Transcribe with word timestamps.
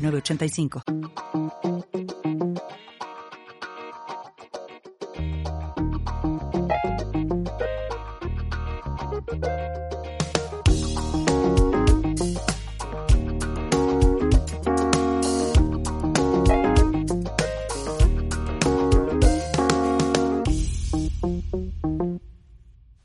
906985. 0.00 0.82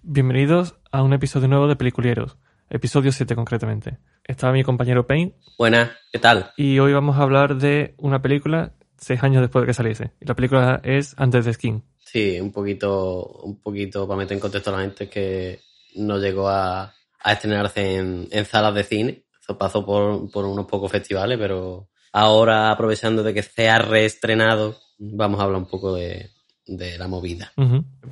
Bienvenidos 0.02 0.76
a 0.94 1.04
un 1.04 1.12
episodio 1.12 1.50
nuevo 1.50 1.68
de 1.68 1.76
Peliculieros, 1.76 2.38
episodio 2.70 3.12
7 3.12 3.36
concretamente. 3.36 3.98
Estaba 4.24 4.54
mi 4.54 4.64
compañero 4.64 5.06
Payne 5.06 5.36
Buenas, 5.58 5.92
¿qué 6.12 6.20
tal? 6.20 6.52
y 6.58 6.80
hoy 6.80 6.94
vamos 6.94 7.18
a 7.18 7.22
hablar 7.22 7.56
de 7.58 7.94
una 7.98 8.22
película 8.22 8.74
seis 8.98 9.22
años 9.24 9.42
después 9.42 9.64
de 9.64 9.68
que 9.68 9.74
saliese. 9.74 10.12
Y 10.20 10.26
la 10.26 10.36
película 10.36 10.82
es 10.84 11.14
Antes 11.18 11.46
de 11.46 11.54
Skin. 11.54 11.84
Sí, 12.00 12.40
un 12.40 12.52
poquito, 12.52 13.26
un 13.44 13.60
poquito 13.62 14.08
para 14.08 14.18
meter 14.18 14.36
en 14.36 14.40
contexto 14.40 14.70
a 14.70 14.78
la 14.78 14.84
gente 14.84 15.10
que 15.10 15.60
no 15.96 16.18
llegó 16.18 16.50
a, 16.50 16.94
a 17.20 17.34
estrenarse 17.34 17.98
en, 17.98 18.28
en 18.32 18.46
salas 18.46 18.74
de 18.74 18.84
cine. 18.84 19.24
Eso 19.42 19.58
pasó 19.58 19.86
por, 19.86 20.32
por 20.32 20.46
unos 20.46 20.66
pocos 20.66 20.92
festivales, 20.92 21.38
pero 21.38 21.90
ahora 22.12 22.72
aprovechando 22.72 23.22
de 23.22 23.34
que 23.34 23.44
se 23.44 23.70
ha 23.70 23.80
reestrenado, 23.80 24.78
vamos 24.98 25.40
a 25.40 25.44
hablar 25.44 25.60
un 25.60 25.68
poco 25.68 25.96
de, 25.96 26.30
de 26.68 26.98
la 26.98 27.08
movida. 27.08 27.52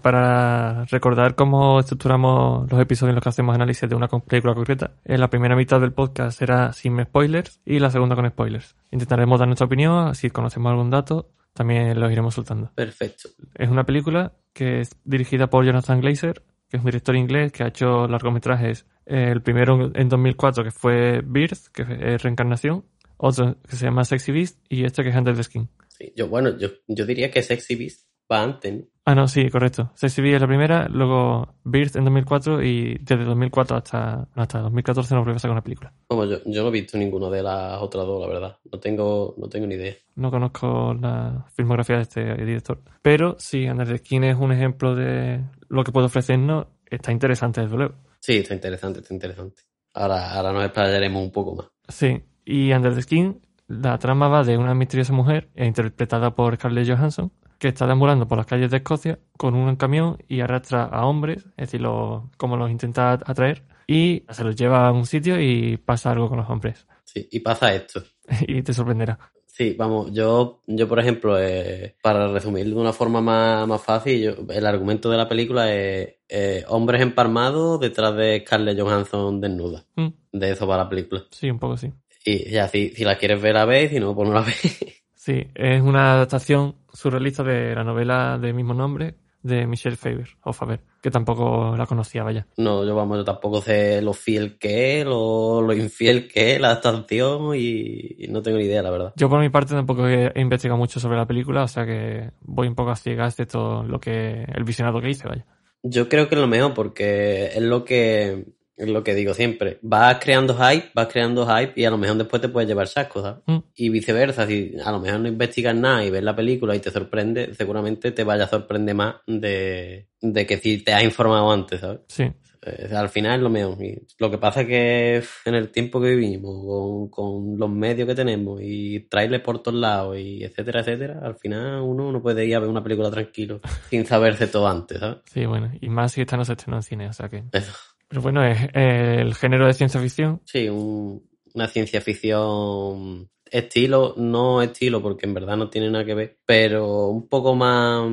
Para 0.01 0.85
recordar 0.85 1.35
cómo 1.35 1.79
estructuramos 1.79 2.71
los 2.71 2.79
episodios 2.81 3.11
en 3.11 3.15
los 3.15 3.23
que 3.23 3.29
hacemos 3.29 3.55
análisis 3.55 3.89
de 3.89 3.95
una 3.95 4.07
película 4.07 4.53
concreta, 4.53 4.91
en 5.05 5.19
la 5.19 5.29
primera 5.29 5.55
mitad 5.55 5.79
del 5.81 5.93
podcast 5.93 6.37
será 6.37 6.73
sin 6.73 7.01
spoilers 7.03 7.59
y 7.65 7.79
la 7.79 7.89
segunda 7.89 8.15
con 8.15 8.29
spoilers. 8.29 8.75
Intentaremos 8.91 9.39
dar 9.39 9.47
nuestra 9.47 9.65
opinión, 9.65 10.13
si 10.15 10.29
conocemos 10.29 10.69
algún 10.71 10.89
dato, 10.89 11.31
también 11.53 11.99
los 11.99 12.11
iremos 12.11 12.33
soltando. 12.33 12.71
Perfecto. 12.75 13.29
Es 13.55 13.69
una 13.69 13.85
película 13.85 14.33
que 14.53 14.81
es 14.81 14.95
dirigida 15.03 15.49
por 15.49 15.65
Jonathan 15.65 16.01
Glazer, 16.01 16.43
que 16.69 16.77
es 16.77 16.83
un 16.83 16.85
director 16.85 17.15
inglés 17.15 17.51
que 17.51 17.63
ha 17.63 17.67
hecho 17.67 18.07
largometrajes. 18.07 18.85
El 19.05 19.41
primero 19.41 19.91
en 19.93 20.09
2004 20.09 20.63
que 20.63 20.71
fue 20.71 21.21
Birth, 21.23 21.67
que 21.73 21.83
es 21.83 22.23
Reencarnación, 22.23 22.85
otro 23.17 23.57
que 23.69 23.75
se 23.75 23.85
llama 23.85 24.05
Sexy 24.05 24.31
Beast 24.31 24.59
y 24.69 24.85
este 24.85 25.03
que 25.03 25.09
es 25.09 25.15
Under 25.15 25.35
the 25.35 25.43
Skin. 25.43 25.69
Sí, 25.89 26.11
yo, 26.15 26.27
bueno, 26.27 26.57
yo, 26.57 26.69
yo 26.87 27.05
diría 27.05 27.29
que 27.29 27.43
Sexy 27.43 27.75
Beast 27.75 28.07
va 28.31 28.43
antes, 28.43 28.73
¿no? 28.73 28.83
Ah, 29.05 29.15
no, 29.15 29.27
sí, 29.27 29.49
correcto. 29.49 29.91
Beast 30.01 30.17
es 30.17 30.41
la 30.41 30.47
primera, 30.47 30.87
luego 30.87 31.55
Birth 31.65 31.97
en 31.97 32.05
2004 32.05 32.63
y 32.63 32.97
desde 33.01 33.25
2004 33.25 33.75
hasta, 33.75 34.29
no, 34.33 34.41
hasta 34.41 34.59
2014 34.59 35.13
no 35.13 35.21
volvió 35.21 35.35
a 35.35 35.39
sacar 35.39 35.51
una 35.51 35.63
película. 35.63 35.93
Como 36.07 36.23
yo, 36.23 36.37
yo 36.45 36.61
no 36.61 36.69
he 36.69 36.71
visto 36.71 36.97
ninguna 36.97 37.29
de 37.29 37.43
las 37.43 37.81
otras 37.81 38.05
dos, 38.05 38.21
la 38.21 38.27
verdad. 38.27 38.57
No 38.71 38.79
tengo, 38.79 39.35
no 39.37 39.49
tengo 39.49 39.67
ni 39.67 39.75
idea. 39.75 39.93
No 40.15 40.31
conozco 40.31 40.93
la 40.93 41.45
filmografía 41.53 41.97
de 41.97 42.01
este 42.03 42.45
director. 42.45 42.81
Pero 43.01 43.35
sí, 43.39 43.67
Under 43.67 43.87
the 43.87 43.97
Skin 43.97 44.23
es 44.23 44.37
un 44.37 44.53
ejemplo 44.53 44.95
de 44.95 45.43
lo 45.67 45.83
que 45.83 45.91
puede 45.91 46.05
ofrecernos. 46.05 46.67
Está 46.89 47.11
interesante, 47.11 47.59
desde 47.59 47.75
luego. 47.75 47.95
Sí, 48.21 48.37
está 48.37 48.53
interesante, 48.53 49.01
está 49.01 49.13
interesante. 49.13 49.63
Ahora, 49.95 50.31
ahora 50.31 50.53
nos 50.53 50.63
explayaremos 50.63 51.21
un 51.21 51.31
poco 51.31 51.55
más. 51.55 51.67
Sí, 51.89 52.23
y 52.45 52.71
Under 52.71 52.95
the 52.95 53.01
Skin, 53.01 53.41
la 53.67 53.97
trama 53.97 54.29
va 54.29 54.43
de 54.43 54.57
una 54.57 54.73
misteriosa 54.73 55.11
mujer, 55.11 55.49
eh, 55.55 55.65
interpretada 55.65 56.33
por 56.35 56.55
Scarlett 56.55 56.87
Johansson, 56.87 57.33
que 57.63 57.69
está 57.69 57.85
deambulando 57.87 58.27
por 58.27 58.37
las 58.37 58.45
calles 58.45 58.69
de 58.71 58.77
Escocia 58.77 59.19
con 59.37 59.55
un 59.55 59.75
camión 59.77 60.17
y 60.27 60.41
arrastra 60.41 60.83
a 60.83 61.05
hombres, 61.05 61.45
es 61.55 61.55
decir, 61.67 61.79
lo- 61.81 62.29
como 62.35 62.57
los 62.57 62.69
intenta 62.69 63.13
atraer, 63.13 63.63
y 63.87 64.25
se 64.29 64.43
los 64.43 64.55
lleva 64.57 64.85
a 64.87 64.91
un 64.91 65.05
sitio 65.05 65.39
y 65.39 65.77
pasa 65.77 66.11
algo 66.11 66.27
con 66.27 66.37
los 66.39 66.49
hombres. 66.49 66.85
Sí, 67.05 67.27
y 67.31 67.39
pasa 67.39 67.73
esto. 67.73 68.03
y 68.47 68.61
te 68.63 68.73
sorprenderá. 68.73 69.17
Sí, 69.45 69.75
vamos, 69.77 70.11
yo, 70.11 70.61
yo 70.67 70.87
por 70.89 70.99
ejemplo, 70.99 71.39
eh, 71.39 71.95
para 72.01 72.27
resumir 72.27 72.65
de 72.65 72.73
una 72.75 72.91
forma 72.91 73.21
más, 73.21 73.65
más 73.67 73.81
fácil, 73.81 74.21
yo- 74.21 74.35
el 74.53 74.65
argumento 74.65 75.09
de 75.09 75.15
la 75.17 75.29
película 75.29 75.73
es 75.73 76.15
eh, 76.27 76.65
hombres 76.67 77.01
empalmados 77.01 77.79
detrás 77.79 78.13
de 78.17 78.43
Scarlett 78.45 78.77
Johansson 78.79 79.39
desnuda. 79.39 79.85
Mm, 79.95 80.07
De 80.33 80.51
eso 80.51 80.67
va 80.67 80.75
la 80.75 80.89
película. 80.89 81.23
sí, 81.31 81.49
un 81.49 81.59
poco 81.59 81.77
sí. 81.77 81.93
Y 82.25 82.49
ya, 82.51 82.67
si, 82.67 82.89
si 82.89 83.05
la 83.05 83.17
quieres 83.17 83.41
ver, 83.41 83.53
la 83.53 83.63
ves, 83.65 83.89
si 83.91 83.99
no, 84.01 84.13
pues 84.15 84.27
no 84.27 84.35
la 84.35 84.41
ves. 84.45 85.02
Sí, 85.23 85.47
es 85.55 85.81
una 85.81 86.15
adaptación 86.15 86.75
surrealista 86.91 87.43
de 87.43 87.73
la 87.73 87.85
novela 87.85 88.37
de 88.37 88.51
mismo 88.51 88.73
nombre 88.73 89.15
de 89.41 89.65
Michelle 89.65 89.95
Faber, 89.95 90.27
o 90.43 90.51
Faber, 90.51 90.81
que 91.01 91.09
tampoco 91.11 91.77
la 91.77 91.85
conocía, 91.85 92.23
vaya. 92.23 92.45
No, 92.57 92.83
yo 92.83 92.93
vamos, 92.93 93.19
yo 93.19 93.23
tampoco 93.23 93.61
sé 93.61 94.01
lo 94.01 94.11
fiel 94.11 94.57
que 94.57 94.99
es, 94.99 95.05
lo, 95.05 95.61
lo 95.61 95.71
infiel 95.71 96.27
que 96.27 96.55
es 96.55 96.59
la 96.59 96.71
adaptación 96.71 97.55
y, 97.55 98.25
y 98.25 98.27
no 98.27 98.41
tengo 98.41 98.57
ni 98.57 98.65
idea, 98.65 98.81
la 98.81 98.91
verdad. 98.91 99.13
Yo 99.15 99.29
por 99.29 99.39
mi 99.39 99.47
parte 99.47 99.73
tampoco 99.73 100.09
he, 100.09 100.29
he 100.35 100.41
investigado 100.41 100.77
mucho 100.77 100.99
sobre 100.99 101.15
la 101.15 101.25
película, 101.25 101.63
o 101.63 101.69
sea 101.69 101.85
que 101.85 102.31
voy 102.41 102.67
un 102.67 102.75
poco 102.75 102.91
a 102.91 102.97
ciegas 102.97 103.37
de 103.37 103.45
todo 103.45 103.83
lo 103.83 104.01
que 104.01 104.43
el 104.43 104.65
visionado 104.65 104.99
que 104.99 105.09
hice, 105.09 105.29
vaya. 105.29 105.45
Yo 105.83 106.09
creo 106.09 106.27
que 106.27 106.35
es 106.35 106.41
lo 106.41 106.47
mejor 106.47 106.73
porque 106.73 107.45
es 107.45 107.61
lo 107.61 107.85
que 107.85 108.43
es 108.75 108.89
lo 108.89 109.03
que 109.03 109.13
digo 109.13 109.33
siempre. 109.33 109.79
Vas 109.81 110.17
creando 110.19 110.55
hype, 110.55 110.89
vas 110.93 111.07
creando 111.07 111.45
hype 111.45 111.73
y 111.75 111.85
a 111.85 111.91
lo 111.91 111.97
mejor 111.97 112.17
después 112.17 112.41
te 112.41 112.49
puedes 112.49 112.67
llevar 112.67 112.87
sacos, 112.87 113.23
¿sabes? 113.23 113.41
Mm. 113.45 113.57
Y 113.75 113.89
viceversa, 113.89 114.47
si 114.47 114.75
a 114.83 114.91
lo 114.91 114.99
mejor 114.99 115.19
no 115.19 115.27
investigas 115.27 115.75
nada 115.75 116.03
y 116.03 116.09
ves 116.09 116.23
la 116.23 116.35
película 116.35 116.75
y 116.75 116.79
te 116.79 116.91
sorprende, 116.91 117.53
seguramente 117.53 118.11
te 118.11 118.23
vaya 118.23 118.45
a 118.45 118.49
sorprender 118.49 118.95
más 118.95 119.15
de, 119.27 120.07
de 120.21 120.45
que 120.45 120.57
si 120.57 120.79
te 120.79 120.93
has 120.93 121.03
informado 121.03 121.51
antes, 121.51 121.81
¿sabes? 121.81 121.99
Sí, 122.07 122.23
Eh, 122.65 122.89
al 122.95 123.09
final 123.09 123.35
es 123.35 123.43
lo. 123.43 123.83
Y 123.83 124.07
lo 124.19 124.31
que 124.31 124.37
pasa 124.37 124.61
es 124.61 124.67
que 124.67 125.23
en 125.45 125.55
el 125.55 125.69
tiempo 125.69 125.99
que 125.99 126.15
vivimos, 126.15 126.65
con, 126.65 127.09
con 127.09 127.57
los 127.59 127.69
medios 127.69 128.07
que 128.07 128.15
tenemos 128.15 128.61
y 128.63 129.01
trailers 129.09 129.43
por 129.43 129.61
todos 129.61 129.77
lados 129.77 130.17
y 130.17 130.43
etcétera, 130.45 130.79
etcétera, 130.79 131.19
al 131.21 131.35
final 131.35 131.81
uno 131.81 132.09
no 132.11 132.21
puede 132.21 132.45
ir 132.45 132.55
a 132.55 132.59
ver 132.59 132.69
una 132.69 132.81
película 132.81 133.11
tranquilo 133.11 133.59
sin 133.89 134.05
saberse 134.05 134.47
todo 134.47 134.67
antes, 134.67 134.99
¿sabes? 134.99 135.17
sí, 135.25 135.45
bueno. 135.45 135.71
Y 135.81 135.89
más 135.89 136.13
si 136.13 136.21
esta 136.21 136.37
no 136.37 136.45
se 136.45 136.53
estrenó 136.53 136.77
en 136.77 136.83
cine, 136.83 137.07
o 137.09 137.13
sea 137.13 137.27
que... 137.27 137.43
Eso. 137.51 137.73
Pero 138.13 138.21
bueno, 138.21 138.43
es 138.45 138.59
eh, 138.75 139.17
el 139.21 139.33
género 139.33 139.65
de 139.65 139.73
ciencia 139.73 139.99
ficción. 139.99 140.39
Sí, 140.45 140.69
un- 140.69 141.27
una 141.55 141.67
ciencia 141.67 141.99
ficción 141.99 143.27
estilo, 143.49 144.13
no 144.17 144.61
estilo 144.61 145.01
porque 145.01 145.25
en 145.25 145.33
verdad 145.33 145.57
no 145.57 145.67
tiene 145.71 145.89
nada 145.89 146.05
que 146.05 146.13
ver, 146.13 146.37
pero 146.45 147.07
un 147.07 147.27
poco 147.27 147.55
más, 147.55 148.03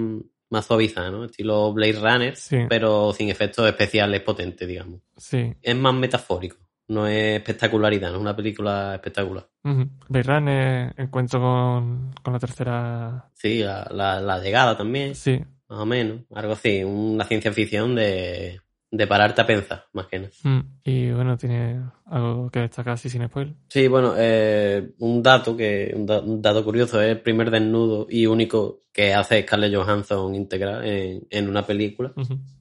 más 0.48 0.64
suavizada, 0.64 1.10
¿no? 1.10 1.26
Estilo 1.26 1.70
Blade 1.74 2.00
Runner, 2.00 2.34
Sí. 2.34 2.60
pero 2.66 3.12
sin 3.12 3.28
efectos 3.28 3.68
especiales 3.68 4.22
potentes, 4.22 4.66
digamos. 4.66 5.00
Sí. 5.18 5.52
Es 5.60 5.76
más 5.76 5.92
metafórico, 5.92 6.56
no 6.88 7.06
es 7.06 7.36
espectacularidad, 7.36 8.08
no 8.10 8.16
es 8.16 8.22
una 8.22 8.34
película 8.36 8.94
espectacular. 8.94 9.46
Blade 9.62 10.22
Runner, 10.22 10.94
encuentro 10.96 11.40
con, 11.40 12.10
con 12.22 12.32
la 12.32 12.38
tercera... 12.38 13.30
Sí, 13.34 13.58
la, 13.62 13.86
la, 13.92 14.18
la 14.18 14.38
llegada 14.40 14.78
también, 14.78 15.14
Sí, 15.14 15.42
más 15.68 15.78
o 15.80 15.84
menos, 15.84 16.20
algo 16.34 16.54
así, 16.54 16.82
una 16.84 17.24
ciencia 17.26 17.52
ficción 17.52 17.94
de, 17.94 18.60
de 18.92 19.06
pararte 19.06 19.40
a 19.40 19.46
pensar, 19.46 19.84
más 19.92 20.06
que 20.06 20.18
nada. 20.18 20.30
Mm. 20.42 20.60
Y 20.84 21.10
bueno, 21.12 21.36
tiene 21.36 21.80
algo 22.06 22.50
que 22.50 22.60
destacar 22.60 22.94
así 22.94 23.08
sin 23.08 23.24
spoiler. 23.26 23.54
Sí, 23.68 23.86
bueno, 23.86 24.14
eh, 24.18 24.92
un 24.98 25.22
dato 25.22 25.56
que 25.56 25.92
un, 25.94 26.06
da- 26.06 26.20
un 26.20 26.42
dato 26.42 26.64
curioso 26.64 27.00
es 27.00 27.10
el 27.10 27.20
primer 27.20 27.50
desnudo 27.50 28.06
y 28.10 28.26
único 28.26 28.82
que 28.92 29.14
hace 29.14 29.42
Scarlett 29.42 29.74
Johansson 29.74 30.34
íntegra 30.34 30.84
en, 30.84 31.24
en 31.30 31.48
una 31.48 31.64
película. 31.64 32.12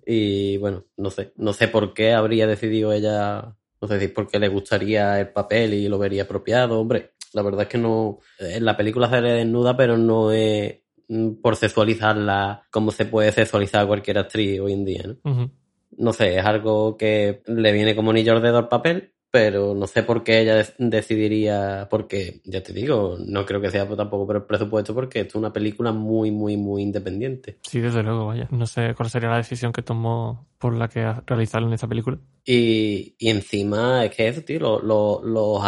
Y 0.05 0.57
bueno, 0.57 0.85
no 0.97 1.09
sé, 1.09 1.33
no 1.37 1.53
sé 1.53 1.67
por 1.67 1.93
qué 1.93 2.13
habría 2.13 2.45
decidido 2.45 2.93
ella, 2.93 3.55
no 3.81 3.87
sé 3.87 3.99
si 3.99 4.07
porque 4.09 4.37
le 4.39 4.47
gustaría 4.49 5.19
el 5.19 5.29
papel 5.29 5.73
y 5.73 5.87
lo 5.87 5.97
vería 5.97 6.23
apropiado. 6.23 6.79
Hombre, 6.79 7.13
la 7.33 7.41
verdad 7.41 7.63
es 7.63 7.67
que 7.69 7.77
no, 7.79 8.19
en 8.39 8.63
la 8.65 8.77
película 8.77 9.09
sale 9.09 9.31
desnuda, 9.31 9.75
pero 9.75 9.97
no 9.97 10.31
es 10.31 10.75
mm, 11.07 11.41
por 11.41 11.55
sexualizarla 11.55 12.63
como 12.71 12.91
se 12.91 13.05
puede 13.05 13.31
sexualizar 13.31 13.83
a 13.83 13.87
cualquier 13.87 14.19
actriz 14.19 14.59
hoy 14.59 14.73
en 14.73 14.85
día, 14.85 15.03
¿no? 15.23 15.51
No 15.99 16.13
sé, 16.13 16.37
es 16.39 16.45
algo 16.45 16.97
que 16.97 17.41
le 17.45 17.71
viene 17.71 17.95
como 17.95 18.11
anillo 18.11 18.33
al 18.35 18.41
dedo 18.41 18.57
al 18.57 18.67
papel, 18.67 19.13
pero 19.31 19.75
no 19.75 19.85
sé 19.85 20.01
por 20.01 20.23
qué 20.23 20.39
ella 20.39 20.55
de- 20.55 20.73
decidiría, 20.79 21.87
porque 21.89 22.41
ya 22.45 22.63
te 22.63 22.73
digo, 22.73 23.15
no 23.23 23.45
creo 23.45 23.61
que 23.61 23.69
sea 23.69 23.87
tampoco 23.87 24.25
por 24.25 24.37
el 24.37 24.43
presupuesto, 24.43 24.95
porque 24.95 25.19
esto 25.19 25.33
es 25.33 25.35
una 25.35 25.53
película 25.53 25.91
muy, 25.91 26.31
muy, 26.31 26.57
muy 26.57 26.81
independiente. 26.81 27.59
Sí, 27.61 27.79
desde 27.79 28.01
luego, 28.01 28.25
vaya. 28.25 28.47
No 28.49 28.65
sé 28.65 28.95
cuál 28.95 29.11
sería 29.11 29.29
la 29.29 29.37
decisión 29.37 29.71
que 29.71 29.83
tomó 29.83 30.47
por 30.57 30.73
la 30.75 30.87
que 30.87 31.05
realizarlo 31.27 31.67
en 31.67 31.73
esta 31.75 31.87
película. 31.87 32.17
Y, 32.43 33.15
y 33.19 33.29
encima 33.29 34.03
es 34.05 34.15
que 34.15 34.27
eso, 34.27 34.41
tío, 34.41 34.59
lo- 34.59 34.79
lo- 34.81 35.21
los 35.23 35.63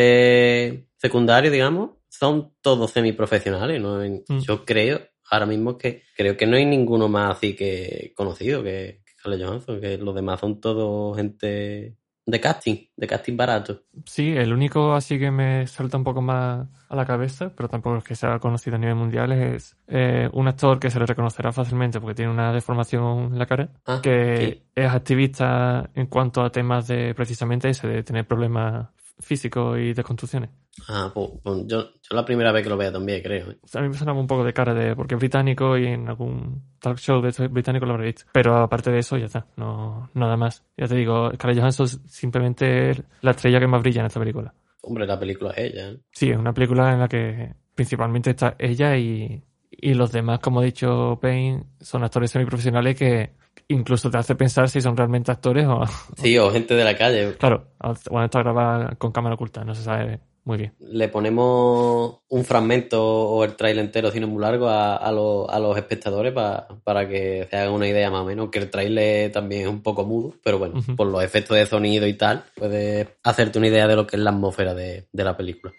actores 0.00 0.84
secundarios, 0.96 1.52
digamos, 1.52 1.90
son 2.08 2.52
todos 2.60 2.90
semiprofesionales, 2.92 3.80
¿no? 3.80 3.98
Mm. 3.98 4.38
Yo 4.40 4.64
creo, 4.64 5.00
ahora 5.30 5.46
mismo 5.46 5.76
que 5.78 6.02
creo 6.16 6.36
que 6.36 6.46
no 6.46 6.56
hay 6.56 6.64
ninguno 6.66 7.08
más 7.08 7.36
así 7.36 7.54
que 7.54 8.12
conocido 8.16 8.62
que 8.62 8.99
Scarlett 9.20 9.46
Johansson, 9.46 9.80
que 9.80 9.98
los 9.98 10.14
demás 10.14 10.40
son 10.40 10.60
todos 10.60 11.16
gente 11.16 11.94
de 12.26 12.40
casting, 12.40 12.76
de 12.96 13.06
casting 13.06 13.36
barato. 13.36 13.82
Sí, 14.04 14.36
el 14.36 14.52
único 14.52 14.92
así 14.94 15.18
que 15.18 15.30
me 15.30 15.66
salta 15.66 15.96
un 15.96 16.04
poco 16.04 16.22
más 16.22 16.68
a 16.88 16.94
la 16.96 17.04
cabeza, 17.04 17.52
pero 17.56 17.68
tampoco 17.68 17.96
es 17.98 18.04
que 18.04 18.14
sea 18.14 18.38
conocido 18.38 18.76
a 18.76 18.78
nivel 18.78 18.94
mundial, 18.94 19.32
es 19.32 19.76
eh, 19.88 20.28
un 20.32 20.46
actor 20.46 20.78
que 20.78 20.90
se 20.90 21.00
le 21.00 21.06
reconocerá 21.06 21.50
fácilmente 21.52 21.98
porque 22.00 22.14
tiene 22.14 22.30
una 22.30 22.52
deformación 22.52 23.32
en 23.32 23.38
la 23.38 23.46
cara, 23.46 23.70
Ah, 23.86 24.00
que 24.02 24.36
sí. 24.38 24.62
es 24.76 24.90
activista 24.90 25.90
en 25.94 26.06
cuanto 26.06 26.42
a 26.42 26.50
temas 26.50 26.86
de 26.86 27.14
precisamente 27.14 27.68
ese, 27.68 27.88
de 27.88 28.02
tener 28.04 28.26
problemas 28.26 28.88
físicos 29.20 29.78
y 29.78 29.92
de 29.92 30.02
contusiones. 30.02 30.50
Ah, 30.88 31.10
pues, 31.12 31.30
pues 31.42 31.66
yo, 31.66 31.82
yo 31.82 32.16
la 32.16 32.24
primera 32.24 32.52
vez 32.52 32.62
que 32.62 32.68
lo 32.70 32.76
veo 32.76 32.92
también, 32.92 33.22
creo. 33.22 33.50
¿eh? 33.50 33.58
O 33.62 33.66
sea, 33.66 33.80
a 33.80 33.84
mí 33.84 33.90
me 33.90 33.96
sonaba 33.96 34.18
un 34.18 34.26
poco 34.26 34.44
de 34.44 34.52
cara 34.52 34.74
de 34.74 34.94
porque 34.94 35.14
es 35.14 35.20
británico 35.20 35.76
y 35.76 35.86
en 35.86 36.08
algún 36.08 36.62
talk 36.78 36.98
show 36.98 37.20
de 37.20 37.28
estos 37.28 37.50
británico 37.50 37.86
lo 37.86 37.94
habré 37.94 38.06
visto. 38.06 38.24
Pero 38.32 38.56
aparte 38.56 38.90
de 38.90 38.98
eso, 38.98 39.16
ya 39.16 39.26
está, 39.26 39.46
no 39.56 40.10
nada 40.14 40.36
más. 40.36 40.64
Ya 40.76 40.86
te 40.86 40.96
digo, 40.96 41.30
Scarlett 41.34 41.58
Johansson 41.58 41.86
es 41.86 42.00
simplemente 42.06 43.04
la 43.20 43.32
estrella 43.32 43.60
que 43.60 43.66
más 43.66 43.82
brilla 43.82 44.00
en 44.00 44.06
esta 44.06 44.20
película. 44.20 44.54
Hombre, 44.82 45.06
la 45.06 45.18
película 45.18 45.50
es 45.50 45.72
ella. 45.72 45.90
¿eh? 45.90 45.98
Sí, 46.12 46.30
es 46.30 46.38
una 46.38 46.54
película 46.54 46.92
en 46.92 47.00
la 47.00 47.08
que 47.08 47.54
principalmente 47.74 48.30
está 48.30 48.56
ella 48.58 48.96
y, 48.96 49.42
y 49.70 49.94
los 49.94 50.12
demás, 50.12 50.40
como 50.40 50.60
ha 50.60 50.64
dicho 50.64 51.18
Payne, 51.20 51.64
son 51.80 52.02
actores 52.04 52.30
semiprofesionales 52.30 52.96
que 52.96 53.30
incluso 53.68 54.10
te 54.10 54.18
hace 54.18 54.34
pensar 54.34 54.68
si 54.68 54.80
son 54.80 54.96
realmente 54.96 55.30
actores 55.30 55.66
o, 55.66 55.84
Sí, 56.16 56.36
o 56.38 56.50
gente 56.50 56.74
de 56.74 56.84
la 56.84 56.96
calle. 56.96 57.34
claro, 57.38 57.68
bueno, 58.10 58.24
está 58.24 58.40
grabada 58.40 58.94
con 58.96 59.12
cámara 59.12 59.34
oculta, 59.36 59.64
no 59.64 59.74
se 59.74 59.82
sabe 59.82 60.20
muy 60.44 60.56
bien. 60.58 60.72
Le 60.80 61.08
ponemos 61.08 62.20
un 62.28 62.44
fragmento 62.44 63.00
o 63.04 63.44
el 63.44 63.54
trailer 63.56 63.84
entero, 63.84 64.10
sino 64.10 64.26
muy 64.26 64.40
largo, 64.40 64.68
a, 64.68 64.96
a, 64.96 65.12
los, 65.12 65.48
a 65.48 65.58
los 65.60 65.76
espectadores 65.76 66.32
pa- 66.32 66.66
para 66.82 67.06
que 67.08 67.46
se 67.48 67.56
hagan 67.56 67.72
una 67.74 67.86
idea 67.86 68.10
más 68.10 68.22
o 68.22 68.24
menos. 68.24 68.48
Que 68.50 68.58
el 68.58 68.70
trailer 68.70 69.30
también 69.30 69.62
es 69.62 69.68
un 69.68 69.82
poco 69.82 70.04
mudo, 70.04 70.34
pero 70.42 70.58
bueno, 70.58 70.80
por 70.96 71.06
los 71.08 71.22
efectos 71.22 71.56
de 71.56 71.66
sonido 71.66 72.06
y 72.06 72.14
tal, 72.14 72.44
puedes 72.56 73.06
hacerte 73.22 73.58
una 73.58 73.68
idea 73.68 73.86
de 73.86 73.96
lo 73.96 74.06
que 74.06 74.16
es 74.16 74.22
la 74.22 74.30
atmósfera 74.30 74.74
de, 74.74 75.06
de 75.12 75.24
la 75.24 75.36
película. 75.36 75.72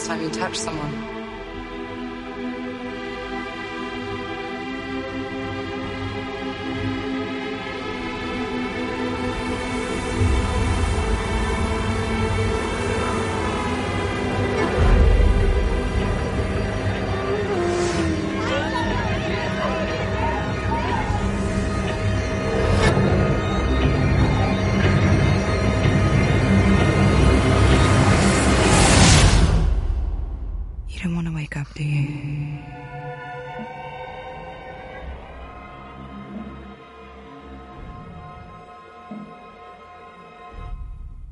Last 0.00 0.08
time 0.08 0.22
you 0.22 0.30
touched 0.30 0.56
someone? 0.56 1.09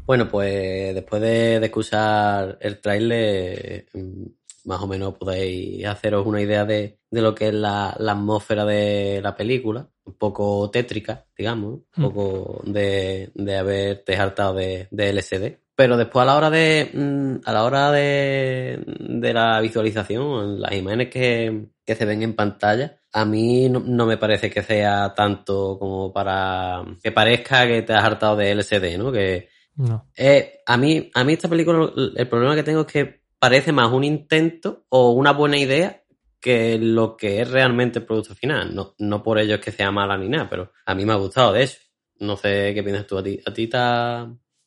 Bueno, 0.09 0.27
pues 0.27 0.95
después 0.95 1.21
de, 1.21 1.61
de 1.61 1.67
escuchar 1.67 2.57
el 2.63 2.81
tráiler, 2.81 3.85
mm, 3.93 4.25
más 4.65 4.81
o 4.81 4.87
menos 4.87 5.13
podéis 5.19 5.85
haceros 5.85 6.27
una 6.27 6.41
idea 6.41 6.65
de, 6.65 6.99
de 7.11 7.21
lo 7.21 7.35
que 7.35 7.49
es 7.49 7.55
la, 7.55 7.95
la 7.99 8.13
atmósfera 8.13 8.65
de 8.65 9.21
la 9.23 9.37
película, 9.37 9.87
un 10.05 10.15
poco 10.15 10.71
tétrica, 10.71 11.27
digamos, 11.37 11.73
un 11.75 11.85
Mm. 11.97 12.03
poco 12.03 12.63
de, 12.65 13.31
de 13.35 13.57
haberte 13.59 14.17
hartado 14.17 14.55
de, 14.55 14.89
de 14.91 15.11
LSD. 15.13 15.59
Pero 15.77 15.99
después 15.99 16.23
a 16.23 16.27
la 16.27 16.37
hora 16.39 16.49
de 16.51 16.91
mm, 16.95 17.41
a 17.45 17.53
la 17.53 17.65
hora 17.65 17.93
de, 17.93 18.83
de 18.99 19.33
la 19.35 19.61
visualización, 19.61 20.59
las 20.59 20.73
imágenes 20.73 21.11
que, 21.11 21.67
que 21.85 21.95
se 21.95 22.07
ven 22.07 22.23
en 22.23 22.35
pantalla, 22.35 22.99
a 23.13 23.27
mí 23.27 23.69
no, 23.69 23.81
no 23.81 24.07
me 24.07 24.17
parece 24.17 24.49
que 24.49 24.63
sea 24.63 25.13
tanto 25.15 25.79
como 25.79 26.11
para 26.15 26.83
que 27.03 27.13
parezca 27.13 27.67
que 27.67 27.83
te 27.83 27.93
has 27.93 28.05
hartado 28.05 28.37
de 28.37 28.53
LSD, 28.55 28.97
¿no? 28.97 29.13
Que, 29.13 29.49
No. 29.79 30.07
eh, 30.17 30.61
a 30.67 30.77
mí, 30.77 31.11
a 31.15 31.25
mí 31.25 31.33
esta 31.33 31.49
película, 31.49 31.91
el 32.17 32.29
problema 32.29 32.57
que 32.57 32.65
tengo 32.65 32.81
es 32.81 32.87
que 32.87 33.23
parece 33.39 33.73
más 33.73 33.93
un 33.93 34.05
intento 34.05 34.85
o 34.89 35.13
una 35.13 35.33
buena 35.33 35.57
idea 35.57 36.03
que 36.41 36.79
lo 36.79 37.17
que 37.17 37.41
es 37.41 37.51
realmente 37.51 38.01
el 38.01 38.05
producto 38.05 38.35
final. 38.35 38.75
No, 38.75 38.95
no 38.99 39.23
por 39.23 39.39
ello 39.39 39.55
es 39.55 39.61
que 39.61 39.73
sea 39.73 39.91
mala 39.91 40.17
ni 40.19 40.29
nada, 40.29 40.49
pero 40.51 40.73
a 40.85 40.95
mí 40.95 41.05
me 41.05 41.13
ha 41.13 41.17
gustado 41.17 41.53
de 41.53 41.63
eso. 41.63 41.79
No 42.21 42.37
sé 42.37 42.73
qué 42.75 42.83
piensas 42.83 43.07
tú 43.07 43.19
a 43.19 43.23
ti. 43.23 43.41
¿A 43.47 43.53
ti 43.53 43.69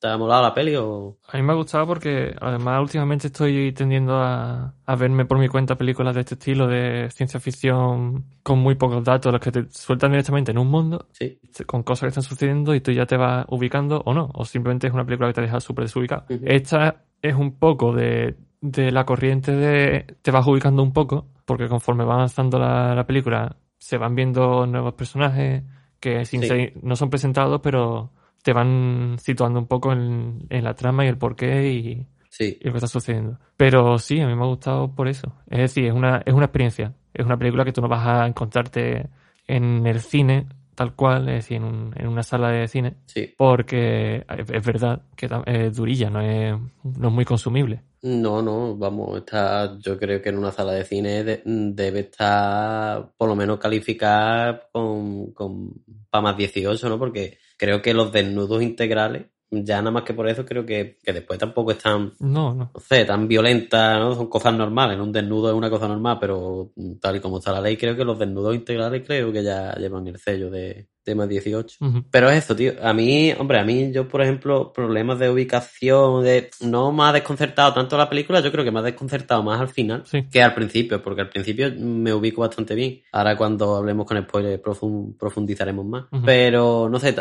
te 0.01 0.08
ha 0.08 0.17
molado 0.17 0.41
la 0.41 0.53
peli 0.53 0.75
o...? 0.75 1.17
A 1.31 1.38
mí 1.38 1.43
me 1.43 1.53
ha 1.53 1.55
gustado 1.55 1.86
porque 1.86 2.36
además 2.41 2.81
últimamente 2.81 3.27
estoy 3.27 3.72
tendiendo 3.72 4.15
a, 4.15 4.74
a 4.86 4.96
verme 4.96 5.25
por 5.25 5.38
mi 5.38 5.48
cuenta 5.48 5.77
películas 5.77 6.15
de 6.15 6.22
este 6.22 6.34
estilo 6.34 6.67
de 6.67 7.08
ciencia 7.12 7.39
ficción 7.39 8.25
con 8.43 8.60
muy 8.60 8.75
pocos 8.75 9.03
datos, 9.03 9.31
los 9.31 9.39
que 9.39 9.51
te 9.51 9.70
sueltan 9.70 10.12
directamente 10.12 10.51
en 10.51 10.58
un 10.58 10.67
mundo 10.70 11.05
Sí. 11.12 11.39
con 11.67 11.84
cosas 11.84 12.01
que 12.01 12.08
están 12.08 12.24
sucediendo 12.24 12.74
y 12.74 12.81
tú 12.81 12.91
ya 12.91 13.05
te 13.05 13.15
vas 13.15 13.46
ubicando 13.50 14.01
o 14.05 14.13
no, 14.13 14.29
o 14.34 14.43
simplemente 14.43 14.88
es 14.88 14.93
una 14.93 15.05
película 15.05 15.29
que 15.29 15.36
te 15.36 15.41
deja 15.41 15.60
súper 15.60 15.86
desubicado. 15.86 16.25
Ujú. 16.29 16.43
Esta 16.48 17.03
es 17.22 17.36
un 17.36 17.60
poco 17.60 17.93
de, 17.93 18.36
de 18.60 18.91
la 18.91 19.05
corriente 19.05 19.51
de 19.51 20.17
te 20.24 20.31
vas 20.31 20.48
ubicando 20.48 20.81
un 20.81 20.93
poco, 20.93 21.27
porque 21.46 21.67
conforme 21.67 22.03
va 22.05 22.15
avanzando 22.15 22.58
la, 22.58 22.96
la 22.96 23.05
película 23.05 23.55
se 23.77 23.98
van 23.98 24.15
viendo 24.15 24.65
nuevos 24.65 24.93
personajes 24.93 25.63
que 26.00 26.25
sin 26.25 26.41
Sí. 26.41 26.48
ser- 26.48 26.74
no 26.81 26.96
son 26.96 27.10
presentados, 27.12 27.62
pero 27.62 28.10
te 28.43 28.53
van 28.53 29.15
situando 29.19 29.60
un 29.60 29.67
poco 29.67 29.91
en, 29.93 30.45
en 30.50 30.63
la 30.63 30.74
trama 30.75 31.05
y 31.05 31.07
el 31.10 31.17
porqué 31.17 31.71
y, 31.71 32.07
Sí. 32.29 32.57
y 32.62 32.65
lo 32.65 32.71
que 32.71 32.77
está 32.77 32.88
sucediendo. 32.88 33.38
Pero 33.57 33.98
sí, 33.98 34.19
a 34.21 34.27
mí 34.27 34.36
me 34.36 34.43
ha 34.43 34.48
gustado 34.48 34.95
por 34.95 35.07
eso. 35.07 35.33
Es 35.50 35.60
decir, 35.60 35.86
es 35.86 35.93
una, 35.93 36.21
es 36.25 36.33
una 36.33 36.45
experiencia. 36.45 36.93
Es 37.13 37.25
una 37.25 37.38
película 37.38 37.65
que 37.65 37.74
tú 37.74 37.81
no 37.81 37.89
vas 37.89 38.07
a 38.07 38.25
encontrarte 38.25 39.10
en 39.48 39.86
el 39.86 40.00
cine 40.00 40.48
tal 40.75 40.95
cual, 40.95 41.27
es 41.29 41.36
decir, 41.36 41.57
en, 41.57 41.65
un- 41.65 41.93
en 41.98 42.07
una 42.07 42.24
sala 42.24 42.50
de 42.50 42.67
cine, 42.67 42.95
Sí. 43.05 43.33
porque 43.38 44.25
es, 44.38 44.50
es 44.50 44.65
verdad 44.65 45.01
que 45.15 45.29
es 45.45 45.75
durilla, 45.75 46.10
no 46.10 46.21
es, 46.21 46.55
no 46.83 47.07
es 47.10 47.13
muy 47.13 47.25
consumible. 47.25 47.83
No, 48.03 48.41
no, 48.41 48.75
vamos, 48.77 49.17
está, 49.17 49.77
yo 49.77 49.95
creo 50.00 50.21
que 50.21 50.29
en 50.29 50.38
una 50.39 50.51
sala 50.51 50.71
de 50.71 50.86
cine 50.86 51.24
de- 51.24 51.41
debe 51.45 52.00
estar 52.00 53.12
por 53.17 53.27
lo 53.27 53.36
menos 53.36 53.60
calificada 53.60 54.62
con, 54.71 55.33
con 55.33 55.74
para 56.10 56.21
más 56.24 56.38
18, 56.38 56.89
¿no? 56.89 56.98
Porque 56.98 57.38
creo 57.62 57.80
que 57.80 57.94
los 57.94 58.12
desnudos 58.12 58.63
integrales 58.63 59.27
ya 59.53 59.80
nada 59.80 59.91
más 59.91 60.03
que 60.03 60.13
por 60.13 60.30
eso 60.30 60.46
creo 60.46 60.65
que, 60.65 60.98
que 61.03 61.12
después 61.12 61.38
tampoco 61.38 61.72
es 61.72 61.77
tan, 61.77 62.13
No, 62.22 62.53
no. 62.56 62.72
no 62.74 62.80
sé, 62.80 63.03
tan 63.03 63.27
violenta, 63.27 64.00
¿no? 64.00 64.15
Son 64.15 64.27
cosas 64.30 64.53
normales, 64.53 64.98
un 64.98 65.12
desnudo 65.12 65.50
es 65.50 65.56
una 65.56 65.70
cosa 65.70 65.89
normal, 65.89 66.18
pero 66.22 66.72
tal 67.01 67.18
y 67.18 67.20
como 67.20 67.38
está 67.39 67.51
la 67.51 67.60
ley, 67.60 67.75
creo 67.75 67.94
que 67.98 68.06
los 68.06 68.18
desnudos 68.18 68.56
integrales 68.56 69.03
creo 69.06 69.30
que 69.34 69.44
ya 69.44 69.75
llevan 69.75 70.08
el 70.08 70.18
sello 70.18 70.50
de, 70.50 70.88
más 71.18 71.27
18. 71.27 71.84
Ujú. 71.86 72.03
Pero 72.10 72.30
es 72.30 72.46
eso, 72.46 72.56
tío. 72.56 72.72
A 72.82 72.94
mí, 72.94 73.34
hombre, 73.38 73.60
a 73.60 73.65
mí, 73.65 73.91
yo, 73.91 74.08
por 74.08 74.22
ejemplo, 74.22 74.72
problemas 74.72 75.20
de 75.20 75.30
ubicación, 75.30 76.24
de 76.24 76.50
no 76.62 76.94
me 76.94 77.03
ha 77.03 77.12
desconcertado 77.12 77.74
tanto 77.74 77.98
la 77.98 78.08
película, 78.10 78.39
yo 78.39 78.53
creo 78.53 78.63
que 78.63 78.72
me 78.72 78.80
ha 78.80 78.84
desconcertado 78.84 79.44
más 79.44 79.60
al 79.60 79.68
final 79.68 80.03
Sí. 80.06 80.24
que 80.32 80.41
al 80.41 80.53
principio, 80.53 81.01
porque 81.03 81.22
al 81.24 81.30
principio 81.30 81.70
me 81.77 82.13
ubico 82.13 82.39
bastante 82.39 82.74
bien. 82.74 83.01
Ahora 83.12 83.36
cuando 83.36 83.75
hablemos 83.75 84.06
con 84.06 84.18
spoilers 84.24 84.63
profun- 84.63 85.18
profundizaremos 85.18 85.86
más. 85.86 86.06
Pero, 86.25 86.88
no 86.89 86.98
sé, 87.00 87.13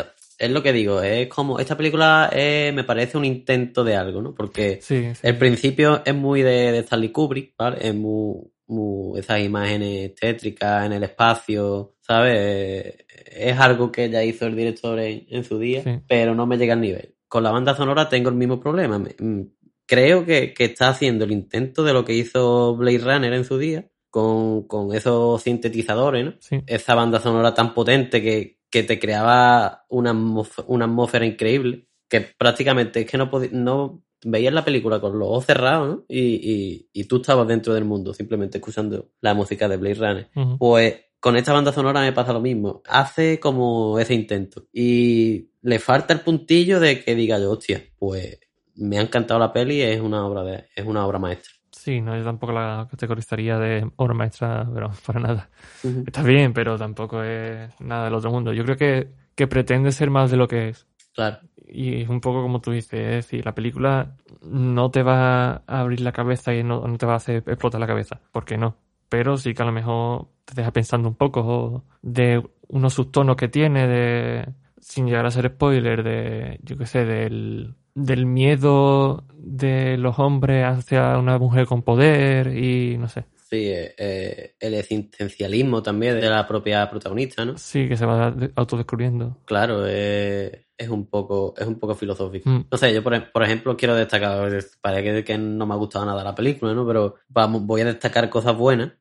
es 0.45 0.51
lo 0.51 0.63
que 0.63 0.73
digo, 0.73 1.01
es 1.01 1.27
como, 1.27 1.59
esta 1.59 1.77
película 1.77 2.29
eh, 2.33 2.71
me 2.73 2.83
parece 2.83 3.17
un 3.17 3.25
intento 3.25 3.83
de 3.83 3.95
algo, 3.95 4.21
¿no? 4.21 4.33
Porque 4.33 4.79
Sí, 4.81 5.03
sí. 5.13 5.19
el 5.23 5.37
principio 5.37 6.01
es 6.05 6.15
muy 6.15 6.41
de, 6.41 6.71
de 6.71 6.79
Stanley 6.79 7.09
Kubrick, 7.11 7.53
¿vale? 7.57 7.77
Es 7.81 7.93
muy, 7.95 8.41
muy 8.67 9.19
esas 9.19 9.39
imágenes 9.41 10.15
tétricas 10.15 10.85
en 10.85 10.93
el 10.93 11.03
espacio, 11.03 11.95
¿sabes? 12.01 12.95
Es 13.25 13.57
algo 13.59 13.91
que 13.91 14.09
ya 14.09 14.23
hizo 14.23 14.47
el 14.47 14.55
director 14.55 14.99
en, 14.99 15.25
en 15.29 15.43
su 15.43 15.59
día, 15.59 15.83
Sí. 15.83 15.99
pero 16.07 16.33
no 16.35 16.45
me 16.45 16.57
llega 16.57 16.73
al 16.73 16.81
nivel. 16.81 17.15
Con 17.27 17.43
la 17.43 17.51
banda 17.51 17.75
sonora 17.75 18.09
tengo 18.09 18.29
el 18.29 18.35
mismo 18.35 18.59
problema. 18.59 18.99
Me- 18.99 19.15
mm, 19.17 19.41
creo 19.85 20.25
que, 20.25 20.53
que 20.53 20.65
está 20.65 20.89
haciendo 20.89 21.25
el 21.25 21.31
intento 21.31 21.83
de 21.83 21.93
lo 21.93 22.03
que 22.05 22.13
hizo 22.13 22.75
Blade 22.75 22.97
Runner 22.99 23.33
en 23.33 23.45
su 23.45 23.57
día, 23.57 23.87
con, 24.09 24.67
con 24.67 24.93
esos 24.95 25.41
sintetizadores, 25.41 26.25
¿no? 26.25 26.33
Sí. 26.39 26.59
esa 26.67 26.95
banda 26.95 27.19
sonora 27.19 27.53
tan 27.53 27.73
potente 27.73 28.21
que, 28.21 28.57
que 28.71 28.83
te 28.83 28.97
creaba 28.99 29.85
una, 29.89 30.11
atmósfera- 30.11 30.65
una 30.67 30.85
atmósfera 30.85 31.25
increíble, 31.25 31.87
que 32.09 32.21
prácticamente 32.21 33.01
es 33.01 33.05
que 33.05 33.17
no, 33.17 33.29
podi- 33.29 33.51
no 33.51 34.01
veías 34.23 34.53
la 34.53 34.65
película 34.65 34.99
con 34.99 35.19
los 35.19 35.27
ojos 35.27 35.45
cerrados, 35.45 35.87
¿no? 35.89 36.05
Y, 36.07 36.19
y, 36.19 36.89
y 36.93 37.03
tú 37.03 37.17
estabas 37.17 37.47
dentro 37.47 37.73
del 37.73 37.85
mundo, 37.85 38.13
simplemente 38.13 38.57
escuchando 38.59 39.09
la 39.21 39.33
música 39.33 39.67
de 39.67 39.77
Blade 39.77 39.95
Runner. 39.95 40.29
Pues 40.57 40.95
con 41.19 41.35
esta 41.37 41.53
banda 41.53 41.71
sonora 41.71 42.01
me 42.01 42.13
pasa 42.13 42.33
lo 42.33 42.39
mismo. 42.41 42.81
Hace 42.87 43.39
como 43.39 43.99
ese 43.99 44.13
intento. 44.15 44.65
Y 44.73 45.49
le 45.61 45.77
falta 45.79 46.13
el 46.13 46.21
puntillo 46.21 46.79
de 46.79 47.03
que 47.03 47.13
diga 47.13 47.37
yo, 47.39 47.51
hostia, 47.51 47.83
pues 47.99 48.39
me 48.75 48.97
ha 48.97 49.01
encantado 49.01 49.39
la 49.39 49.53
peli, 49.53 49.81
es 49.81 50.01
una 50.01 50.25
obra 50.25 50.43
de, 50.43 50.65
es 50.75 50.85
una 50.85 51.05
obra 51.05 51.19
maestra. 51.19 51.51
Sí, 51.81 51.99
no, 51.99 52.15
yo 52.15 52.23
tampoco 52.23 52.53
la 52.53 52.87
categorizaría 52.91 53.57
de 53.57 53.89
obra 53.95 54.13
maestra, 54.13 54.69
pero 54.71 54.91
para 55.07 55.19
nada. 55.19 55.49
Está 56.05 56.21
bien, 56.21 56.53
pero 56.53 56.77
tampoco 56.77 57.23
es 57.23 57.71
nada 57.81 58.05
del 58.05 58.13
otro 58.13 58.29
mundo. 58.29 58.53
Yo 58.53 58.63
creo 58.63 58.77
que, 58.77 59.09
que 59.33 59.47
pretende 59.47 59.91
ser 59.91 60.11
más 60.11 60.29
de 60.29 60.37
lo 60.37 60.47
que 60.47 60.69
es. 60.69 60.85
Claro. 61.15 61.39
Y 61.67 62.03
es 62.03 62.09
un 62.09 62.21
poco 62.21 62.43
como 62.43 62.61
tú 62.61 62.69
dices, 62.69 62.99
es 62.99 63.15
decir, 63.25 63.43
la 63.43 63.55
película 63.55 64.15
no 64.43 64.91
te 64.91 65.01
va 65.01 65.53
a 65.53 65.63
abrir 65.65 66.01
la 66.01 66.11
cabeza 66.11 66.53
y 66.53 66.63
no, 66.63 66.85
no 66.85 66.99
te 66.99 67.07
va 67.07 67.13
a 67.13 67.15
hacer 67.15 67.37
explotar 67.47 67.81
la 67.81 67.87
cabeza, 67.87 68.21
porque 68.31 68.59
no. 68.59 68.77
Pero 69.09 69.37
sí 69.37 69.55
que 69.55 69.63
a 69.63 69.65
lo 69.65 69.71
mejor 69.71 70.27
te 70.45 70.53
deja 70.53 70.69
pensando 70.69 71.09
un 71.09 71.15
poco 71.15 71.83
de 72.03 72.47
unos 72.67 72.93
subtonos 72.93 73.37
que 73.37 73.47
tiene, 73.47 73.87
de 73.87 74.53
sin 74.79 75.07
llegar 75.07 75.25
a 75.25 75.31
ser 75.31 75.49
spoiler, 75.49 76.03
de, 76.03 76.59
yo 76.61 76.77
qué 76.77 76.85
sé, 76.85 77.05
del, 77.05 77.73
del 77.95 78.25
miedo 78.25 79.23
de 79.35 79.97
los 79.97 80.19
hombres 80.19 80.65
hacia 80.65 81.17
una 81.17 81.37
mujer 81.37 81.65
con 81.65 81.81
poder 81.81 82.55
y 82.55 82.97
no 82.97 83.07
sé. 83.09 83.25
Sí, 83.49 83.67
eh, 83.67 83.93
eh, 83.97 84.55
el 84.61 84.75
existencialismo 84.75 85.83
también 85.83 86.21
de 86.21 86.29
la 86.29 86.47
propia 86.47 86.89
protagonista, 86.89 87.43
¿no? 87.43 87.57
Sí, 87.57 87.87
que 87.89 87.97
se 87.97 88.05
va 88.05 88.31
de- 88.31 88.51
autodescubriendo. 88.55 89.39
Claro, 89.45 89.83
eh, 89.85 90.67
es 90.77 90.87
un 90.87 91.05
poco, 91.07 91.53
es 91.57 91.67
un 91.67 91.77
poco 91.77 91.93
filosófico. 91.95 92.49
Mm. 92.49 92.65
No 92.71 92.77
sé, 92.77 92.93
yo 92.93 93.03
por, 93.03 93.31
por 93.31 93.43
ejemplo 93.43 93.75
quiero 93.75 93.95
destacar, 93.95 94.49
parece 94.81 95.03
que, 95.03 95.23
que 95.25 95.37
no 95.37 95.65
me 95.65 95.73
ha 95.73 95.77
gustado 95.77 96.05
nada 96.05 96.23
la 96.23 96.33
película, 96.33 96.73
¿no? 96.73 96.87
Pero 96.87 97.15
vamos, 97.27 97.65
voy 97.65 97.81
a 97.81 97.85
destacar 97.85 98.29
cosas 98.29 98.55
buenas. 98.55 98.93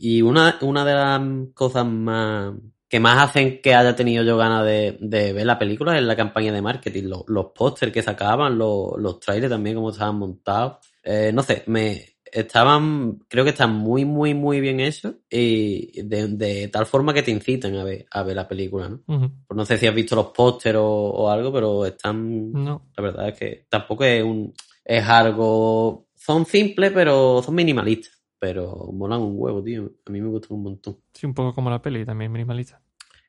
Y 0.00 0.22
una, 0.22 0.58
una 0.62 0.84
de 0.84 0.94
las 0.94 1.20
cosas 1.54 1.84
más 1.86 2.52
que 2.88 3.00
más 3.00 3.28
hacen 3.28 3.60
que 3.60 3.74
haya 3.74 3.94
tenido 3.94 4.24
yo 4.24 4.36
ganas 4.36 4.64
de, 4.64 4.96
de 5.00 5.32
ver 5.32 5.46
la 5.46 5.58
película 5.58 5.96
es 5.96 6.02
la 6.02 6.16
campaña 6.16 6.52
de 6.52 6.62
marketing, 6.62 7.04
los, 7.04 7.24
los 7.26 7.46
pósters 7.54 7.92
que 7.92 8.02
sacaban, 8.02 8.56
los, 8.56 8.92
los 8.98 9.20
trailers 9.20 9.50
también, 9.50 9.76
cómo 9.76 9.90
estaban 9.90 10.16
montados. 10.16 10.78
Eh, 11.02 11.30
no 11.32 11.42
sé, 11.42 11.64
me 11.66 12.18
estaban, 12.32 13.20
creo 13.28 13.44
que 13.44 13.50
están 13.50 13.74
muy, 13.74 14.04
muy, 14.04 14.34
muy 14.34 14.60
bien 14.60 14.80
hechos 14.80 15.14
y 15.30 16.02
de, 16.02 16.28
de 16.28 16.68
tal 16.68 16.86
forma 16.86 17.14
que 17.14 17.22
te 17.22 17.30
incitan 17.30 17.76
a 17.76 17.84
ver, 17.84 18.06
a 18.10 18.22
ver 18.22 18.36
la 18.36 18.48
película, 18.48 18.88
¿no? 18.88 19.00
Pues 19.06 19.56
no 19.56 19.64
sé 19.64 19.78
si 19.78 19.86
has 19.86 19.94
visto 19.94 20.16
los 20.16 20.28
pósteres 20.28 20.80
o, 20.80 20.86
o 20.86 21.30
algo, 21.30 21.52
pero 21.52 21.86
están. 21.86 22.52
No. 22.52 22.88
La 22.96 23.02
verdad 23.02 23.28
es 23.28 23.38
que 23.38 23.66
tampoco 23.68 24.04
es 24.04 24.22
un. 24.22 24.52
Es 24.84 25.04
algo. 25.06 26.06
Son 26.14 26.46
simples, 26.46 26.92
pero 26.92 27.42
son 27.42 27.54
minimalistas. 27.54 28.17
Pero 28.38 28.90
molan 28.92 29.20
un 29.20 29.34
huevo, 29.36 29.62
tío. 29.62 29.90
A 30.06 30.10
mí 30.10 30.20
me 30.20 30.28
gustan 30.28 30.56
un 30.56 30.62
montón. 30.64 30.98
Sí, 31.12 31.26
un 31.26 31.34
poco 31.34 31.54
como 31.54 31.70
la 31.70 31.82
peli, 31.82 32.04
también 32.04 32.30
minimalista. 32.32 32.80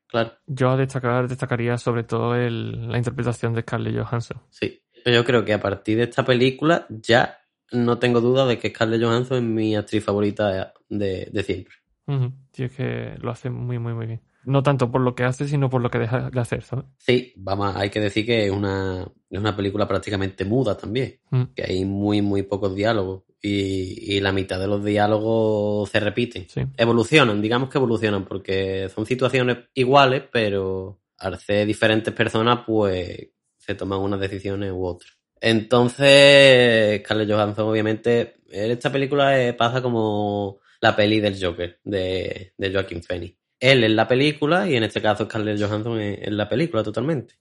Claro, 0.08 0.32
Yo 0.48 0.70
a 0.72 0.78
destacar, 0.78 1.28
destacaría 1.28 1.78
sobre 1.78 2.04
todo 2.04 2.36
el- 2.36 2.90
la 2.90 2.98
interpretación 2.98 3.54
de 3.54 3.62
Scarlett 3.62 3.96
Johansson. 4.04 4.42
sí. 4.50 4.82
Yo 5.06 5.24
creo 5.24 5.46
que 5.46 5.54
a 5.54 5.62
partir 5.62 5.98
de 5.98 6.04
esta 6.04 6.26
película 6.26 6.86
ya 6.90 7.38
no 7.72 8.00
tengo 8.00 8.20
duda 8.20 8.46
de 8.46 8.60
que 8.60 8.70
Scarlett 8.70 9.02
Johansson 9.02 9.38
es 9.38 9.44
mi 9.44 9.76
actriz 9.76 10.04
favorita 10.04 10.74
de, 10.90 11.30
de 11.32 11.44
siempre. 11.44 11.74
Ujú. 12.08 12.34
Sí, 12.52 12.64
es 12.66 12.76
que 12.76 13.16
lo 13.22 13.32
hace 13.32 13.50
muy, 13.50 13.80
muy, 13.80 13.94
muy 13.94 14.08
bien. 14.08 14.22
No 14.44 14.62
tanto 14.62 14.92
por 14.92 15.00
lo 15.02 15.16
que 15.16 15.24
hace, 15.24 15.48
sino 15.48 15.70
por 15.70 15.82
lo 15.82 15.90
que 15.90 16.00
deja 16.00 16.30
de 16.30 16.40
hacer, 16.40 16.64
¿sabes? 16.64 16.86
Sí, 16.98 17.34
vamos, 17.38 17.74
hay 17.78 17.90
que 17.90 18.02
decir 18.02 18.26
que 18.26 18.48
es 18.48 18.52
una, 18.52 19.08
es 19.30 19.40
una 19.40 19.56
película 19.56 19.88
prácticamente 19.88 20.44
muda 20.44 20.76
también. 20.76 21.20
Mm. 21.32 21.44
Que 21.56 21.64
hay 21.64 21.86
muy, 21.86 22.22
muy 22.22 22.44
pocos 22.44 22.76
diálogos. 22.76 23.24
Y, 23.42 24.16
y 24.16 24.20
la 24.20 24.34
mitad 24.34 24.60
de 24.60 24.68
los 24.68 24.84
diálogos 24.84 25.90
se 25.90 26.00
repiten. 26.00 26.48
Sí. 26.50 26.62
evolucionan, 26.76 27.42
digamos 27.42 27.70
que 27.70 27.78
evolucionan, 27.78 28.26
porque 28.26 28.90
son 28.94 29.06
situaciones 29.06 29.58
iguales, 29.74 30.24
pero 30.32 31.00
al 31.18 31.40
ser 31.40 31.66
diferentes 31.66 32.14
personas, 32.14 32.62
pues 32.66 33.30
se 33.58 33.76
toman 33.76 34.00
unas 34.00 34.20
decisiones 34.20 34.72
u 34.72 34.86
otras. 34.86 35.14
Entonces, 35.42 37.02
Scarlett 37.02 37.32
Johansson, 37.32 37.70
obviamente, 37.70 38.36
en 38.50 38.72
esta 38.72 38.92
película 38.92 39.42
eh, 39.42 39.54
pasa 39.54 39.82
como 39.82 40.60
la 40.82 40.96
peli 40.96 41.20
del 41.20 41.42
Joker, 41.42 41.80
de, 41.84 42.54
de 42.58 42.72
Joaquin 42.74 43.04
Phoenix. 43.04 43.38
Él 43.60 43.84
en 43.84 43.96
la 43.96 44.08
película 44.08 44.70
y 44.70 44.76
en 44.76 44.84
este 44.84 45.02
caso 45.02 45.26
Scarlett 45.26 45.62
Johansson 45.62 46.00
en, 46.00 46.28
en 46.28 46.38
la 46.38 46.48
película 46.48 46.84
totalmente. 46.84 47.36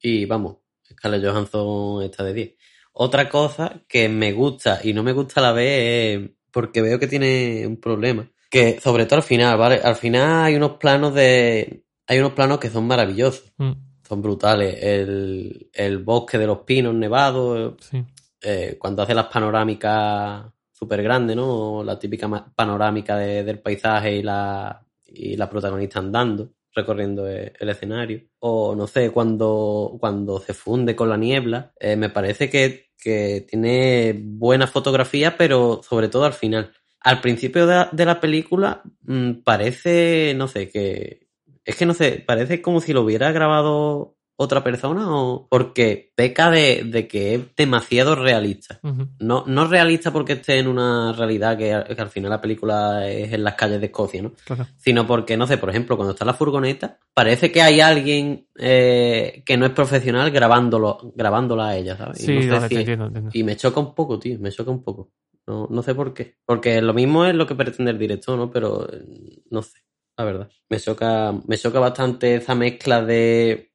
Y 0.00 0.24
vamos, 0.24 0.58
Scarlett 0.90 1.24
Johansson 1.24 2.02
está 2.02 2.24
de 2.24 2.32
10. 2.34 2.54
Otra 2.92 3.28
cosa 3.28 3.80
que 3.88 4.08
me 4.08 4.32
gusta 4.32 4.80
y 4.82 4.92
no 4.92 5.02
me 5.02 5.12
gusta 5.12 5.40
a 5.40 5.44
la 5.44 5.52
vez 5.52 6.20
es 6.24 6.30
porque 6.50 6.82
veo 6.82 6.98
que 6.98 7.06
tiene 7.06 7.66
un 7.66 7.78
problema. 7.78 8.28
Que 8.50 8.78
sobre 8.80 9.06
todo 9.06 9.16
al 9.16 9.22
final, 9.22 9.56
¿vale? 9.56 9.80
Al 9.82 9.96
final 9.96 10.44
hay 10.44 10.56
unos 10.56 10.72
planos 10.72 11.14
de. 11.14 11.84
Hay 12.06 12.18
unos 12.18 12.32
planos 12.32 12.58
que 12.58 12.68
son 12.68 12.86
maravillosos. 12.86 13.52
Mm. 13.56 13.72
Son 14.06 14.20
brutales. 14.20 14.76
El, 14.82 15.70
el 15.72 15.98
bosque 15.98 16.36
de 16.36 16.46
los 16.46 16.58
pinos 16.58 16.94
nevados. 16.94 17.74
Sí. 17.80 18.04
eh, 18.42 18.76
cuando 18.78 19.02
hace 19.02 19.14
las 19.14 19.26
panorámicas 19.26 20.44
súper 20.70 21.02
grandes, 21.02 21.36
¿no? 21.36 21.82
La 21.84 21.98
típica 21.98 22.28
panorámica 22.54 23.16
de- 23.16 23.44
del 23.44 23.60
paisaje 23.60 24.16
y 24.16 24.22
la, 24.22 24.84
y 25.06 25.36
la 25.36 25.48
protagonista 25.48 26.00
andando, 26.00 26.50
recorriendo 26.74 27.28
e- 27.28 27.52
el, 27.58 27.68
escenario. 27.68 28.22
O 28.38 28.74
no 28.74 28.86
sé, 28.86 29.10
cuando, 29.10 29.96
cuando 30.00 30.40
se 30.40 30.54
funde 30.54 30.96
con 30.96 31.08
la 31.08 31.16
niebla, 31.16 31.72
eh, 31.80 31.96
me 31.96 32.10
parece 32.10 32.50
que, 32.50 32.90
que 32.98 33.46
tiene 33.48 34.14
buena 34.22 34.66
fotografía, 34.66 35.36
pero 35.36 35.82
sobre 35.82 36.08
todo 36.08 36.24
al 36.24 36.34
final. 36.34 36.72
Al 37.00 37.20
principio 37.20 37.66
de 37.66 37.74
la, 37.74 37.88
de 37.92 38.04
la 38.06 38.20
película 38.20 38.82
mm, 39.02 39.42
parece, 39.44 40.34
no 40.36 40.48
sé, 40.48 40.68
que... 40.70 41.28
Es 41.64 41.76
que 41.76 41.86
no 41.86 41.94
sé, 41.94 42.24
parece 42.26 42.60
como 42.60 42.80
si 42.80 42.92
lo 42.92 43.02
hubiera 43.02 43.30
grabado 43.30 44.16
otra 44.36 44.64
persona 44.64 45.04
o 45.14 45.46
porque 45.48 46.12
peca 46.16 46.50
de, 46.50 46.82
de 46.84 47.06
que 47.06 47.34
es 47.34 47.40
demasiado 47.56 48.14
realista. 48.14 48.80
No, 49.18 49.44
no 49.46 49.66
realista 49.68 50.12
porque 50.12 50.32
esté 50.34 50.58
en 50.58 50.66
una 50.68 51.12
realidad 51.12 51.56
que, 51.56 51.94
que 51.94 52.00
al 52.02 52.08
final 52.08 52.30
la 52.30 52.40
película 52.40 53.08
es 53.08 53.32
en 53.32 53.44
las 53.44 53.54
calles 53.54 53.80
de 53.80 53.86
Escocia, 53.86 54.22
¿no? 54.22 54.32
Claro. 54.44 54.66
Sino 54.76 55.06
porque, 55.06 55.36
no 55.36 55.46
sé, 55.46 55.58
por 55.58 55.70
ejemplo, 55.70 55.96
cuando 55.96 56.12
está 56.12 56.24
en 56.24 56.28
la 56.28 56.34
furgoneta, 56.34 56.98
parece 57.14 57.52
que 57.52 57.62
hay 57.62 57.80
alguien 57.80 58.48
eh, 58.58 59.42
que 59.46 59.56
no 59.56 59.66
es 59.66 59.72
profesional 59.72 60.30
grabándolo, 60.30 61.12
grabándola 61.14 61.68
a 61.68 61.76
ella, 61.76 61.96
¿sabes? 61.96 62.22
Y 62.22 62.26
Sí, 62.26 62.46
no 62.46 62.60
sé 62.60 62.68
si- 62.68 62.74
te 62.74 62.80
entiendo, 62.80 63.06
entiendo. 63.06 63.30
y 63.32 63.44
me 63.44 63.56
choca 63.56 63.80
un 63.80 63.94
poco, 63.94 64.18
tío, 64.18 64.38
me 64.40 64.50
choca 64.50 64.70
un 64.70 64.82
poco. 64.82 65.12
No, 65.46 65.66
no 65.70 65.82
sé 65.82 65.94
por 65.94 66.14
qué. 66.14 66.36
Porque 66.46 66.80
lo 66.80 66.94
mismo 66.94 67.24
es 67.26 67.34
lo 67.34 67.46
que 67.46 67.54
pretende 67.56 67.90
el 67.90 67.98
director, 67.98 68.38
¿no? 68.38 68.50
Pero 68.50 68.88
eh, 68.92 69.42
no 69.50 69.62
sé, 69.62 69.78
la 70.16 70.24
verdad. 70.24 70.48
Me 70.68 70.78
choca, 70.78 71.32
me 71.46 71.58
choca 71.58 71.80
bastante 71.80 72.36
esa 72.36 72.54
mezcla 72.54 73.02
de, 73.04 73.71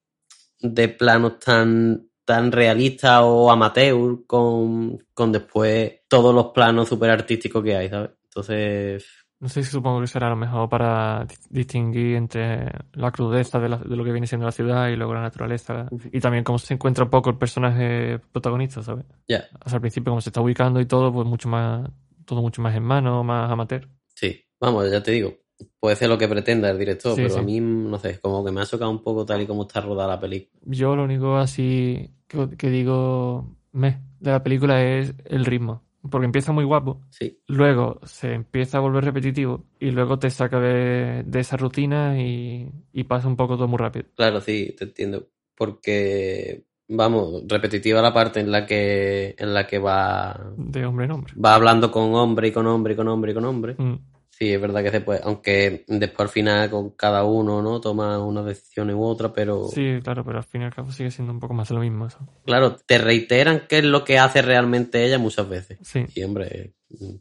de 0.59 0.89
planos 0.89 1.39
tan, 1.39 2.09
tan 2.25 2.51
realistas 2.51 3.21
o 3.23 3.49
amateur 3.51 4.25
con, 4.25 4.97
con 5.13 5.31
después 5.31 6.01
todos 6.07 6.33
los 6.33 6.47
planos 6.47 6.89
súper 6.89 7.09
artísticos 7.11 7.63
que 7.63 7.75
hay, 7.75 7.89
¿sabes? 7.89 8.11
Entonces, 8.25 9.05
No 9.39 9.49
sé 9.49 9.63
si 9.63 9.71
supongo 9.71 10.01
que 10.01 10.07
será 10.07 10.29
lo 10.29 10.35
mejor 10.35 10.67
para 10.69 11.25
di- 11.25 11.35
distinguir 11.49 12.15
entre 12.15 12.71
la 12.93 13.11
crudeza 13.11 13.59
de, 13.59 13.69
la- 13.69 13.77
de 13.77 13.95
lo 13.95 14.03
que 14.03 14.11
viene 14.11 14.27
siendo 14.27 14.45
la 14.45 14.51
ciudad 14.51 14.89
y 14.89 14.95
luego 14.95 15.13
la 15.13 15.21
naturaleza. 15.21 15.87
Y 16.11 16.19
también 16.19 16.43
cómo 16.43 16.57
se 16.59 16.73
encuentra 16.73 17.03
un 17.05 17.09
poco 17.11 17.29
el 17.29 17.37
personaje 17.37 18.19
protagonista, 18.31 18.81
¿sabes? 18.83 19.05
Ya, 19.27 19.45
O 19.65 19.69
sea, 19.69 19.77
al 19.77 19.81
principio 19.81 20.11
como 20.11 20.21
se 20.21 20.29
está 20.29 20.41
ubicando 20.41 20.79
y 20.81 20.85
todo, 20.87 21.13
pues 21.13 21.27
mucho 21.27 21.49
más, 21.49 21.87
todo 22.25 22.41
mucho 22.41 22.61
más 22.61 22.75
en 22.75 22.83
mano, 22.83 23.23
más 23.23 23.51
amateur. 23.51 23.87
sí. 24.15 24.43
Vamos, 24.59 24.89
ya 24.91 25.03
te 25.03 25.11
digo. 25.11 25.35
Puede 25.79 25.95
ser 25.95 26.09
lo 26.09 26.17
que 26.17 26.27
pretenda 26.27 26.69
el 26.69 26.77
director, 26.77 27.15
Sí, 27.15 27.21
pero 27.21 27.33
sí. 27.35 27.39
a 27.39 27.43
mí, 27.43 27.59
no 27.59 27.97
sé, 27.99 28.19
como 28.19 28.43
que 28.45 28.51
me 28.51 28.61
ha 28.61 28.65
chocado 28.65 28.91
un 28.91 29.01
poco 29.01 29.25
tal 29.25 29.41
y 29.41 29.47
como 29.47 29.63
está 29.63 29.81
rodada 29.81 30.09
la 30.15 30.19
película. 30.19 30.59
Yo 30.65 30.95
lo 30.95 31.03
único 31.03 31.37
así 31.37 32.11
que, 32.27 32.49
que 32.57 32.69
digo 32.69 33.55
me 33.71 34.01
de 34.19 34.31
la 34.31 34.43
película 34.43 34.83
es 34.83 35.13
el 35.25 35.45
ritmo. 35.45 35.83
Porque 36.09 36.25
empieza 36.25 36.53
muy 36.53 36.63
guapo, 36.63 37.01
Sí, 37.09 37.39
luego 37.47 37.99
se 38.03 38.33
empieza 38.33 38.77
a 38.77 38.81
volver 38.81 39.03
repetitivo 39.03 39.65
y 39.79 39.91
luego 39.91 40.17
te 40.19 40.29
saca 40.29 40.57
de, 40.59 41.23
de 41.25 41.39
esa 41.39 41.57
rutina 41.57 42.21
y, 42.21 42.71
y 42.93 43.03
pasa 43.03 43.27
un 43.27 43.35
poco 43.35 43.55
todo 43.57 43.67
muy 43.67 43.77
rápido. 43.79 44.05
claro, 44.15 44.39
sí, 44.39 44.73
te 44.77 44.85
entiendo. 44.85 45.27
Porque, 45.57 46.63
vamos, 46.87 47.43
repetitiva 47.47 48.01
la 48.01 48.13
parte 48.13 48.39
en 48.39 48.51
la 48.51 48.65
que, 48.65 49.35
en 49.37 49.53
la 49.53 49.67
que 49.67 49.79
va, 49.79 50.53
De 50.55 50.85
hombre 50.85 51.05
en 51.05 51.11
hombre. 51.11 51.33
va 51.43 51.55
hablando 51.55 51.91
con 51.91 52.13
hombre 52.15 52.49
y 52.49 52.51
con 52.51 52.67
hombre 52.67 52.93
y 52.93 52.95
con 52.95 53.07
hombre 53.09 53.31
y 53.31 53.35
con 53.35 53.45
hombre. 53.45 53.75
Mm. 53.77 53.95
Sí, 54.37 54.53
es 54.53 54.61
verdad 54.61 54.83
que 54.83 54.91
se 54.91 55.01
puede, 55.01 55.19
aunque 55.23 55.83
después 55.87 56.27
al 56.27 56.31
final 56.31 56.69
con 56.69 56.91
cada 56.91 57.23
uno, 57.23 57.61
¿no? 57.63 57.81
Toma 57.81 58.19
una 58.19 58.43
decisión 58.43 58.91
u 58.91 59.03
otra, 59.03 59.33
pero 59.33 59.67
Sí, 59.69 59.99
claro, 60.03 60.23
pero 60.23 60.37
al 60.37 60.43
fin 60.43 60.61
y 60.61 60.65
al 60.65 60.75
cabo 60.75 60.91
sigue 60.91 61.09
siendo 61.09 61.33
un 61.33 61.39
poco 61.39 61.55
más 61.55 61.69
de 61.69 61.73
lo 61.75 61.81
mismo 61.81 62.05
eso. 62.05 62.19
claro, 62.45 62.75
te 62.75 62.99
reiteran 62.99 63.63
qué 63.67 63.79
es 63.79 63.83
lo 63.85 64.03
que 64.03 64.19
hace 64.19 64.43
realmente 64.43 65.03
ella 65.03 65.17
muchas 65.17 65.49
veces. 65.49 65.79
Sí, 65.81 66.05
Y 66.13 66.23
hombre, 66.23 66.73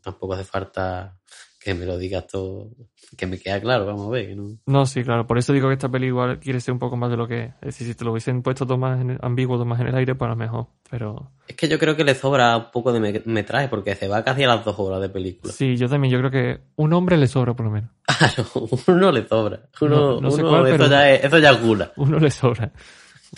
tampoco 0.02 0.34
hace 0.34 0.44
falta 0.44 1.16
que 1.66 1.74
me 1.74 1.84
lo 1.84 1.98
digas 1.98 2.26
todo, 2.28 2.68
que 3.16 3.26
me 3.26 3.38
queda 3.38 3.60
claro, 3.60 3.84
vamos 3.86 4.06
a 4.06 4.10
ver, 4.10 4.28
que 4.28 4.36
no. 4.36 4.56
no, 4.66 4.86
sí, 4.86 5.02
claro. 5.02 5.26
Por 5.26 5.36
eso 5.36 5.52
digo 5.52 5.66
que 5.66 5.74
esta 5.74 5.88
peli 5.88 6.06
igual 6.06 6.38
quiere 6.38 6.60
ser 6.60 6.72
un 6.72 6.78
poco 6.78 6.96
más 6.96 7.10
de 7.10 7.16
lo 7.16 7.26
que 7.26 7.44
es. 7.46 7.50
Es 7.60 7.66
decir, 7.66 7.88
si 7.88 7.94
te 7.94 8.04
lo 8.04 8.12
hubiesen 8.12 8.42
puesto 8.42 8.64
todo 8.64 8.78
más 8.78 9.00
en 9.00 9.10
el- 9.10 9.18
ambiguo, 9.20 9.56
todo 9.56 9.64
más 9.66 9.80
en 9.80 9.88
el 9.88 9.94
aire, 9.96 10.14
pues 10.14 10.28
a 10.28 10.30
lo 10.30 10.36
mejor. 10.36 10.66
Pero 10.88 11.32
Es 11.48 11.56
que 11.56 11.66
yo 11.68 11.78
creo 11.78 11.96
que 11.96 12.04
le 12.04 12.14
sobra 12.14 12.56
un 12.56 12.70
poco 12.72 12.92
de 12.92 13.00
me- 13.00 13.22
metraje, 13.26 13.66
porque 13.68 13.96
se 13.96 14.06
va 14.06 14.22
casi 14.22 14.44
a 14.44 14.48
las 14.48 14.64
dos 14.64 14.78
horas 14.78 15.00
de 15.00 15.08
película. 15.08 15.52
sí, 15.52 15.76
yo 15.76 15.88
también, 15.88 16.12
yo 16.12 16.18
creo 16.20 16.30
que 16.30 16.60
un 16.76 16.92
hombre 16.92 17.16
le 17.16 17.26
sobra 17.26 17.54
por 17.54 17.66
lo 17.66 17.72
menos. 17.72 17.90
Claro, 18.16 18.48
uno 18.86 19.10
le 19.12 19.26
sobra. 19.26 19.60
Uno, 19.80 19.96
No- 19.96 20.20
no 20.20 20.30
sé 20.30 20.40
uno- 20.42 20.50
cuál, 20.50 20.66
eso, 20.68 20.86
ya 20.88 21.10
es, 21.10 21.24
eso 21.24 21.38
ya 21.38 21.50
es 21.50 21.60
gula. 21.62 21.92
Uno 21.96 22.18
le 22.18 22.30
sobra. 22.30 22.70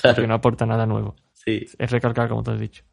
Claro. 0.01 0.17
Porque 0.17 0.29
no 0.29 0.35
aporta 0.35 0.67
nada 0.67 0.85
nuevo. 0.87 1.17
Sí. 1.33 1.67
Es 1.79 1.91
recalcar, 1.91 2.29
como 2.29 2.43
te 2.43 2.51
he 2.53 2.59
dicho. 2.59 2.85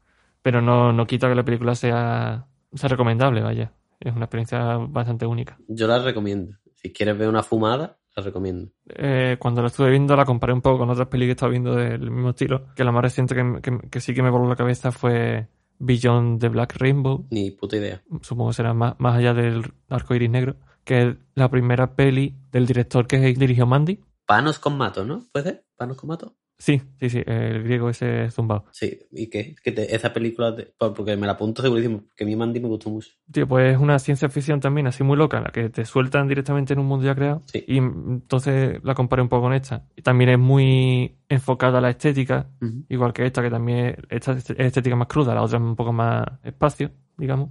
Pero 0.42 0.62
no, 0.62 0.94
no 0.94 1.06
quita 1.06 1.28
que 1.28 1.36
la 1.36 1.44
película 1.44 1.76
sea, 1.76 2.46
sea 2.74 2.90
recomendable, 2.90 3.42
vaya. 3.42 3.72
Es 4.06 4.16
una 4.16 4.26
experiencia 4.26 4.78
bastante 4.78 5.26
única. 5.26 5.58
Yo 5.68 5.88
la 5.88 6.00
recomiendo. 6.00 6.58
Si 6.76 6.94
quieres 6.94 7.18
ver 7.18 7.28
una 7.28 7.42
fumada, 7.44 7.98
la 8.16 8.24
recomiendo. 8.24 8.72
Eh, 8.88 9.38
cuando 9.40 9.62
la 9.62 9.68
estuve 9.68 9.90
viendo 9.90 10.16
la 10.16 10.26
comparé 10.26 10.54
un 10.54 10.62
poco 10.62 10.78
con 10.80 10.90
otras 10.92 11.08
pelis 11.08 11.28
que 11.28 11.32
estaba 11.32 11.50
viendo 11.52 11.76
del 11.76 12.12
mismo 12.12 12.30
estilo. 12.30 12.68
Que 12.76 12.84
la 12.84 12.92
más 12.92 13.02
reciente 13.04 13.34
que, 13.36 13.62
que- 13.62 13.90
que 13.90 14.00
sí 14.00 14.14
que 14.14 14.22
me 14.24 14.30
voló 14.30 14.48
la 14.48 14.56
cabeza 14.56 14.92
fue 14.92 15.48
Beyond 15.80 16.40
the 16.40 16.50
Black 16.50 16.76
Rainbow. 16.78 17.26
Ni 17.32 17.52
puta 17.52 17.78
idea. 17.78 18.02
Supongo 18.22 18.52
que 18.52 18.56
será 18.58 18.74
más, 18.74 18.94
más 19.00 19.16
allá 19.18 19.34
del 19.34 19.64
arco 19.90 20.14
iris 20.16 20.30
negro. 20.30 20.56
Que 20.84 21.02
es 21.02 21.16
la 21.34 21.50
primera 21.50 21.96
peli 21.96 22.36
del 22.52 22.68
director 22.68 23.08
que 23.08 23.18
dirigió 23.18 23.66
Mandy. 23.66 24.00
Panos 24.28 24.60
con 24.60 24.78
mato, 24.78 25.04
¿no? 25.04 25.26
¿Puede 25.32 25.46
ser? 25.50 25.66
¿Panos 25.76 25.98
con 25.98 26.10
mato? 26.10 26.36
Sí, 26.58 26.82
sí, 27.00 27.10
sí, 27.10 27.22
el 27.26 27.64
griego 27.64 27.90
ese 27.90 28.30
zumbao. 28.32 28.64
Sí. 28.72 28.98
¿Y 29.12 29.28
qué? 29.30 29.56
Que 29.62 29.72
te- 29.74 29.94
esa 29.94 30.14
película, 30.14 30.56
te- 30.56 30.74
porque 30.78 31.18
me 31.18 31.28
la 31.28 31.34
apunto 31.34 31.62
segurísimo, 31.62 32.04
porque 32.08 32.24
a 32.24 32.28
mí 32.28 32.36
Mandy 32.36 32.62
me 32.62 32.70
gustó 32.70 32.90
mucho. 32.90 33.10
Tío, 33.30 33.46
pues 33.48 33.74
es 33.76 33.80
una 33.82 34.00
ciencia 34.00 34.30
ficción 34.30 34.62
también 34.62 34.88
así 34.88 35.04
muy 35.04 35.18
loca, 35.18 35.38
en 35.38 35.44
la 35.44 35.50
que 35.52 35.70
te 35.70 35.84
sueltan 35.84 36.28
directamente 36.30 36.72
en 36.74 36.80
un 36.80 36.86
mundo 36.86 37.06
ya 37.06 37.14
creado. 37.14 37.42
Sí. 37.52 37.64
Y 37.68 37.78
entonces 37.78 38.80
la 38.84 38.94
comparé 38.96 39.22
un 39.22 39.28
poco 39.30 39.44
con 39.44 39.54
esta. 39.54 39.86
Y 39.98 40.02
también 40.02 40.30
es 40.30 40.40
muy 40.40 41.18
enfocada 41.28 41.80
a 41.80 41.82
la 41.82 41.90
estética, 41.90 42.50
igual 42.88 43.12
que 43.12 43.26
esta, 43.26 43.42
que 43.42 43.50
también 43.50 43.88
es- 43.88 43.96
esta 44.10 44.32
es 44.32 44.50
estética 44.52 44.96
más 44.96 45.08
cruda, 45.10 45.36
la 45.36 45.42
otra 45.42 45.58
es 45.58 45.64
un 45.64 45.76
poco 45.76 45.92
más 45.92 46.24
espacio, 46.44 46.92
digamos, 47.18 47.50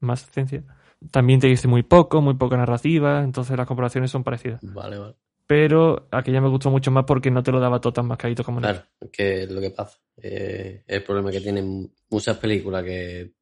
más 0.00 0.30
ciencia. 0.30 0.64
También 1.10 1.40
te 1.40 1.46
dice 1.46 1.68
muy 1.68 1.82
poco, 1.82 2.22
muy 2.22 2.34
poca 2.34 2.56
narrativa, 2.56 3.22
entonces 3.22 3.54
las 3.56 3.66
comparaciones 3.66 4.10
son 4.10 4.24
parecidas. 4.24 4.60
Vale, 4.62 4.98
vale. 4.98 5.14
Pero 5.46 6.08
aquella 6.10 6.40
me 6.40 6.48
gustó 6.48 6.70
mucho 6.70 6.90
más 6.90 7.04
porque 7.04 7.30
no 7.30 7.42
te 7.42 7.52
lo 7.52 7.60
daba 7.60 7.80
todo 7.80 7.92
tan 7.92 8.06
mascadito 8.06 8.42
como 8.42 8.60
Claro, 8.60 8.82
que 9.12 9.44
es 9.44 9.50
lo 9.50 9.60
que 9.60 9.70
pasa. 9.70 9.98
Eh, 10.20 10.82
el 10.86 11.02
problema 11.04 11.30
que 11.30 11.40
tienen 11.40 11.92
muchas 12.10 12.36
películas 12.38 12.82
que 12.82 13.32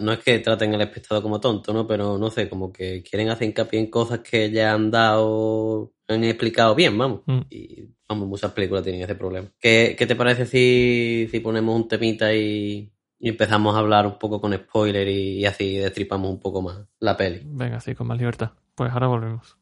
no 0.00 0.12
es 0.12 0.18
que 0.18 0.38
traten 0.40 0.74
al 0.74 0.82
espectador 0.82 1.22
como 1.22 1.40
tonto, 1.40 1.72
¿no? 1.72 1.86
Pero 1.86 2.18
no 2.18 2.30
sé, 2.30 2.48
como 2.48 2.72
que 2.72 3.02
quieren 3.02 3.30
hacer 3.30 3.48
hincapié 3.48 3.80
en 3.80 3.90
cosas 3.90 4.20
que 4.20 4.50
ya 4.50 4.72
han 4.72 4.90
dado, 4.90 5.92
han 6.08 6.24
explicado 6.24 6.74
bien, 6.74 6.96
vamos. 6.96 7.22
Mm. 7.26 7.40
Y 7.48 7.88
vamos, 8.08 8.28
muchas 8.28 8.52
películas 8.52 8.84
tienen 8.84 9.02
ese 9.02 9.14
problema. 9.14 9.48
¿Qué, 9.58 9.94
qué 9.98 10.06
te 10.06 10.16
parece 10.16 10.46
si, 10.46 11.28
si 11.30 11.40
ponemos 11.40 11.74
un 11.74 11.88
temita 11.88 12.34
y, 12.34 12.92
y 13.18 13.28
empezamos 13.28 13.74
a 13.74 13.78
hablar 13.78 14.06
un 14.06 14.18
poco 14.18 14.40
con 14.40 14.52
spoiler 14.54 15.08
y, 15.08 15.38
y 15.38 15.46
así 15.46 15.76
destripamos 15.76 16.30
un 16.30 16.40
poco 16.40 16.60
más 16.60 16.86
la 17.00 17.16
peli? 17.16 17.42
Venga, 17.44 17.80
sí, 17.80 17.94
con 17.94 18.06
más 18.06 18.18
libertad. 18.18 18.50
Pues 18.74 18.92
ahora 18.92 19.06
volvemos. 19.06 19.61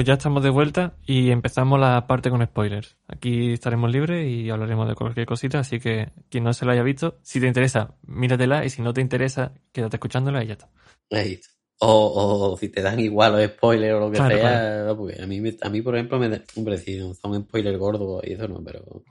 Pues 0.00 0.06
ya 0.06 0.14
estamos 0.14 0.42
de 0.42 0.48
vuelta 0.48 0.94
y 1.04 1.30
empezamos 1.30 1.78
la 1.78 2.06
parte 2.06 2.30
con 2.30 2.42
spoilers. 2.42 2.96
Aquí 3.06 3.52
estaremos 3.52 3.92
libres 3.92 4.26
y 4.26 4.48
hablaremos 4.48 4.88
de 4.88 4.94
cualquier 4.94 5.26
cosita, 5.26 5.58
así 5.58 5.78
que 5.78 6.08
quien 6.30 6.42
no 6.42 6.54
se 6.54 6.64
la 6.64 6.72
haya 6.72 6.82
visto, 6.82 7.18
si 7.20 7.38
te 7.38 7.46
interesa, 7.46 7.96
míratela 8.06 8.64
y 8.64 8.70
si 8.70 8.80
no 8.80 8.94
te 8.94 9.02
interesa, 9.02 9.52
quédate 9.72 9.96
escuchándola 9.96 10.42
y 10.42 10.46
ya 10.46 10.52
está. 10.54 10.70
Ahí. 11.10 11.38
O, 11.82 12.52
o 12.52 12.56
si 12.58 12.68
te 12.68 12.82
dan 12.82 13.00
igual 13.00 13.32
los 13.32 13.44
spoilers 13.52 13.94
o 13.94 14.00
lo 14.00 14.10
que 14.10 14.18
Claro, 14.18 14.36
sea, 14.36 14.94
porque 14.96 15.22
a 15.22 15.26
mí, 15.26 15.40
me- 15.40 15.56
a 15.62 15.70
mí, 15.70 15.80
por 15.80 15.94
ejemplo, 15.94 16.18
me 16.18 16.28
da- 16.28 16.42
hombre, 16.56 16.76
si 16.76 16.98
son 16.98 17.14
un 17.32 17.42
spoiler 17.44 17.78
gordo 17.78 18.20
y 18.22 18.32
eso 18.34 18.46
no, 18.48 18.62
pero 18.62 19.02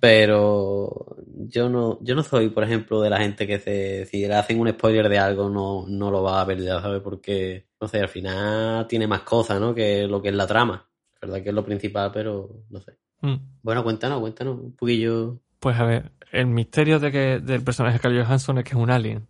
pero 0.00 1.16
yo 1.48 1.68
no 1.68 1.98
yo 2.02 2.14
no 2.14 2.22
soy, 2.22 2.50
por 2.50 2.64
ejemplo, 2.64 3.00
de 3.00 3.10
la 3.10 3.18
gente 3.18 3.46
que 3.46 3.58
se 3.58 4.06
si 4.06 4.26
le 4.26 4.34
hacen 4.34 4.58
un 4.60 4.68
spoiler 4.70 5.08
de 5.08 5.18
algo 5.18 5.48
no, 5.48 5.84
no 5.88 6.10
lo 6.10 6.22
va 6.22 6.40
a 6.40 6.44
ver 6.44 6.60
ya, 6.62 6.80
¿sabes? 6.80 7.00
Porque, 7.00 7.66
no 7.80 7.88
sé, 7.88 8.00
al 8.00 8.08
final 8.08 8.86
tiene 8.88 9.06
más 9.06 9.22
cosas, 9.22 9.60
¿no? 9.60 9.74
Que 9.74 10.06
lo 10.06 10.20
que 10.20 10.28
es 10.30 10.34
la 10.34 10.46
trama. 10.46 10.88
Verdad 11.20 11.42
que 11.42 11.48
es 11.50 11.54
lo 11.54 11.64
principal, 11.64 12.10
pero 12.12 12.62
no 12.70 12.80
sé. 12.80 12.98
Mm. 13.22 13.36
Bueno, 13.62 13.82
cuéntanos, 13.84 14.20
cuéntanos 14.20 14.58
un 14.60 14.72
poquillo. 14.76 15.38
Pues 15.60 15.76
a 15.78 15.84
ver, 15.84 16.12
el 16.32 16.46
misterio 16.46 16.98
de 17.00 17.10
que, 17.10 17.40
del 17.40 17.62
personaje 17.62 17.98
Scarlett 17.98 18.26
Johansson 18.26 18.58
es 18.58 18.64
que 18.64 18.70
es 18.70 18.76
un 18.76 18.90
alien. 18.90 19.26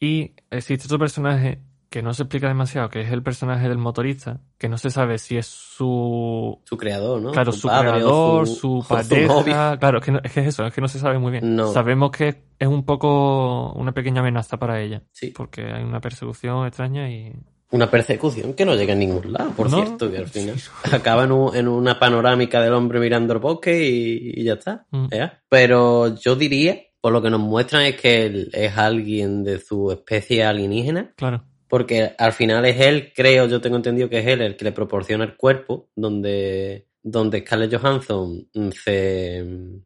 Y 0.00 0.32
existe 0.50 0.86
otro 0.86 0.98
personaje 0.98 1.60
que 1.90 2.02
no 2.02 2.14
se 2.14 2.22
explica 2.22 2.46
demasiado, 2.48 2.88
que 2.88 3.00
es 3.00 3.10
el 3.10 3.22
personaje 3.22 3.68
del 3.68 3.76
motorista, 3.78 4.40
que 4.58 4.68
no 4.68 4.78
se 4.78 4.90
sabe 4.90 5.18
si 5.18 5.36
es 5.36 5.46
su... 5.46 6.58
Su 6.64 6.76
creador, 6.76 7.20
¿no? 7.20 7.32
Claro, 7.32 7.50
su, 7.52 7.66
padre 7.66 7.88
o 7.88 7.92
creador, 7.94 8.46
su, 8.46 8.78
o 8.78 8.84
pareja. 8.84 9.76
claro, 9.78 9.98
es 9.98 10.04
que, 10.04 10.12
no- 10.12 10.20
es 10.22 10.32
que 10.32 10.40
es 10.40 10.46
eso, 10.46 10.64
es 10.66 10.72
que 10.72 10.80
no 10.80 10.86
se 10.88 11.00
sabe 11.00 11.18
muy 11.18 11.32
bien. 11.32 11.56
No. 11.56 11.72
Sabemos 11.72 12.12
que 12.12 12.44
es 12.58 12.68
un 12.68 12.84
poco 12.84 13.72
una 13.72 13.92
pequeña 13.92 14.20
amenaza 14.20 14.56
para 14.56 14.80
ella, 14.80 15.02
Sí. 15.12 15.32
porque 15.36 15.62
hay 15.62 15.82
una 15.82 16.00
persecución 16.00 16.66
extraña 16.66 17.10
y... 17.10 17.32
Una 17.72 17.88
persecución 17.90 18.54
que 18.54 18.64
no 18.64 18.74
llega 18.74 18.92
a 18.92 18.96
ningún 18.96 19.32
lado, 19.32 19.50
por 19.50 19.70
No. 19.70 19.76
cierto, 19.84 20.10
que 20.10 20.18
al 20.18 20.28
final 20.28 20.56
acaba 20.92 21.24
en, 21.24 21.32
un- 21.32 21.56
en 21.56 21.66
una 21.68 21.98
panorámica 21.98 22.60
del 22.62 22.72
hombre 22.74 23.00
mirando 23.00 23.32
el 23.32 23.38
bosque 23.40 23.84
y, 23.88 24.40
y 24.40 24.44
ya 24.44 24.54
está. 24.54 24.86
Mm. 24.90 25.06
¿ya? 25.12 25.40
Pero 25.48 26.14
yo 26.16 26.36
diría, 26.36 26.80
por 27.00 27.12
lo 27.12 27.20
que 27.22 27.30
nos 27.30 27.40
muestran 27.40 27.82
es 27.82 28.00
que 28.00 28.26
él 28.26 28.50
es 28.52 28.76
alguien 28.78 29.42
de 29.44 29.58
su 29.58 29.90
especie 29.92 30.44
alienígena, 30.44 31.12
Claro, 31.16 31.44
porque 31.70 32.14
al 32.18 32.32
final 32.32 32.66
es 32.66 32.80
él, 32.80 33.12
creo, 33.14 33.46
yo 33.46 33.60
tengo 33.60 33.76
entendido 33.76 34.10
que 34.10 34.18
es 34.18 34.26
él 34.26 34.42
el 34.42 34.56
que 34.56 34.64
le 34.64 34.72
proporciona 34.72 35.24
el 35.24 35.36
cuerpo, 35.36 35.88
donde, 35.94 36.88
donde 37.00 37.40
Scarlett 37.40 37.80
Johansson 37.80 38.48
mm, 38.52 38.70
se, 38.70 39.44
mm, 39.44 39.80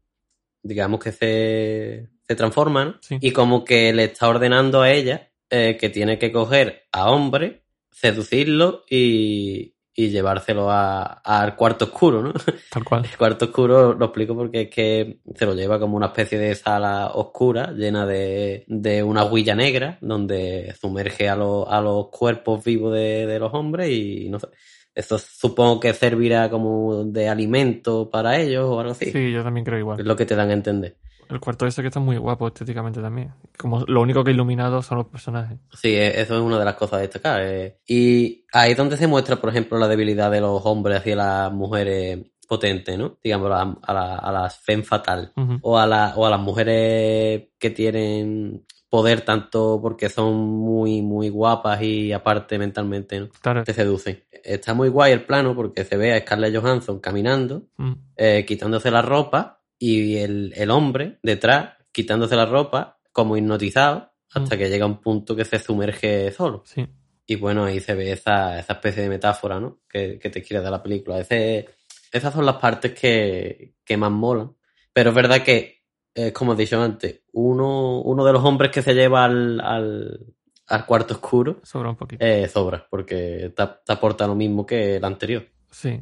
digamos 0.62 0.98
que 0.98 1.12
se, 1.12 2.08
se 2.26 2.34
transforma, 2.34 2.86
¿no? 2.86 2.94
Sí. 3.02 3.18
Y 3.20 3.32
como 3.32 3.66
que 3.66 3.92
le 3.92 4.04
está 4.04 4.28
ordenando 4.28 4.80
a 4.80 4.90
ella 4.90 5.30
eh, 5.50 5.76
que 5.78 5.90
tiene 5.90 6.18
que 6.18 6.32
coger 6.32 6.84
a 6.90 7.10
hombre, 7.10 7.64
seducirlo 7.90 8.84
y, 8.88 9.73
y 9.96 10.08
llevárselo 10.10 10.70
a- 10.70 11.04
al 11.24 11.54
cuarto 11.56 11.84
oscuro, 11.86 12.22
¿no? 12.22 12.32
tal 12.70 12.84
cual. 12.84 13.04
El 13.04 13.16
cuarto 13.16 13.44
oscuro 13.46 13.94
lo 13.94 14.06
explico 14.06 14.34
porque 14.34 14.62
es 14.62 14.70
que 14.70 15.18
se 15.34 15.46
lo 15.46 15.54
lleva 15.54 15.78
como 15.78 15.96
una 15.96 16.06
especie 16.06 16.38
de 16.38 16.54
sala 16.54 17.12
oscura 17.14 17.70
llena 17.72 18.04
de, 18.06 18.64
de 18.66 19.02
una 19.02 19.24
huilla 19.24 19.54
negra 19.54 19.98
donde 20.00 20.74
sumerge 20.80 21.28
a, 21.28 21.36
los 21.36 21.66
a 21.68 21.80
los 21.80 22.08
cuerpos 22.08 22.64
vivos 22.64 22.92
de, 22.94 23.26
de 23.26 23.38
los 23.38 23.54
hombres 23.54 23.88
y 23.90 24.28
no 24.28 24.40
sé. 24.40 24.48
Eso 24.96 25.18
supongo 25.18 25.80
que 25.80 25.92
servirá 25.92 26.48
como 26.48 27.04
de 27.04 27.28
alimento 27.28 28.08
para 28.10 28.38
ellos 28.40 28.64
o 28.68 28.78
algo 28.78 28.92
así. 28.92 29.10
Sí, 29.10 29.32
yo 29.32 29.42
también 29.42 29.64
creo 29.64 29.76
Es 29.76 29.80
igual. 29.80 30.04
lo 30.04 30.14
que 30.16 30.24
te 30.24 30.36
dan 30.36 30.50
a 30.50 30.52
entender. 30.52 30.96
El 31.28 31.40
cuarto 31.40 31.66
ese 31.66 31.82
que 31.82 31.88
está 31.88 32.00
muy 32.00 32.16
guapo 32.16 32.46
estéticamente 32.48 33.00
también. 33.00 33.32
Como 33.58 33.84
lo 33.86 34.00
único 34.00 34.22
que 34.24 34.30
iluminado 34.32 34.82
son 34.82 34.98
los 34.98 35.06
personajes. 35.08 35.58
Sí, 35.72 35.88
e- 35.94 36.20
eso 36.20 36.34
es 36.36 36.40
una 36.40 36.58
de 36.58 36.64
las 36.64 36.74
cosas 36.74 36.94
a 36.98 37.02
destacar. 37.02 37.40
eh. 37.42 37.78
Y 37.86 38.44
ahí 38.52 38.72
es 38.72 38.76
donde 38.76 38.96
se 38.96 39.06
muestra, 39.06 39.36
por 39.36 39.50
ejemplo, 39.50 39.78
la 39.78 39.88
debilidad 39.88 40.30
de 40.30 40.40
los 40.40 40.60
hombres 40.66 40.98
hacia 40.98 41.16
las 41.16 41.52
mujeres 41.52 42.18
potentes, 42.46 42.98
¿no? 42.98 43.18
Digamos, 43.22 43.50
a, 43.50 43.62
a, 43.82 43.94
la- 43.94 44.16
a 44.16 44.32
las 44.32 44.58
femme 44.58 44.82
fatal. 44.84 45.32
O 45.62 45.78
a, 45.78 45.86
la- 45.86 46.12
o 46.16 46.26
a 46.26 46.30
las 46.30 46.40
mujeres 46.40 47.48
que 47.58 47.70
tienen 47.70 48.64
poder 48.88 49.22
tanto 49.22 49.80
porque 49.82 50.08
son 50.08 50.34
muy, 50.36 51.02
muy 51.02 51.28
guapas 51.28 51.82
y 51.82 52.12
aparte 52.12 52.58
mentalmente, 52.58 53.18
¿no? 53.18 53.28
Claro. 53.40 53.64
Te 53.64 53.74
seducen. 53.74 54.22
Está 54.30 54.72
muy 54.74 54.88
guay 54.88 55.12
el 55.12 55.24
plano 55.24 55.54
porque 55.56 55.84
se 55.84 55.96
ve 55.96 56.12
a 56.14 56.20
Scarlett 56.20 56.54
Johansson 56.56 57.00
caminando, 57.00 57.62
Mm. 57.76 57.92
eh, 58.16 58.44
quitándose 58.46 58.90
la 58.92 59.02
ropa 59.02 59.62
y 59.78 60.16
el, 60.16 60.52
el 60.56 60.70
hombre 60.70 61.18
detrás 61.22 61.74
quitándose 61.92 62.36
la 62.36 62.46
ropa 62.46 62.98
como 63.12 63.36
hipnotizado 63.36 64.12
hasta 64.32 64.56
Mm. 64.56 64.58
que 64.58 64.68
llega 64.68 64.86
un 64.86 65.00
punto 65.00 65.36
que 65.36 65.44
se 65.44 65.58
sumerge 65.60 66.32
solo. 66.32 66.62
Sí. 66.66 66.86
Y 67.26 67.36
bueno, 67.36 67.64
ahí 67.64 67.80
se 67.80 67.94
ve 67.94 68.12
esa, 68.12 68.58
esa 68.58 68.72
especie 68.74 69.02
de 69.04 69.08
metáfora, 69.08 69.60
¿no? 69.60 69.80
Que, 69.88 70.18
que 70.18 70.28
te 70.30 70.42
quiere 70.42 70.62
dar 70.62 70.72
la 70.72 70.82
película. 70.82 71.20
Ese, 71.20 71.68
esas 72.12 72.34
son 72.34 72.44
las 72.44 72.56
partes 72.56 72.92
que, 72.92 73.76
que 73.84 73.96
más 73.96 74.10
molan. 74.10 74.52
Pero 74.92 75.10
es 75.10 75.16
verdad 75.16 75.42
que, 75.42 75.82
eh, 76.14 76.32
como 76.32 76.52
he 76.52 76.56
dicho 76.56 76.80
antes, 76.82 77.22
uno, 77.32 78.00
uno 78.02 78.24
de 78.24 78.32
los 78.32 78.44
hombres 78.44 78.70
que 78.72 78.82
se 78.82 78.92
lleva 78.94 79.24
al, 79.24 79.60
al, 79.60 80.34
al 80.66 80.84
cuarto 80.86 81.14
oscuro 81.14 81.60
Sobra 81.62 81.90
un 81.90 81.96
poquito. 81.96 82.24
eh, 82.24 82.48
sobra, 82.48 82.86
porque 82.90 83.52
te, 83.56 83.66
te 83.84 83.92
aporta 83.92 84.26
lo 84.26 84.34
mismo 84.34 84.66
que 84.66 84.96
el 84.96 85.04
anterior. 85.04 85.46
Sí. 85.70 86.00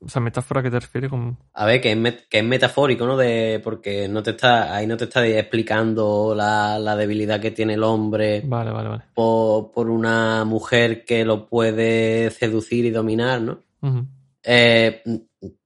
O 0.00 0.08
sea, 0.08 0.22
metáfora 0.22 0.62
que 0.62 0.70
te 0.70 0.78
refiere 0.80 1.08
con... 1.08 1.36
A 1.54 1.64
ver, 1.66 1.80
que 1.80 1.92
es, 1.92 1.98
met- 1.98 2.28
que 2.28 2.38
es 2.38 2.44
metafórico, 2.44 3.06
¿no? 3.06 3.16
De, 3.16 3.60
porque 3.62 4.08
no 4.08 4.22
te 4.22 4.30
está, 4.30 4.74
ahí 4.74 4.86
no 4.86 4.96
te 4.96 5.04
está 5.04 5.26
explicando 5.26 6.34
la, 6.36 6.78
la 6.78 6.94
debilidad 6.96 7.40
que 7.40 7.50
tiene 7.50 7.74
el 7.74 7.82
hombre 7.82 8.42
Vale, 8.44 8.70
vale, 8.70 8.88
vale. 8.88 9.02
por, 9.14 9.70
por 9.72 9.90
una 9.90 10.44
mujer 10.44 11.04
que 11.04 11.24
lo 11.24 11.46
puede 11.48 12.30
seducir 12.30 12.84
y 12.84 12.90
dominar, 12.90 13.40
¿no? 13.40 13.62
Eh, 14.42 15.02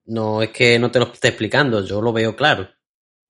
no 0.06 0.42
es 0.42 0.50
que 0.50 0.78
no 0.78 0.90
te 0.90 0.98
lo 0.98 1.12
esté 1.12 1.28
explicando, 1.28 1.84
yo 1.84 2.00
lo 2.02 2.12
veo 2.12 2.34
claro. 2.34 2.68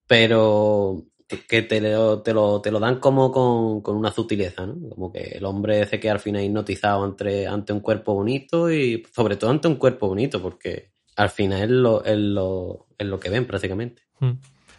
Pero 0.07 1.03
que 1.47 1.61
te 1.61 1.81
lo, 1.81 2.21
te 2.21 2.33
lo, 2.33 2.61
te 2.61 2.71
lo 2.71 2.79
dan 2.79 2.99
como 2.99 3.31
con, 3.31 3.81
con 3.81 3.95
una 3.95 4.11
sutileza, 4.11 4.65
¿no? 4.65 4.89
Como 4.89 5.11
que 5.11 5.19
el 5.19 5.45
hombre 5.45 5.85
se 5.85 5.99
queda 5.99 6.13
al 6.13 6.19
final 6.19 6.43
hipnotizado 6.43 7.03
ante, 7.03 7.47
ante 7.47 7.73
un 7.73 7.79
cuerpo 7.79 8.13
bonito 8.13 8.71
y 8.71 9.05
sobre 9.13 9.35
todo 9.35 9.49
ante 9.49 9.67
un 9.67 9.75
cuerpo 9.75 10.07
bonito, 10.07 10.41
porque 10.41 10.91
al 11.15 11.29
final 11.29 11.61
es 11.61 11.69
lo, 11.69 12.03
es 12.03 12.17
lo, 12.17 12.87
es 12.97 13.07
lo 13.07 13.19
que 13.19 13.29
ven 13.29 13.45
prácticamente. 13.45 14.03
Mm. 14.19 14.31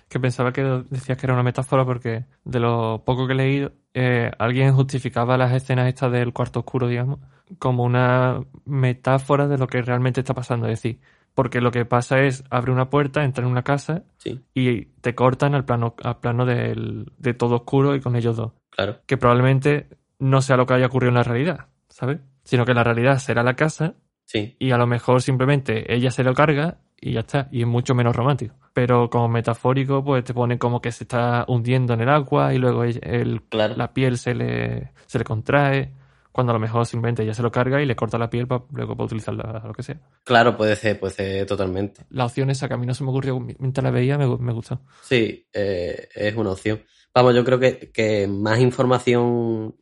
Que 0.08 0.20
pensaba 0.20 0.52
que 0.52 0.62
decías 0.90 1.18
que 1.18 1.26
era 1.26 1.34
una 1.34 1.42
metáfora 1.42 1.84
porque 1.84 2.24
de 2.44 2.60
lo 2.60 3.02
poco 3.04 3.26
que 3.26 3.32
he 3.32 3.36
leído, 3.36 3.72
eh, 3.94 4.30
alguien 4.38 4.74
justificaba 4.74 5.36
las 5.36 5.52
escenas 5.52 5.88
estas 5.88 6.12
del 6.12 6.32
cuarto 6.32 6.60
oscuro, 6.60 6.88
digamos, 6.88 7.18
como 7.58 7.84
una 7.84 8.40
metáfora 8.64 9.48
de 9.48 9.58
lo 9.58 9.66
que 9.66 9.82
realmente 9.82 10.20
está 10.20 10.34
pasando. 10.34 10.66
Es 10.66 10.82
decir, 10.82 11.00
porque 11.34 11.60
lo 11.60 11.70
que 11.70 11.84
pasa 11.84 12.20
es, 12.22 12.44
abre 12.50 12.70
una 12.72 12.90
puerta, 12.90 13.24
entra 13.24 13.44
en 13.44 13.50
una 13.50 13.62
casa 13.62 14.04
Sí, 14.18 14.40
y 14.54 14.86
te 15.00 15.14
cortan 15.14 15.54
al 15.54 15.64
plano, 15.64 15.94
al 16.02 16.18
plano 16.20 16.46
del, 16.46 17.12
de 17.18 17.34
todo 17.34 17.56
oscuro 17.56 17.94
y 17.94 18.00
con 18.00 18.16
ellos 18.16 18.36
dos. 18.36 18.52
claro. 18.70 18.98
Que 19.06 19.16
probablemente 19.16 19.88
no 20.18 20.40
sea 20.42 20.56
lo 20.56 20.66
que 20.66 20.74
haya 20.74 20.86
ocurrido 20.86 21.08
en 21.10 21.14
la 21.16 21.22
realidad, 21.24 21.66
¿sabes? 21.88 22.20
Sino 22.44 22.64
que 22.64 22.74
la 22.74 22.84
realidad 22.84 23.18
será 23.18 23.42
la 23.42 23.54
casa 23.54 23.94
Sí, 24.26 24.56
y 24.58 24.70
a 24.70 24.78
lo 24.78 24.86
mejor 24.86 25.20
simplemente 25.20 25.92
ella 25.94 26.10
se 26.10 26.24
lo 26.24 26.32
carga 26.34 26.78
y 26.98 27.12
ya 27.12 27.20
está, 27.20 27.48
y 27.52 27.60
es 27.60 27.66
mucho 27.66 27.94
menos 27.94 28.16
romántico. 28.16 28.54
Pero 28.72 29.10
como 29.10 29.28
metafórico, 29.28 30.02
pues 30.02 30.24
te 30.24 30.32
pone 30.32 30.58
como 30.58 30.80
que 30.80 30.92
se 30.92 31.04
está 31.04 31.44
hundiendo 31.46 31.92
en 31.92 32.00
el 32.00 32.08
agua 32.08 32.54
y 32.54 32.58
luego 32.58 32.84
el- 32.84 33.00
el- 33.02 33.42
claro. 33.42 33.74
la 33.76 33.92
piel 33.92 34.16
se 34.16 34.34
le, 34.34 34.92
se 35.06 35.18
le 35.18 35.24
contrae, 35.24 35.92
cuando 36.34 36.50
a 36.50 36.54
lo 36.54 36.58
mejor 36.58 36.84
simplemente 36.84 37.22
ella 37.22 37.32
se 37.32 37.42
lo 37.42 37.52
carga 37.52 37.80
y 37.80 37.86
le 37.86 37.94
corta 37.94 38.18
la 38.18 38.28
piel 38.28 38.48
para 38.48 38.64
luego 38.72 38.96
para 38.96 39.04
utilizarla 39.04 39.62
lo 39.64 39.72
que 39.72 39.84
sea. 39.84 40.00
Claro, 40.24 40.56
puede 40.56 40.74
ser, 40.74 40.98
puede 40.98 41.14
ser 41.14 41.46
totalmente. 41.46 42.06
La 42.10 42.24
opción 42.24 42.50
esa 42.50 42.66
que 42.66 42.74
a 42.74 42.76
mí 42.76 42.86
no 42.86 42.92
se 42.92 43.04
me 43.04 43.10
ocurrió 43.10 43.38
mientras 43.38 43.84
la 43.84 43.92
veía 43.92 44.18
me, 44.18 44.26
me 44.38 44.52
gustó. 44.52 44.80
Sí, 45.00 45.46
eh, 45.52 46.08
es 46.12 46.34
una 46.34 46.50
opción. 46.50 46.82
Vamos, 47.14 47.36
yo 47.36 47.44
creo 47.44 47.60
que, 47.60 47.92
que 47.92 48.26
más 48.26 48.58
información, 48.58 49.76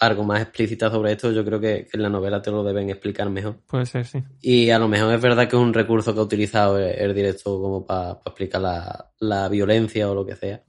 algo 0.00 0.24
más 0.24 0.40
explícita 0.40 0.90
sobre 0.90 1.12
esto, 1.12 1.30
yo 1.30 1.44
creo 1.44 1.60
que, 1.60 1.86
en 1.92 2.02
la 2.02 2.08
novela 2.08 2.40
te 2.40 2.50
lo 2.50 2.64
deben 2.64 2.88
explicar 2.88 3.28
mejor. 3.28 3.58
Puede 3.66 3.84
ser, 3.84 4.06
sí. 4.06 4.24
Y 4.40 4.70
a 4.70 4.78
lo 4.78 4.88
mejor 4.88 5.12
es 5.12 5.20
verdad 5.20 5.46
que 5.46 5.56
es 5.56 5.62
un 5.62 5.74
recurso 5.74 6.14
que 6.14 6.20
ha 6.20 6.22
utilizado 6.22 6.78
el, 6.78 6.84
el 6.86 7.14
director 7.14 7.60
como 7.60 7.84
para 7.84 8.12
explicar 8.24 8.62
la, 8.62 9.10
la 9.18 9.46
violencia 9.50 10.10
o 10.10 10.14
lo 10.14 10.24
que 10.24 10.36
sea, 10.36 10.62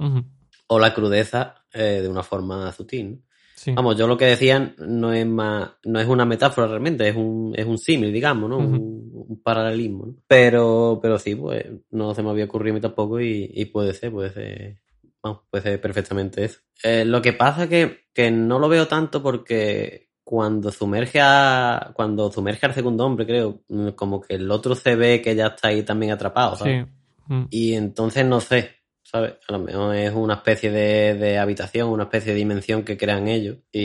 o 0.68 0.80
la 0.80 0.94
crudeza 0.94 1.56
eh, 1.72 2.02
de 2.02 2.10
una 2.10 2.24
forma 2.24 2.74
sutil. 2.74 3.12
¿no? 3.12 3.29
Sí. 3.60 3.74
Vamos, 3.74 3.98
yo 3.98 4.08
lo 4.08 4.18
que 4.18 4.24
decían 4.24 4.74
no 4.78 5.12
es 5.12 5.28
más, 5.28 5.72
no 5.84 6.00
es 6.00 6.08
una 6.08 6.24
metáfora 6.24 6.66
realmente, 6.66 7.10
es 7.10 7.16
un, 7.18 7.54
es 7.58 7.66
un 7.66 7.78
símil, 7.78 8.14
digamos, 8.14 8.50
¿no? 8.50 8.58
Un, 8.58 9.12
un 9.28 9.42
paralelismo, 9.44 10.06
¿no? 10.06 10.16
Pero, 10.28 10.98
pero 11.02 11.20
sí, 11.20 11.36
pues, 11.36 11.66
no 11.92 12.16
se 12.16 12.24
me 12.24 12.30
había 12.30 12.46
ocurrido 12.46 12.74
a 12.74 12.76
mí 12.76 12.82
tampoco 12.82 13.20
y, 13.20 13.52
y 13.54 13.66
puede 13.66 13.94
ser, 13.94 14.14
puede 14.14 14.30
ser, 14.30 14.78
vamos, 15.22 15.42
puede 15.52 15.62
ser 15.62 15.82
perfectamente 15.82 16.46
eso. 16.46 16.60
Eh, 16.84 17.04
lo 17.04 17.22
que 17.22 17.34
pasa 17.34 17.68
que, 17.68 18.06
que 18.14 18.32
no 18.32 18.60
lo 18.60 18.70
veo 18.70 18.88
tanto 18.88 19.22
porque 19.22 20.08
cuando 20.24 20.72
sumerge 20.72 21.20
a, 21.22 21.92
cuando 21.94 22.32
sumerge 22.32 22.66
al 22.66 22.74
segundo 22.74 23.06
hombre, 23.06 23.26
creo, 23.26 23.60
como 23.94 24.22
que 24.22 24.36
el 24.36 24.50
otro 24.50 24.74
se 24.74 24.96
ve 24.96 25.22
que 25.22 25.36
ya 25.36 25.48
está 25.48 25.68
ahí 25.68 25.84
también 25.84 26.14
atrapado, 26.14 26.56
¿sabes? 26.56 26.86
Sí. 26.86 27.34
Mm. 27.34 27.48
Y 27.50 27.74
entonces 27.74 28.26
no 28.26 28.40
sé, 28.40 28.79
¿sabes? 29.12 29.34
A 29.48 29.52
lo 29.54 29.60
mejor 29.60 29.96
es 29.96 30.14
una 30.14 30.36
especie 30.36 30.72
de, 30.72 31.16
de 31.16 31.38
habitación, 31.38 31.90
una 31.90 32.04
especie 32.04 32.34
de 32.34 32.38
dimensión 32.40 32.84
que 32.84 32.98
crean 32.98 33.28
ellos 33.28 33.58
y, 33.72 33.80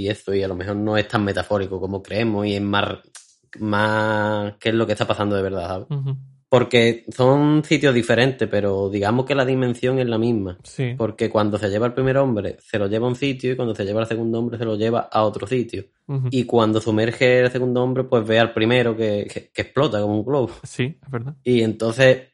y 0.00 0.08
eso, 0.08 0.34
y 0.34 0.42
a 0.42 0.48
lo 0.48 0.54
mejor 0.54 0.76
no 0.76 0.96
es 0.96 1.08
tan 1.08 1.24
metafórico 1.24 1.80
como 1.80 2.02
creemos 2.02 2.46
y 2.46 2.54
es 2.56 2.62
más, 2.62 2.98
más 3.58 4.54
qué 4.58 4.70
es 4.70 4.74
lo 4.74 4.86
que 4.86 4.92
está 4.92 5.06
pasando 5.06 5.36
de 5.36 5.42
verdad, 5.42 5.68
¿sabes? 5.68 5.86
Porque 6.50 7.04
son 7.14 7.62
sitios 7.62 7.92
diferentes, 7.94 8.48
pero 8.48 8.88
digamos 8.88 9.26
que 9.26 9.34
la 9.34 9.44
dimensión 9.44 9.98
es 9.98 10.06
la 10.06 10.16
misma. 10.16 10.56
Sí. 10.62 10.94
Porque 10.96 11.28
cuando 11.28 11.58
se 11.58 11.68
lleva 11.68 11.84
al 11.84 11.92
primer 11.92 12.16
hombre, 12.16 12.56
se 12.60 12.78
lo 12.78 12.86
lleva 12.86 13.04
a 13.04 13.10
un 13.10 13.16
sitio 13.16 13.52
y 13.52 13.56
cuando 13.56 13.74
se 13.74 13.84
lleva 13.84 14.00
al 14.00 14.06
segundo 14.06 14.38
hombre, 14.38 14.56
se 14.56 14.64
lo 14.64 14.74
lleva 14.76 15.10
a 15.12 15.24
otro 15.24 15.46
sitio. 15.46 15.84
Y 16.30 16.44
cuando 16.44 16.80
sumerge 16.80 17.40
el 17.40 17.50
segundo 17.50 17.82
hombre, 17.82 18.04
pues 18.04 18.26
ve 18.26 18.38
al 18.38 18.54
primero 18.54 18.96
que, 18.96 19.28
que- 19.30 19.50
que 19.52 19.60
explota 19.62 20.00
como 20.00 20.14
un 20.20 20.24
globo. 20.24 20.50
Sí, 20.62 20.96
es 21.04 21.10
verdad. 21.10 21.34
Y 21.44 21.60
entonces, 21.60 22.28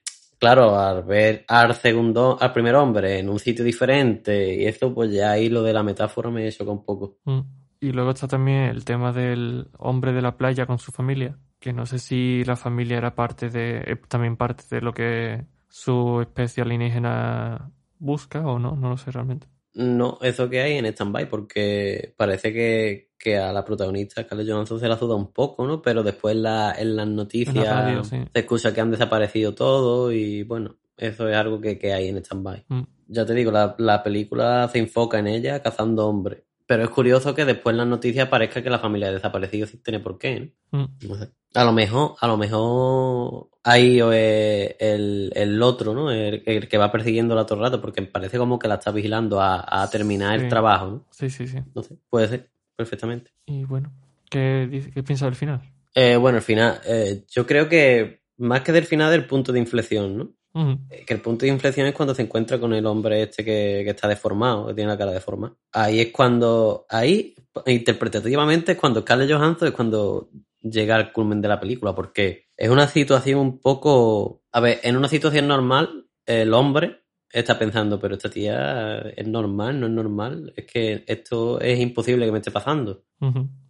claro, 0.44 0.78
al 0.78 1.04
ver 1.04 1.46
al 1.48 1.74
segundo, 1.74 2.37
al 2.38 2.52
primer 2.52 2.74
hombre 2.74 3.18
en 3.18 3.30
un 3.30 3.38
sitio 3.38 3.64
diferente 3.64 4.54
y 4.57 4.66
eso, 4.66 4.92
pues 4.92 5.11
ya 5.11 5.30
ahí 5.30 5.48
lo 5.48 5.62
de 5.62 5.72
la 5.72 5.83
metáfora 5.83 6.28
me 6.28 6.52
choca 6.52 6.70
un 6.70 6.85
poco. 6.85 7.16
Mm. 7.24 7.40
Y 7.80 7.92
luego 7.92 8.11
está 8.11 8.28
también 8.28 8.64
el 8.64 8.85
tema 8.85 9.11
del 9.11 9.68
hombre 9.78 10.12
de 10.12 10.20
la 10.20 10.37
playa 10.37 10.66
con 10.66 10.78
su 10.78 10.92
familia, 10.92 11.38
que 11.59 11.72
no 11.72 11.87
sé 11.87 11.98
si 11.98 12.44
la 12.44 12.57
familia 12.57 12.98
era 12.98 13.14
parte 13.14 13.48
de, 13.48 13.78
eh, 13.78 13.96
también 14.07 14.37
parte 14.37 14.64
de 14.68 14.83
lo 14.83 14.92
que 14.92 15.46
su 15.70 16.20
especie 16.20 16.62
alienígena 16.62 17.70
busca 17.98 18.46
o 18.46 18.59
no, 18.59 18.76
no 18.76 18.90
lo 18.90 18.98
sé 18.98 19.12
realmente. 19.12 19.46
No, 19.74 20.18
eso 20.22 20.48
que 20.48 20.60
hay 20.60 20.78
en 20.78 20.87
stand-by, 20.87 21.28
porque 21.28 22.14
parece 22.16 22.52
que, 22.52 23.10
que 23.18 23.38
a 23.38 23.52
la 23.52 23.64
protagonista, 23.64 24.22
Scarlett 24.22 24.48
Johansson, 24.48 24.78
se 24.78 24.88
la 24.88 24.96
suda 24.96 25.16
un 25.16 25.32
poco, 25.32 25.66
¿no? 25.66 25.82
Pero 25.82 26.02
después 26.02 26.37
la, 26.37 26.74
en 26.78 26.94
las 26.94 27.08
noticias 27.08 27.56
En 27.56 27.64
la 27.64 27.82
radio, 27.82 28.04
sí. 28.04 28.16
se 28.32 28.38
escucha 28.38 28.72
que 28.72 28.80
han 28.80 28.92
desaparecido 28.92 29.54
todos 29.54 30.12
y 30.14 30.44
bueno, 30.44 30.76
eso 30.96 31.28
es 31.28 31.37
algo 31.37 31.60
que, 31.60 31.76
que 31.78 31.92
hay 31.92 32.08
en 32.08 32.18
stand-by. 32.18 32.66
Mm. 32.68 32.82
Ya 33.08 33.26
te 33.26 33.34
digo, 33.34 33.50
la, 33.50 33.74
la 33.78 34.02
película 34.02 34.68
se 34.68 34.78
enfoca 34.78 35.18
en 35.18 35.26
ella 35.26 35.60
cazando 35.60 36.06
hombres. 36.06 36.44
Pero 36.66 36.83
es 36.83 36.88
curioso 36.90 37.35
que 37.35 37.44
después 37.44 37.74
en 37.74 37.79
las 37.79 37.87
noticias 37.87 38.29
parezca 38.29 38.62
que 38.62 38.70
la 38.70 38.79
familia 38.79 39.09
ha 39.09 39.12
desaparecido 39.12 39.66
sin 39.66 39.83
tener 39.83 40.03
por 40.03 40.16
qué, 40.18 40.53
¿no? 40.72 40.79
Mm. 40.81 41.09
No 41.09 41.14
sé. 41.16 41.31
A 41.55 41.62
lo 41.64 41.72
mejor, 41.72 42.14
a 42.20 42.27
lo 42.27 42.37
mejor 42.37 43.48
ahí 43.62 43.98
es 44.00 44.74
el, 44.81 45.31
el 45.35 45.62
otro, 45.62 45.94
¿no? 45.94 46.11
El, 46.11 46.42
el 46.46 46.68
que 46.68 46.79
va 46.79 46.90
persiguiéndola 46.90 47.44
todo 47.46 47.59
el 47.59 47.64
rato, 47.64 47.81
porque 47.81 48.03
parece 48.03 48.38
como 48.38 48.59
que 48.59 48.66
la 48.68 48.74
está 48.77 48.90
vigilando 48.90 49.40
a, 49.40 49.64
a 49.83 49.88
terminar 49.90 50.38
Sí. 50.38 50.44
el 50.44 50.48
trabajo, 50.50 50.87
¿no? 50.87 51.07
Sí, 51.11 51.31
sí, 51.31 51.46
sí. 51.46 51.59
No 51.74 51.83
sé, 51.83 51.96
puede 52.09 52.29
ser, 52.29 52.50
perfectamente. 52.74 53.31
Y 53.46 53.64
bueno, 53.64 53.92
¿qué, 54.31 54.66
dice- 54.70 54.90
qué 54.90 55.03
piensas 55.03 55.27
del 55.27 55.37
final? 55.37 55.61
Eh, 55.94 56.16
bueno, 56.16 56.38
el 56.38 56.44
final, 56.44 56.81
eh, 56.87 57.24
yo 57.31 57.46
creo 57.46 57.68
que 57.68 58.22
más 58.38 58.62
que 58.62 58.72
del 58.72 58.85
final, 58.87 59.12
del 59.12 59.27
punto 59.27 59.53
de 59.53 59.61
inflexión, 59.61 60.16
¿no? 60.16 60.31
Eh, 60.55 61.05
Que 61.05 61.14
el 61.14 61.21
punto 61.21 61.45
de 61.45 61.53
inflexión 61.53 61.87
es 61.87 61.95
cuando 61.95 62.14
se 62.14 62.23
encuentra 62.23 62.59
con 62.59 62.73
el 62.73 62.87
hombre 62.87 63.23
este 63.23 63.45
que, 63.45 63.83
que 63.85 63.90
está 63.90 64.09
deformado, 64.09 64.69
que 64.69 64.75
tiene 64.75 64.90
la 64.90 64.99
cara 64.99 65.12
deformada. 65.12 65.55
Ahí 65.73 66.01
es 66.01 66.12
cuando, 66.12 66.87
ahí, 66.88 67.35
interpretativamente, 67.67 68.73
es 68.73 68.79
cuando 68.79 69.01
Scarlett 69.01 69.31
Johansson 69.33 69.69
es 69.69 69.75
cuando 69.75 70.31
llega 70.61 70.97
al 70.97 71.12
culmen 71.12 71.40
de 71.40 71.49
la 71.49 71.61
película, 71.61 71.95
porque 71.95 72.47
es 72.57 72.71
una 72.71 72.87
situación 72.88 73.38
un 73.38 73.59
poco, 73.59 74.43
a 74.53 74.61
ver, 74.61 74.81
en 74.83 74.97
una 74.97 75.09
situación 75.09 75.49
normal, 75.49 76.07
el 76.25 76.55
hombre 76.55 77.01
está 77.31 77.59
pensando, 77.59 77.99
pero 77.99 78.14
esta 78.14 78.31
tía 78.31 79.01
es 79.17 79.27
normal, 79.27 79.81
no 79.81 79.87
es 79.87 79.93
normal, 79.93 80.53
es 80.57 80.64
que 80.67 81.05
esto 81.07 81.61
es 81.61 81.81
imposible 81.81 82.25
que 82.27 82.33
me 82.33 82.38
esté 82.38 82.51
pasando. 82.53 83.03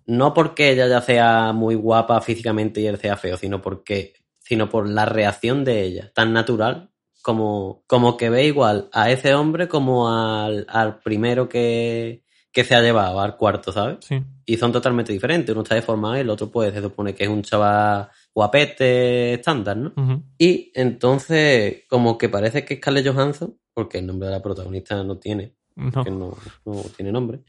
No 0.07 0.35
porque 0.35 0.71
ella 0.71 0.87
ya 0.87 1.01
sea 1.01 1.53
muy 1.55 1.75
guapa 1.75 2.21
físicamente 2.21 2.81
y 2.83 2.87
él 2.87 2.99
sea 2.99 3.17
feo, 3.17 3.39
sino 3.39 3.63
porque, 3.63 4.13
sino 4.45 4.69
por 4.69 4.89
la 4.89 5.05
reacción 5.07 5.65
de 5.65 5.83
ella, 5.83 6.13
tan 6.15 6.33
natural, 6.33 6.91
como, 7.23 7.83
como 7.87 8.17
que 8.19 8.29
ve 8.31 8.45
igual 8.47 8.89
a 8.93 9.11
ese 9.11 9.35
hombre 9.35 9.67
como 9.67 10.09
al, 10.11 10.67
al 10.69 10.99
primero 11.01 11.49
que, 11.49 12.23
que 12.53 12.65
se 12.65 12.75
ha 12.75 12.83
llevado, 12.83 13.21
al 13.21 13.37
cuarto, 13.37 13.73
¿sabes? 13.73 13.97
Sí. 14.03 14.23
Y 14.45 14.59
son 14.59 14.71
totalmente 14.73 15.11
diferentes. 15.13 15.51
Uno 15.53 15.63
está 15.63 15.75
deformado 15.75 16.17
y 16.17 16.21
el 16.21 16.29
otro, 16.29 16.51
pues, 16.51 16.75
se 16.75 16.83
supone 16.83 17.15
que 17.15 17.25
es 17.25 17.31
un 17.31 17.43
chaval 17.43 18.09
guapete 18.35 19.35
estándar, 19.35 19.77
¿no? 19.77 19.93
Y 20.39 20.71
entonces, 20.75 21.85
como 21.89 22.19
que 22.19 22.29
parece 22.29 22.65
que 22.65 22.77
Scarlett 22.77 23.09
Johansson, 23.09 23.59
porque 23.73 23.99
el 23.99 24.07
nombre 24.07 24.29
de 24.29 24.35
la 24.35 24.43
protagonista 24.43 25.03
no 25.03 25.17
tiene, 25.19 25.55
No. 25.77 26.05
no, 26.05 26.37
no 26.67 26.83
tiene 26.95 27.11
nombre. 27.11 27.41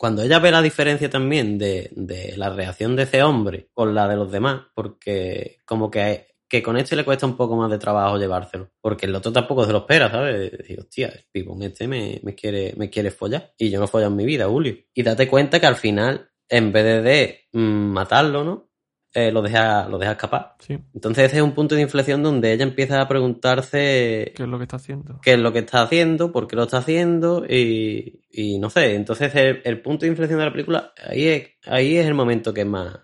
Cuando 0.00 0.22
ella 0.22 0.38
ve 0.38 0.50
la 0.50 0.62
diferencia 0.62 1.10
también 1.10 1.58
de, 1.58 1.90
de 1.92 2.34
la 2.38 2.48
reacción 2.48 2.96
de 2.96 3.02
ese 3.02 3.22
hombre 3.22 3.68
con 3.74 3.94
la 3.94 4.08
de 4.08 4.16
los 4.16 4.32
demás, 4.32 4.62
porque 4.74 5.58
como 5.66 5.90
que, 5.90 6.28
que 6.48 6.62
con 6.62 6.78
este 6.78 6.96
le 6.96 7.04
cuesta 7.04 7.26
un 7.26 7.36
poco 7.36 7.54
más 7.54 7.70
de 7.70 7.76
trabajo 7.76 8.16
llevárselo, 8.16 8.70
porque 8.80 9.04
el 9.04 9.14
otro 9.14 9.30
tampoco 9.30 9.66
se 9.66 9.72
lo 9.72 9.80
espera, 9.80 10.10
¿sabes? 10.10 10.52
Digo, 10.66 10.84
hostia, 10.84 11.08
el 11.08 11.26
pibón 11.30 11.62
este 11.64 11.86
me, 11.86 12.18
me 12.22 12.34
quiere, 12.34 12.72
me 12.78 12.88
quiere 12.88 13.10
follar, 13.10 13.52
y 13.58 13.68
yo 13.68 13.78
no 13.78 13.86
follo 13.86 14.06
en 14.06 14.16
mi 14.16 14.24
vida, 14.24 14.48
Julio. 14.48 14.74
Y 14.94 15.02
date 15.02 15.28
cuenta 15.28 15.60
que 15.60 15.66
al 15.66 15.76
final, 15.76 16.30
en 16.48 16.72
vez 16.72 16.82
de, 16.82 17.02
de 17.02 17.40
mm, 17.52 17.92
matarlo, 17.92 18.42
¿no? 18.42 18.69
Eh, 19.12 19.32
lo 19.32 19.42
deja, 19.42 19.88
lo 19.88 19.98
deja 19.98 20.12
escapar. 20.12 20.54
Sí. 20.60 20.78
Entonces 20.94 21.24
ese 21.26 21.38
es 21.38 21.42
un 21.42 21.52
punto 21.52 21.74
de 21.74 21.82
inflexión 21.82 22.22
donde 22.22 22.52
ella 22.52 22.62
empieza 22.62 23.00
a 23.00 23.08
preguntarse 23.08 24.32
¿Qué 24.36 24.42
es 24.44 24.48
lo 24.48 24.58
que 24.58 24.64
está 24.64 24.76
haciendo? 24.76 25.20
qué 25.20 25.32
es 25.32 25.38
lo 25.38 25.52
que 25.52 25.58
está 25.60 25.82
haciendo, 25.82 26.30
por 26.30 26.46
qué 26.46 26.54
lo 26.54 26.62
está 26.62 26.78
haciendo 26.78 27.44
y, 27.48 28.20
y 28.30 28.58
no 28.58 28.70
sé. 28.70 28.94
Entonces 28.94 29.34
el, 29.34 29.62
el 29.64 29.82
punto 29.82 30.04
de 30.04 30.12
inflexión 30.12 30.38
de 30.38 30.44
la 30.44 30.52
película, 30.52 30.92
ahí 31.08 31.26
es, 31.26 31.48
ahí 31.66 31.96
es 31.96 32.06
el 32.06 32.14
momento 32.14 32.54
que 32.54 32.64
más, 32.64 33.00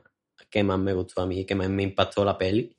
que 0.48 0.62
más 0.62 0.78
me 0.78 0.92
gustó 0.92 1.22
a 1.22 1.26
mí, 1.26 1.44
que 1.44 1.54
más 1.56 1.68
me 1.68 1.82
impactó 1.82 2.24
la 2.24 2.38
peli, 2.38 2.76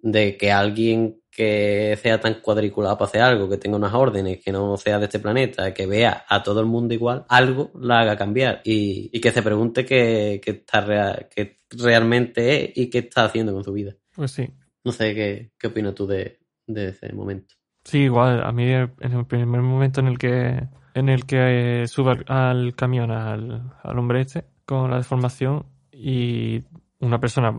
de 0.00 0.36
que 0.36 0.52
alguien 0.52 1.22
que 1.38 1.96
sea 2.02 2.20
tan 2.20 2.40
cuadriculado 2.40 2.98
para 2.98 3.08
hacer 3.08 3.20
algo, 3.22 3.48
que 3.48 3.58
tenga 3.58 3.76
unas 3.76 3.94
órdenes, 3.94 4.42
que 4.44 4.50
no 4.50 4.76
sea 4.76 4.98
de 4.98 5.04
este 5.04 5.20
planeta, 5.20 5.72
que 5.72 5.86
vea 5.86 6.24
a 6.28 6.42
todo 6.42 6.58
el 6.58 6.66
mundo 6.66 6.94
igual, 6.94 7.24
algo 7.28 7.70
la 7.80 8.00
haga 8.00 8.16
cambiar 8.16 8.60
y, 8.64 9.08
y 9.12 9.20
que 9.20 9.30
se 9.30 9.40
pregunte 9.42 9.84
qué, 9.84 10.40
qué 10.44 10.50
está 10.50 10.80
rea- 10.80 11.28
qué 11.32 11.58
realmente 11.70 12.64
es 12.64 12.76
y 12.76 12.90
qué 12.90 12.98
está 12.98 13.24
haciendo 13.26 13.52
con 13.52 13.62
su 13.62 13.72
vida. 13.72 13.94
Pues 14.16 14.32
sí. 14.32 14.50
No 14.82 14.90
sé 14.90 15.14
qué, 15.14 15.52
qué 15.56 15.68
opinas 15.68 15.94
tú 15.94 16.08
de, 16.08 16.40
de 16.66 16.88
ese 16.88 17.12
momento. 17.12 17.54
Sí, 17.84 17.98
igual, 18.00 18.42
a 18.42 18.50
mí 18.50 18.64
en 18.70 19.12
el 19.12 19.24
primer 19.26 19.60
momento 19.62 20.00
en 20.00 20.08
el 20.08 20.18
que 20.18 20.66
en 20.94 21.08
el 21.08 21.24
que 21.24 21.82
eh, 21.82 21.86
sube 21.86 22.10
al, 22.10 22.24
al 22.26 22.74
camión 22.74 23.12
al, 23.12 23.62
al 23.82 23.98
hombre 23.98 24.22
este 24.22 24.44
con 24.66 24.90
la 24.90 24.96
deformación 24.96 25.66
y 25.92 26.64
una 26.98 27.20
persona 27.20 27.56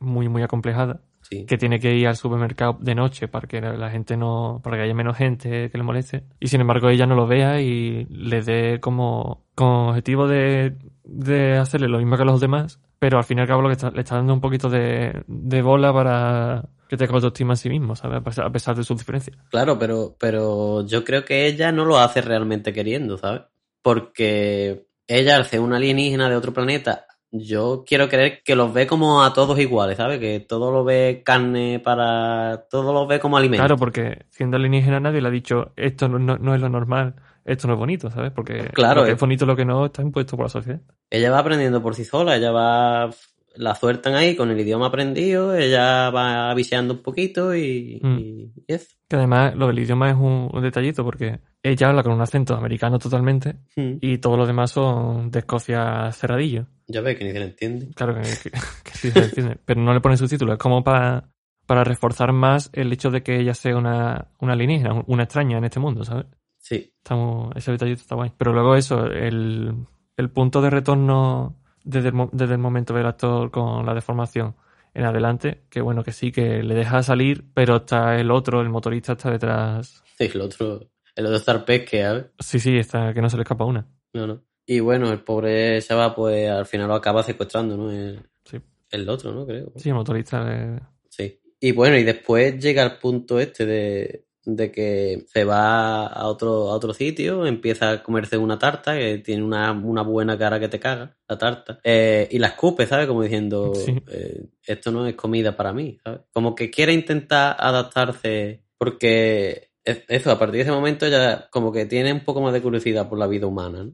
muy 0.00 0.28
muy 0.28 0.42
acomplejada 0.42 1.00
Sí. 1.32 1.46
que 1.46 1.56
tiene 1.58 1.80
que 1.80 1.94
ir 1.94 2.06
al 2.06 2.16
supermercado 2.16 2.76
de 2.80 2.94
noche 2.94 3.26
para 3.28 3.48
que 3.48 3.60
la 3.60 3.90
gente 3.90 4.16
no, 4.16 4.60
para 4.62 4.76
que 4.76 4.82
haya 4.84 4.94
menos 4.94 5.16
gente 5.16 5.70
que 5.70 5.78
le 5.78 5.84
moleste. 5.84 6.24
Y 6.40 6.48
sin 6.48 6.60
embargo 6.60 6.88
ella 6.90 7.06
no 7.06 7.14
lo 7.14 7.26
vea 7.26 7.60
y 7.60 8.06
le 8.10 8.42
dé 8.42 8.80
como, 8.80 9.44
con 9.54 9.68
objetivo 9.88 10.28
de, 10.28 10.76
de 11.04 11.56
hacerle 11.58 11.88
lo 11.88 11.98
mismo 11.98 12.16
que 12.16 12.22
a 12.22 12.26
los 12.26 12.40
demás, 12.40 12.80
pero 12.98 13.18
al 13.18 13.24
fin 13.24 13.38
y 13.38 13.40
al 13.40 13.46
cabo 13.48 13.62
lo 13.62 13.68
que 13.68 13.72
está- 13.74 13.90
le 13.90 14.00
está 14.00 14.16
dando 14.16 14.34
un 14.34 14.40
poquito 14.40 14.68
de, 14.68 15.22
de 15.26 15.62
bola 15.62 15.92
para 15.92 16.68
que 16.88 16.96
tenga 16.98 17.14
autoestima 17.14 17.54
en 17.54 17.56
sí 17.56 17.70
mismo, 17.70 17.96
¿sabes? 17.96 18.18
A 18.18 18.22
pesar, 18.22 18.44
a 18.46 18.52
pesar 18.52 18.76
de 18.76 18.84
sus 18.84 18.98
diferencias. 18.98 19.36
Claro, 19.50 19.78
pero, 19.78 20.14
pero 20.20 20.86
yo 20.86 21.02
creo 21.04 21.24
que 21.24 21.46
ella 21.46 21.72
no 21.72 21.86
lo 21.86 21.98
hace 21.98 22.20
realmente 22.20 22.72
queriendo, 22.74 23.16
¿sabes? 23.16 23.42
Porque 23.80 24.86
ella, 25.06 25.36
al 25.36 25.44
ser 25.46 25.60
una 25.60 25.76
alienígena 25.76 26.28
de 26.28 26.36
otro 26.36 26.52
planeta, 26.52 27.06
yo 27.34 27.82
quiero 27.86 28.08
creer 28.10 28.42
que 28.44 28.54
los 28.54 28.72
ve 28.74 28.86
como 28.86 29.22
a 29.24 29.32
todos 29.32 29.58
iguales, 29.58 29.96
¿sabes? 29.96 30.20
Que 30.20 30.38
todo 30.40 30.70
lo 30.70 30.84
ve 30.84 31.22
carne 31.24 31.80
para... 31.80 32.66
Todo 32.70 32.92
lo 32.92 33.06
ve 33.06 33.18
como 33.20 33.36
alimento. 33.38 33.62
Claro, 33.62 33.76
porque 33.78 34.26
siendo 34.28 34.56
alienígena 34.58 35.00
nadie 35.00 35.22
le 35.22 35.28
ha 35.28 35.30
dicho 35.30 35.72
esto 35.76 36.08
no, 36.08 36.18
no- 36.18 36.36
no 36.38 36.54
es 36.54 36.60
lo 36.60 36.68
normal, 36.68 37.14
esto 37.46 37.66
no 37.68 37.72
es 37.74 37.78
bonito, 37.78 38.10
¿sabes? 38.10 38.32
Porque 38.32 38.68
Claro, 38.74 39.00
lo 39.00 39.04
que 39.06 39.12
eh. 39.12 39.14
es 39.14 39.20
bonito 39.20 39.46
lo 39.46 39.56
que 39.56 39.64
no 39.64 39.86
está 39.86 40.02
impuesto 40.02 40.36
por 40.36 40.44
la 40.46 40.50
sociedad. 40.50 40.80
Ella 41.10 41.30
va 41.30 41.38
aprendiendo 41.38 41.82
por 41.82 41.94
sí 41.94 42.04
sola, 42.04 42.36
ella 42.36 42.52
va... 42.52 43.10
La 43.56 43.74
sueltan 43.74 44.14
ahí 44.14 44.34
con 44.34 44.50
el 44.50 44.58
idioma 44.60 44.86
aprendido, 44.86 45.54
ella 45.54 46.10
va 46.10 46.50
aviseando 46.50 46.94
un 46.94 47.02
poquito 47.02 47.54
y, 47.54 48.00
Mm. 48.02 48.18
y 48.18 48.52
eso. 48.66 48.86
Que 49.08 49.16
además 49.16 49.54
lo 49.56 49.66
del 49.66 49.78
idioma 49.78 50.08
es 50.10 50.16
un, 50.16 50.48
un 50.52 50.62
detallito 50.62 51.04
porque 51.04 51.40
ella 51.62 51.88
habla 51.90 52.02
con 52.02 52.12
un 52.12 52.20
acento 52.22 52.54
americano 52.56 52.98
totalmente 52.98 53.56
Mm. 53.76 53.96
y 54.00 54.18
todos 54.18 54.38
los 54.38 54.46
demás 54.46 54.70
son 54.70 55.30
de 55.30 55.40
Escocia 55.40 56.10
cerradillo. 56.12 56.66
Ya 56.88 57.00
ves 57.02 57.16
que 57.18 57.24
ni 57.24 57.32
se 57.32 57.38
le 57.38 57.44
entiende. 57.44 57.90
Claro 57.94 58.14
que, 58.14 58.22
que- 58.22 58.50
que 58.84 58.90
sí 58.94 59.10
se 59.10 59.18
entiende, 59.24 59.58
pero 59.64 59.80
no 59.82 59.92
le 59.92 60.00
ponen 60.00 60.16
subtítulos. 60.18 60.54
Es 60.54 60.58
como 60.58 60.82
para, 60.82 61.28
para 61.66 61.84
reforzar 61.84 62.32
más 62.32 62.70
el 62.72 62.92
hecho 62.92 63.10
de 63.10 63.22
que 63.22 63.38
ella 63.38 63.54
sea 63.54 63.76
una, 63.76 64.28
una 64.40 64.54
alienígena, 64.54 64.94
un- 64.94 65.04
una 65.06 65.24
extraña 65.24 65.58
en 65.58 65.64
este 65.64 65.78
mundo, 65.80 66.04
¿sabes? 66.04 66.26
Sí, 66.58 66.92
Estamos, 66.98 67.54
ese 67.56 67.72
detallito 67.72 68.00
está 68.00 68.14
guay. 68.14 68.32
Pero 68.38 68.52
luego 68.52 68.76
eso, 68.76 69.06
el, 69.06 69.74
el 70.16 70.30
punto 70.30 70.62
de 70.62 70.70
retorno 70.70 71.56
desde 71.84 72.08
el, 72.10 72.28
desde 72.32 72.54
el 72.54 72.58
momento 72.60 72.94
del 72.94 73.06
actor 73.06 73.50
con 73.50 73.84
la 73.86 73.94
deformación 73.94 74.54
en 74.94 75.04
adelante, 75.04 75.62
que 75.70 75.80
bueno, 75.80 76.04
que 76.04 76.12
sí, 76.12 76.32
que 76.32 76.62
le 76.62 76.74
deja 76.74 77.02
salir, 77.02 77.44
pero 77.54 77.76
está 77.76 78.18
el 78.18 78.30
otro, 78.30 78.60
el 78.60 78.68
motorista 78.68 79.12
está 79.12 79.30
detrás. 79.30 80.02
sí, 80.18 80.30
el 80.34 80.40
otro... 80.40 80.80
El 81.14 81.26
otro 81.26 81.38
Starpez 81.38 81.86
que. 81.90 82.24
Sí, 82.38 82.58
sí, 82.58 82.78
está, 82.78 83.12
que 83.12 83.20
no 83.20 83.28
se 83.28 83.36
le 83.36 83.42
escapa 83.42 83.66
una. 83.66 83.86
No, 84.14 84.26
no. 84.26 84.40
Y 84.64 84.80
bueno, 84.80 85.12
el 85.12 85.20
pobre 85.20 85.78
chaval, 85.82 86.14
pues 86.14 86.48
al 86.48 86.64
final 86.64 86.88
lo 86.88 86.94
acaba 86.94 87.22
secuestrando, 87.22 87.76
¿no? 87.76 87.90
El, 87.90 88.22
Sí. 88.46 88.58
el 88.92 89.06
otro, 89.10 89.30
¿no? 89.30 89.44
Creo. 89.46 89.72
Sí, 89.76 89.90
el 89.90 89.94
motorista 89.94 90.42
eh, 90.48 90.80
Sí. 91.10 91.38
Y 91.60 91.72
bueno, 91.72 91.98
y 91.98 92.04
después 92.04 92.58
llega 92.58 92.82
el 92.82 92.96
punto 92.96 93.38
este 93.38 93.66
de, 93.66 94.24
de 94.44 94.72
que 94.72 95.24
se 95.28 95.44
va 95.44 96.06
a 96.06 96.26
otro, 96.26 96.70
a 96.70 96.74
otro 96.74 96.92
sitio, 96.94 97.46
empieza 97.46 97.90
a 97.90 98.02
comerse 98.02 98.36
una 98.36 98.58
tarta 98.58 98.96
que 98.98 99.18
tiene 99.18 99.42
una, 99.42 99.70
una 99.72 100.02
buena 100.02 100.36
cara 100.38 100.58
que 100.58 100.68
te 100.68 100.80
caga, 100.80 101.16
la 101.28 101.38
tarta, 101.38 101.78
eh, 101.84 102.28
y 102.30 102.38
la 102.38 102.48
escupe, 102.48 102.86
¿sabes? 102.86 103.06
Como 103.06 103.22
diciendo, 103.22 103.72
Sí. 103.86 103.96
eh, 104.08 104.46
esto 104.66 104.90
no 104.90 105.06
es 105.06 105.14
comida 105.14 105.56
para 105.56 105.72
mí, 105.72 105.98
¿sabes? 106.02 106.20
Como 106.32 106.54
que 106.54 106.70
quiere 106.70 106.92
intentar 106.92 107.56
adaptarse, 107.58 108.64
porque 108.78 109.70
es- 109.84 110.02
eso, 110.08 110.30
a 110.30 110.38
partir 110.38 110.56
de 110.56 110.62
ese 110.62 110.70
momento 110.72 111.06
ya 111.08 111.48
como 111.50 111.72
que 111.72 111.86
tiene 111.86 112.12
un 112.12 112.20
poco 112.24 112.40
más 112.40 112.52
de 112.52 112.62
curiosidad 112.62 113.08
por 113.08 113.18
la 113.18 113.26
vida 113.26 113.46
humana, 113.46 113.84
¿no? 113.84 113.92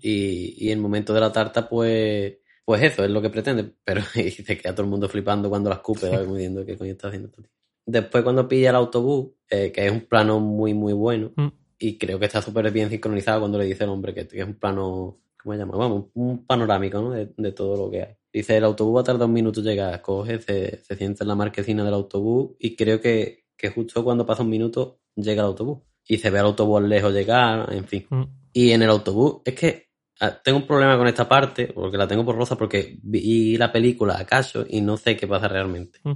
Y, 0.00 0.54
y 0.64 0.70
el 0.70 0.78
momento 0.78 1.12
de 1.14 1.20
la 1.20 1.32
tarta, 1.32 1.68
pues, 1.68 2.34
pues 2.64 2.82
eso 2.82 3.02
es 3.04 3.10
lo 3.10 3.20
que 3.22 3.30
pretende. 3.30 3.72
Pero 3.84 4.00
y 4.14 4.30
se 4.30 4.58
queda 4.58 4.72
todo 4.74 4.82
el 4.84 4.90
mundo 4.90 5.08
flipando 5.08 5.48
cuando 5.48 5.70
la 5.70 5.76
escupe, 5.76 6.02
¿sabes? 6.02 6.20
Como 6.24 6.36
diciendo 6.36 6.64
qué 6.64 6.76
coño 6.76 6.92
está 6.92 7.08
haciendo 7.08 7.28
este 7.28 7.42
tío. 7.42 7.50
Después 7.90 8.22
cuando 8.22 8.46
pilla 8.46 8.68
el 8.70 8.76
autobús, 8.76 9.30
eh, 9.48 9.72
que 9.72 9.86
es 9.86 9.90
un 9.90 10.02
plano 10.02 10.40
muy, 10.40 10.74
muy 10.74 10.92
bueno, 10.92 11.32
Mm. 11.34 11.48
y 11.78 11.96
creo 11.96 12.18
que 12.18 12.26
está 12.26 12.42
súper 12.42 12.70
bien 12.70 12.90
sincronizado 12.90 13.40
cuando 13.40 13.58
le 13.58 13.64
dice 13.64 13.84
el 13.84 13.90
hombre 13.90 14.12
que, 14.12 14.28
que 14.28 14.40
es 14.40 14.46
un 14.46 14.54
plano, 14.56 15.20
¿cómo 15.42 15.54
se 15.54 15.58
llama? 15.58 15.76
Vamos, 15.76 16.04
un 16.14 16.44
panorámico, 16.46 17.00
¿no? 17.00 17.10
De, 17.12 17.32
de 17.34 17.52
todo 17.52 17.76
lo 17.76 17.90
que 17.90 18.02
hay. 18.02 18.14
Dice, 18.30 18.58
el 18.58 18.64
autobús 18.64 18.96
va 18.96 19.00
a 19.00 19.04
tardar 19.04 19.26
un 19.26 19.32
minuto 19.32 19.60
en 19.60 19.66
llegar, 19.66 20.02
coge, 20.02 20.38
se, 20.40 20.82
se 20.84 20.96
sienta 20.96 21.24
en 21.24 21.28
la 21.28 21.34
marquesina 21.34 21.82
del 21.82 21.94
autobús 21.94 22.56
y 22.58 22.76
creo 22.76 23.00
que, 23.00 23.46
que 23.56 23.70
justo 23.70 24.04
cuando 24.04 24.26
pasa 24.26 24.42
un 24.42 24.50
minuto 24.50 25.00
llega 25.16 25.42
el 25.42 25.48
autobús. 25.48 25.78
Y 26.06 26.18
se 26.18 26.28
ve 26.30 26.38
al 26.38 26.46
autobús 26.46 26.82
lejos 26.82 27.12
llegar, 27.12 27.72
en 27.72 27.86
fin. 27.86 28.06
Mm. 28.10 28.22
Y 28.52 28.70
en 28.72 28.82
el 28.82 28.90
autobús, 28.90 29.40
es 29.46 29.54
que 29.54 29.88
ah, 30.20 30.38
tengo 30.44 30.58
un 30.58 30.66
problema 30.66 30.96
con 30.98 31.06
esta 31.06 31.26
parte, 31.28 31.68
porque 31.68 31.96
la 31.96 32.06
tengo 32.06 32.24
por 32.24 32.36
rosa, 32.36 32.56
porque 32.56 32.98
vi 33.02 33.56
la 33.56 33.72
película 33.72 34.18
acaso 34.18 34.64
y 34.68 34.80
no 34.82 34.96
sé 34.98 35.16
qué 35.16 35.26
pasa 35.26 35.48
realmente. 35.48 36.00
Mm. 36.04 36.12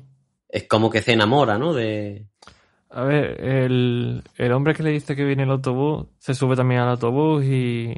Es 0.53 0.69
como 0.69 0.88
que 0.91 1.01
se 1.03 1.15
enamora, 1.15 1.59
¿no? 1.59 1.73
De. 1.73 2.27
A 2.91 3.03
ver, 3.05 3.41
el, 3.43 4.23
el 4.37 4.53
hombre 4.53 4.75
que 4.75 4.83
le 4.83 4.91
dice 4.91 5.17
que 5.17 5.25
viene 5.25 5.45
el 5.45 5.51
autobús 5.51 6.07
se 6.19 6.35
sube 6.35 6.55
también 6.57 6.83
al 6.83 6.91
autobús 6.91 7.43
y, 7.45 7.91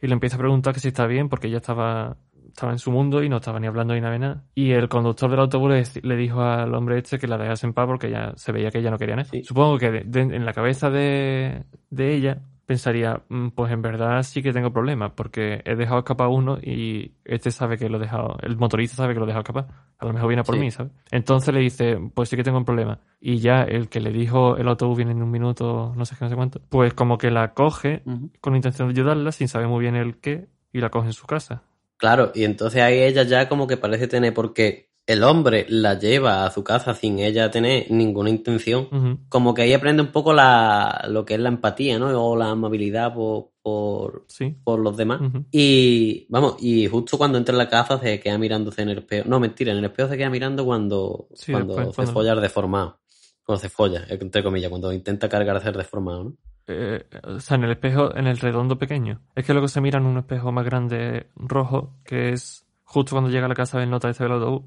y 0.00 0.06
le 0.06 0.12
empieza 0.12 0.36
a 0.36 0.38
preguntar 0.38 0.72
que 0.72 0.78
si 0.80 0.88
está 0.88 1.04
bien 1.08 1.28
porque 1.28 1.48
ella 1.48 1.56
estaba, 1.56 2.16
estaba 2.46 2.70
en 2.70 2.78
su 2.78 2.92
mundo 2.92 3.24
y 3.24 3.28
no 3.28 3.38
estaba 3.38 3.58
ni 3.58 3.66
hablando 3.66 3.92
ni 3.94 4.00
nada. 4.00 4.44
Y 4.54 4.70
el 4.70 4.88
conductor 4.88 5.28
del 5.28 5.40
autobús 5.40 5.96
le, 6.00 6.16
dijo 6.16 6.42
al 6.42 6.72
hombre 6.76 6.98
este 6.98 7.18
que 7.18 7.26
la 7.26 7.38
dejase 7.38 7.66
en 7.66 7.72
paz 7.74 7.86
porque 7.88 8.08
ya 8.08 8.34
se 8.36 8.52
veía 8.52 8.70
que 8.70 8.78
ella 8.78 8.92
no 8.92 8.98
quería 8.98 9.16
nada. 9.16 9.28
Sí. 9.28 9.42
Supongo 9.42 9.78
que 9.78 9.90
de- 9.90 10.04
de- 10.04 10.36
en 10.36 10.44
la 10.44 10.52
cabeza 10.52 10.90
de, 10.90 11.64
de 11.90 12.14
ella 12.14 12.38
pensaría, 12.66 13.22
"Mm, 13.28 13.48
pues 13.50 13.72
en 13.72 13.80
verdad 13.80 14.22
sí 14.22 14.42
que 14.42 14.52
tengo 14.52 14.72
problemas 14.72 15.12
porque 15.14 15.62
he 15.64 15.76
dejado 15.76 16.00
escapar 16.00 16.28
uno 16.28 16.58
y 16.60 17.12
este 17.24 17.50
sabe 17.50 17.78
que 17.78 17.88
lo 17.88 17.96
he 17.96 18.00
dejado, 18.00 18.36
el 18.42 18.56
motorista 18.56 18.96
sabe 18.96 19.14
que 19.14 19.20
lo 19.20 19.24
he 19.24 19.28
dejado 19.28 19.42
escapar. 19.42 19.66
A 19.98 20.04
lo 20.04 20.12
mejor 20.12 20.28
viene 20.28 20.42
por 20.44 20.56
Sí. 20.56 20.60
mí, 20.60 20.70
¿sabes? 20.70 20.92
Entonces 21.10 21.54
le 21.54 21.60
dice, 21.60 21.98
pues 22.12 22.28
sí 22.28 22.36
que 22.36 22.42
tengo 22.42 22.58
un 22.58 22.64
problema. 22.64 22.98
Y 23.20 23.38
ya 23.38 23.62
el 23.62 23.88
que 23.88 24.00
le 24.00 24.10
dijo 24.10 24.56
el 24.56 24.68
autobús 24.68 24.96
viene 24.96 25.12
en 25.12 25.22
un 25.22 25.30
minuto, 25.30 25.94
no 25.96 26.04
sé 26.04 26.16
qué, 26.18 26.24
no 26.24 26.28
sé 26.28 26.36
cuánto, 26.36 26.60
pues 26.68 26.92
como 26.92 27.16
que 27.18 27.30
la 27.30 27.54
coge 27.54 28.02
con 28.40 28.52
la 28.52 28.56
intención 28.58 28.88
de 28.88 28.92
ayudarla 28.92 29.32
sin 29.32 29.48
saber 29.48 29.68
muy 29.68 29.80
bien 29.80 29.94
el 29.96 30.16
qué 30.18 30.48
y 30.72 30.80
la 30.80 30.90
coge 30.90 31.06
en 31.06 31.12
su 31.14 31.26
casa. 31.26 31.62
Claro, 31.98 32.30
y 32.34 32.44
entonces 32.44 32.82
ahí 32.82 32.98
ella 33.02 33.22
ya 33.22 33.48
como 33.48 33.66
que 33.66 33.78
parece 33.78 34.06
tener, 34.06 34.34
porque 34.34 34.90
el 35.06 35.22
hombre 35.22 35.66
la 35.68 35.98
lleva 35.98 36.44
a 36.44 36.50
su 36.50 36.64
casa 36.64 36.92
sin 36.94 37.18
ella 37.20 37.50
tener 37.50 37.90
ninguna 37.90 38.28
intención. 38.30 39.20
Como 39.28 39.54
que 39.54 39.62
ahí 39.62 39.72
aprende 39.72 40.02
un 40.02 40.10
poco 40.12 40.32
la, 40.32 41.06
lo 41.08 41.24
que 41.24 41.34
es 41.34 41.40
la 41.40 41.48
empatía, 41.48 41.98
¿no? 41.98 42.08
O 42.24 42.36
la 42.36 42.50
amabilidad 42.50 43.14
por, 43.14 43.50
por, 43.62 44.24
Sí. 44.26 44.56
por 44.64 44.80
los 44.80 44.96
demás. 44.96 45.20
Y 45.52 46.26
vamos, 46.28 46.56
y 46.60 46.86
justo 46.88 47.16
cuando 47.18 47.38
entra 47.38 47.52
en 47.52 47.58
la 47.58 47.68
casa 47.68 47.98
se 47.98 48.18
queda 48.20 48.36
mirándose 48.38 48.82
en 48.82 48.88
el 48.90 48.98
espejo. 48.98 49.28
No, 49.28 49.38
mentira, 49.38 49.72
en 49.72 49.78
el 49.78 49.84
espejo 49.84 50.08
se 50.08 50.16
queda 50.18 50.30
mirando 50.30 50.64
cuando, 50.64 51.28
Sí, 51.34 51.52
cuando 51.52 51.74
después, 51.76 51.88
se 51.90 51.94
cuando- 51.94 52.12
folla 52.12 52.34
deformado. 52.36 52.98
Cuando 53.44 53.60
se 53.62 53.68
folla, 53.68 54.04
entre 54.08 54.42
comillas, 54.42 54.68
cuando 54.70 54.92
intenta 54.92 55.28
cargarse 55.28 55.68
al 55.68 55.74
deformado, 55.76 56.24
¿no? 56.24 56.32
Eh, 56.66 57.04
o 57.22 57.38
sea, 57.38 57.56
en 57.56 57.62
el 57.62 57.70
espejo, 57.70 58.12
en 58.16 58.26
el 58.26 58.38
redondo 58.38 58.76
pequeño. 58.76 59.22
Es 59.36 59.44
que 59.46 59.52
luego 59.52 59.68
se 59.68 59.80
mira 59.80 60.00
en 60.00 60.06
un 60.06 60.18
espejo 60.18 60.50
más 60.50 60.64
grande 60.64 61.28
rojo, 61.36 61.94
que 62.04 62.30
es 62.30 62.66
justo 62.82 63.12
cuando 63.12 63.30
llega 63.30 63.46
a 63.46 63.48
la 63.48 63.54
casa 63.54 63.78
del 63.78 63.88
nota 63.88 64.10
del 64.10 64.32
autobús. 64.32 64.62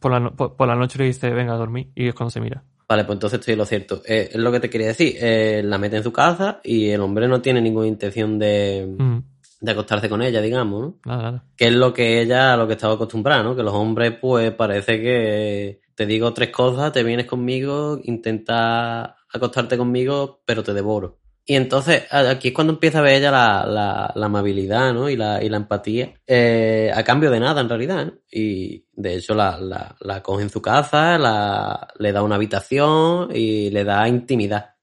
Por 0.00 0.12
la, 0.12 0.30
por, 0.30 0.56
por 0.56 0.68
la 0.68 0.76
noche 0.76 0.98
le 0.98 1.06
dice, 1.06 1.30
venga 1.30 1.54
a 1.54 1.56
dormir, 1.58 1.90
y 1.94 2.08
es 2.08 2.14
cuando 2.14 2.30
se 2.30 2.40
mira. 2.40 2.64
Vale, 2.88 3.04
pues 3.04 3.16
entonces 3.16 3.38
estoy 3.40 3.52
en 3.52 3.58
lo 3.58 3.64
cierto. 3.64 4.02
Eh, 4.06 4.28
es 4.32 4.36
lo 4.36 4.52
que 4.52 4.60
te 4.60 4.68
quería 4.68 4.88
decir. 4.88 5.16
Eh, 5.18 5.62
la 5.64 5.78
mete 5.78 5.96
en 5.96 6.02
su 6.02 6.12
casa 6.12 6.60
y 6.62 6.90
el 6.90 7.00
hombre 7.00 7.26
no 7.26 7.40
tiene 7.40 7.60
ninguna 7.62 7.86
intención 7.86 8.38
de, 8.38 8.86
Ujú. 8.98 9.22
de 9.62 9.72
acostarse 9.72 10.10
con 10.10 10.20
ella, 10.20 10.42
digamos, 10.42 10.80
¿no? 10.82 10.94
Nada, 11.06 11.22
nada. 11.22 11.44
Que 11.56 11.68
es 11.68 11.72
lo 11.72 11.94
que 11.94 12.20
ella, 12.20 12.52
a 12.52 12.56
lo 12.58 12.66
que 12.66 12.74
estaba 12.74 12.94
acostumbrada, 12.94 13.42
¿no? 13.42 13.56
Que 13.56 13.62
los 13.62 13.72
hombres, 13.72 14.12
pues, 14.20 14.52
parece 14.52 15.00
que 15.00 15.80
te 15.94 16.04
digo 16.04 16.34
tres 16.34 16.50
cosas, 16.50 16.92
te 16.92 17.02
vienes 17.02 17.26
conmigo, 17.26 17.98
intenta 18.02 19.16
acostarte 19.32 19.78
conmigo, 19.78 20.42
pero 20.44 20.62
te 20.62 20.74
devoro. 20.74 21.18
Y 21.44 21.56
entonces, 21.56 22.04
aquí 22.12 22.48
es 22.48 22.54
cuando 22.54 22.72
empieza 22.72 23.00
a 23.00 23.02
ver 23.02 23.16
ella 23.16 23.32
la, 23.32 23.66
la, 23.66 24.12
la 24.14 24.26
amabilidad, 24.26 24.94
¿no? 24.94 25.10
Y 25.10 25.16
la, 25.16 25.42
y 25.42 25.48
la 25.48 25.56
empatía, 25.56 26.14
eh, 26.24 26.92
a 26.94 27.02
cambio 27.02 27.32
de 27.32 27.40
nada, 27.40 27.60
en 27.60 27.68
realidad, 27.68 28.06
¿no? 28.06 28.12
Y 28.30 28.86
de 28.92 29.16
hecho 29.16 29.34
la, 29.34 29.58
la, 29.58 29.96
la 30.00 30.22
coge 30.22 30.44
en 30.44 30.50
su 30.50 30.62
casa, 30.62 31.18
la, 31.18 31.88
le 31.98 32.12
da 32.12 32.22
una 32.22 32.36
habitación 32.36 33.30
y 33.34 33.70
le 33.70 33.82
da 33.82 34.06
intimidad. 34.08 34.76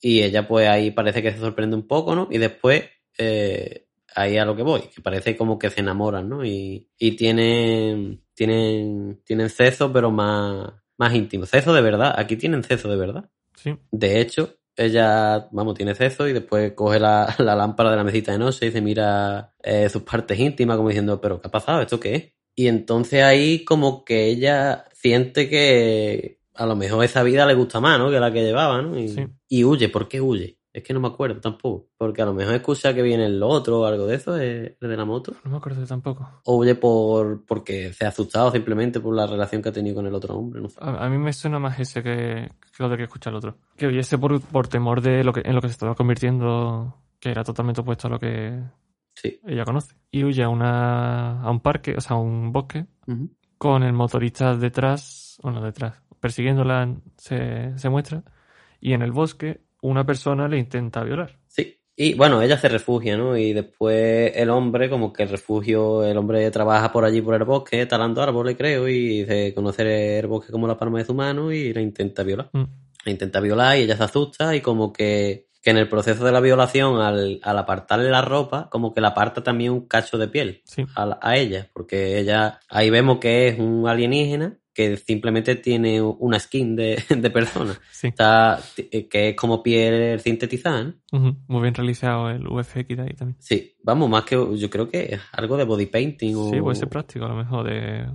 Y 0.00 0.22
ella, 0.22 0.48
pues 0.48 0.66
ahí 0.66 0.92
parece 0.92 1.22
que 1.22 1.32
se 1.32 1.38
sorprende 1.38 1.76
un 1.76 1.86
poco, 1.86 2.14
¿no? 2.14 2.26
Y 2.30 2.38
después, 2.38 2.84
eh, 3.18 3.86
ahí 4.14 4.38
a 4.38 4.46
lo 4.46 4.56
que 4.56 4.62
voy, 4.62 4.82
que 4.94 5.02
parece 5.02 5.36
como 5.36 5.58
que 5.58 5.68
se 5.68 5.80
enamoran, 5.80 6.26
¿no? 6.28 6.42
Y, 6.42 6.88
y 6.98 7.12
tienen, 7.16 8.24
tienen, 8.34 9.20
tienen 9.26 9.50
sexo, 9.50 9.92
pero 9.92 10.10
más, 10.10 10.72
más 10.96 11.14
íntimo. 11.14 11.44
Sexo 11.44 11.74
de 11.74 11.82
verdad, 11.82 12.14
aquí 12.16 12.36
tienen 12.36 12.64
sexo 12.64 12.88
de 12.88 12.96
verdad. 12.96 13.28
Sí. 13.56 13.76
De 13.90 14.20
hecho, 14.20 14.56
ella, 14.76 15.48
vamos, 15.52 15.74
tiene 15.74 15.94
sexo 15.94 16.26
y 16.28 16.32
después 16.32 16.72
coge 16.72 16.98
la, 17.00 17.34
la 17.38 17.54
lámpara 17.54 17.90
de 17.90 17.96
la 17.96 18.04
mesita 18.04 18.32
de 18.32 18.38
noche 18.38 18.66
y 18.66 18.70
se 18.72 18.80
mira 18.80 19.54
eh, 19.62 19.88
sus 19.88 20.02
partes 20.02 20.38
íntimas 20.38 20.76
como 20.76 20.88
diciendo, 20.88 21.20
pero 21.20 21.40
¿qué 21.40 21.48
ha 21.48 21.50
pasado? 21.50 21.82
¿Esto 21.82 22.00
qué 22.00 22.14
es? 22.14 22.32
Y 22.54 22.66
entonces 22.68 23.22
ahí 23.22 23.64
como 23.64 24.04
que 24.04 24.26
ella 24.26 24.84
siente 24.92 25.48
que, 25.48 26.38
a 26.54 26.66
lo 26.66 26.76
mejor 26.76 27.04
esa 27.04 27.22
vida 27.22 27.46
le 27.46 27.54
gusta 27.54 27.80
más, 27.80 27.98
¿no? 27.98 28.10
Que 28.10 28.20
la 28.20 28.30
que 28.32 28.42
llevaba, 28.42 28.82
¿no? 28.82 28.98
Y, 28.98 29.08
Sí. 29.08 29.26
y 29.48 29.64
huye, 29.64 29.88
¿por 29.88 30.08
qué 30.08 30.20
huye? 30.20 30.58
Es 30.74 30.82
que 30.82 30.94
no 30.94 31.00
me 31.00 31.08
acuerdo 31.08 31.38
tampoco. 31.40 31.88
Porque 31.98 32.22
a 32.22 32.24
lo 32.24 32.32
mejor 32.32 32.54
escucha 32.54 32.94
que 32.94 33.02
viene 33.02 33.26
el 33.26 33.42
otro 33.42 33.80
o 33.80 33.84
algo 33.86 34.06
de 34.06 34.16
eso, 34.16 34.36
el 34.36 34.76
el 34.80 34.88
de 34.88 34.96
la 34.96 35.04
moto. 35.04 35.34
No 35.44 35.50
me 35.50 35.56
acuerdo 35.58 35.84
tampoco. 35.86 36.28
O 36.44 36.56
huye 36.56 36.74
por 36.74 37.44
porque 37.44 37.92
se 37.92 38.04
ha 38.06 38.08
asustado 38.08 38.50
simplemente 38.50 38.98
por 39.00 39.14
la 39.14 39.26
relación 39.26 39.60
que 39.62 39.68
ha 39.68 39.72
tenido 39.72 39.96
con 39.96 40.06
el 40.06 40.14
otro 40.14 40.34
hombre, 40.34 40.60
no 40.62 40.68
sé. 40.68 40.78
A, 40.80 41.04
a 41.04 41.08
mí 41.10 41.18
me 41.18 41.32
suena 41.32 41.58
más 41.58 41.78
ese 41.78 42.02
que, 42.02 42.50
que 42.76 42.82
lo 42.82 42.88
de 42.88 42.96
que 42.96 43.02
escucha 43.04 43.28
el 43.30 43.36
otro. 43.36 43.56
Que 43.76 43.86
huyese 43.86 44.16
por, 44.18 44.40
por 44.40 44.68
temor 44.68 45.02
de 45.02 45.22
lo 45.24 45.32
que, 45.32 45.42
en 45.44 45.54
lo 45.54 45.60
que 45.60 45.68
se 45.68 45.72
estaba 45.72 45.94
convirtiendo, 45.94 46.96
que 47.20 47.30
era 47.30 47.44
totalmente 47.44 47.82
opuesto 47.82 48.06
a 48.08 48.10
lo 48.10 48.18
que 48.18 48.60
Sí. 49.14 49.38
ella 49.46 49.64
conoce. 49.64 49.94
Y 50.10 50.24
huye 50.24 50.42
a, 50.42 50.48
una, 50.48 51.42
a 51.42 51.50
un 51.50 51.60
parque, 51.60 51.94
o 51.96 52.00
sea, 52.00 52.16
a 52.16 52.20
un 52.20 52.50
bosque, 52.50 52.86
con 53.58 53.82
el 53.82 53.92
motorista 53.92 54.56
detrás, 54.56 55.38
bueno, 55.42 55.60
detrás, 55.60 56.00
persiguiéndola, 56.18 56.96
se, 57.18 57.76
se 57.78 57.88
muestra, 57.90 58.22
y 58.80 58.94
en 58.94 59.02
el 59.02 59.12
bosque 59.12 59.60
una 59.82 60.04
persona 60.06 60.48
le 60.48 60.58
intenta 60.58 61.04
violar. 61.04 61.38
Sí. 61.46 61.78
Y 61.94 62.14
bueno, 62.14 62.40
ella 62.40 62.56
se 62.56 62.70
refugia, 62.70 63.18
¿no? 63.18 63.36
Y 63.36 63.52
después 63.52 64.32
el 64.34 64.48
hombre, 64.48 64.88
como 64.88 65.12
que 65.12 65.24
el 65.24 65.28
refugio, 65.28 66.02
el 66.04 66.16
hombre 66.16 66.50
trabaja 66.50 66.90
por 66.90 67.04
allí 67.04 67.20
por 67.20 67.34
el 67.34 67.44
bosque, 67.44 67.84
talando 67.84 68.22
árboles, 68.22 68.56
creo, 68.56 68.88
y 68.88 69.20
dice 69.20 69.52
conocer 69.54 69.86
el 69.86 70.26
bosque 70.26 70.50
como 70.50 70.66
la 70.66 70.78
palma 70.78 70.98
de 71.00 71.04
su 71.04 71.14
mano 71.14 71.52
y 71.52 71.72
la 71.74 71.82
intenta 71.82 72.22
violar. 72.22 72.48
Mm, 72.52 72.64
La 73.04 73.12
intenta 73.12 73.40
violar 73.40 73.76
y 73.76 73.82
ella 73.82 73.96
se 73.96 74.04
asusta 74.04 74.56
y 74.56 74.62
como 74.62 74.90
que, 74.90 75.48
que 75.60 75.70
en 75.70 75.76
el 75.76 75.88
proceso 75.88 76.24
de 76.24 76.32
la 76.32 76.40
violación, 76.40 76.98
al, 76.98 77.40
al 77.42 77.58
apartarle 77.58 78.08
la 78.08 78.22
ropa, 78.22 78.70
como 78.70 78.94
que 78.94 79.02
le 79.02 79.08
aparta 79.08 79.42
también 79.42 79.72
un 79.72 79.86
cacho 79.86 80.16
de 80.16 80.28
piel 80.28 80.62
sí, 80.64 80.86
a 80.96 81.36
ella, 81.36 81.68
porque 81.74 82.18
ella, 82.18 82.58
ahí 82.70 82.88
vemos 82.88 83.18
que 83.18 83.48
es 83.48 83.58
un 83.58 83.86
alienígena 83.86 84.56
que 84.74 84.96
simplemente 84.96 85.56
tiene 85.56 86.00
una 86.00 86.38
skin 86.40 86.74
de, 86.76 87.02
de 87.16 87.30
persona. 87.30 87.78
sí. 87.90 88.08
Está, 88.08 88.58
que 88.74 89.28
es 89.30 89.36
como 89.36 89.62
piel 89.62 90.18
sintetizada, 90.20 90.94
Muy 91.10 91.62
bien 91.62 91.74
realizado 91.74 92.30
el 92.30 92.46
VFX 92.48 92.96
de 92.96 93.02
ahí 93.02 93.14
también. 93.14 93.36
Sí, 93.40 93.76
vamos, 93.82 94.08
más 94.08 94.24
que 94.24 94.34
yo 94.56 94.70
creo 94.70 94.88
que 94.88 95.18
algo 95.32 95.56
de 95.56 95.64
body 95.64 95.86
painting 95.86 96.34
o... 96.36 96.50
Sí, 96.50 96.60
puede 96.60 96.76
ser 96.76 96.88
práctico, 96.88 97.24
a 97.24 97.28
lo 97.28 97.36
mejor 97.36 97.66
de, 97.66 98.06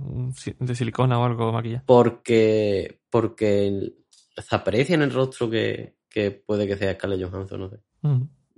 de 0.58 0.74
silicona 0.74 1.18
o 1.18 1.24
algo 1.24 1.52
maquillado. 1.52 1.84
Porque, 1.86 3.00
porque 3.10 3.92
se 4.36 4.56
aprecia 4.56 4.94
en 4.94 5.02
el 5.02 5.12
rostro 5.12 5.48
que, 5.50 5.96
que 6.08 6.30
puede 6.30 6.66
que 6.66 6.76
sea 6.76 6.94
Scarlett 6.94 7.22
Johansson, 7.28 7.60
no 7.60 7.70
sé. 7.70 7.76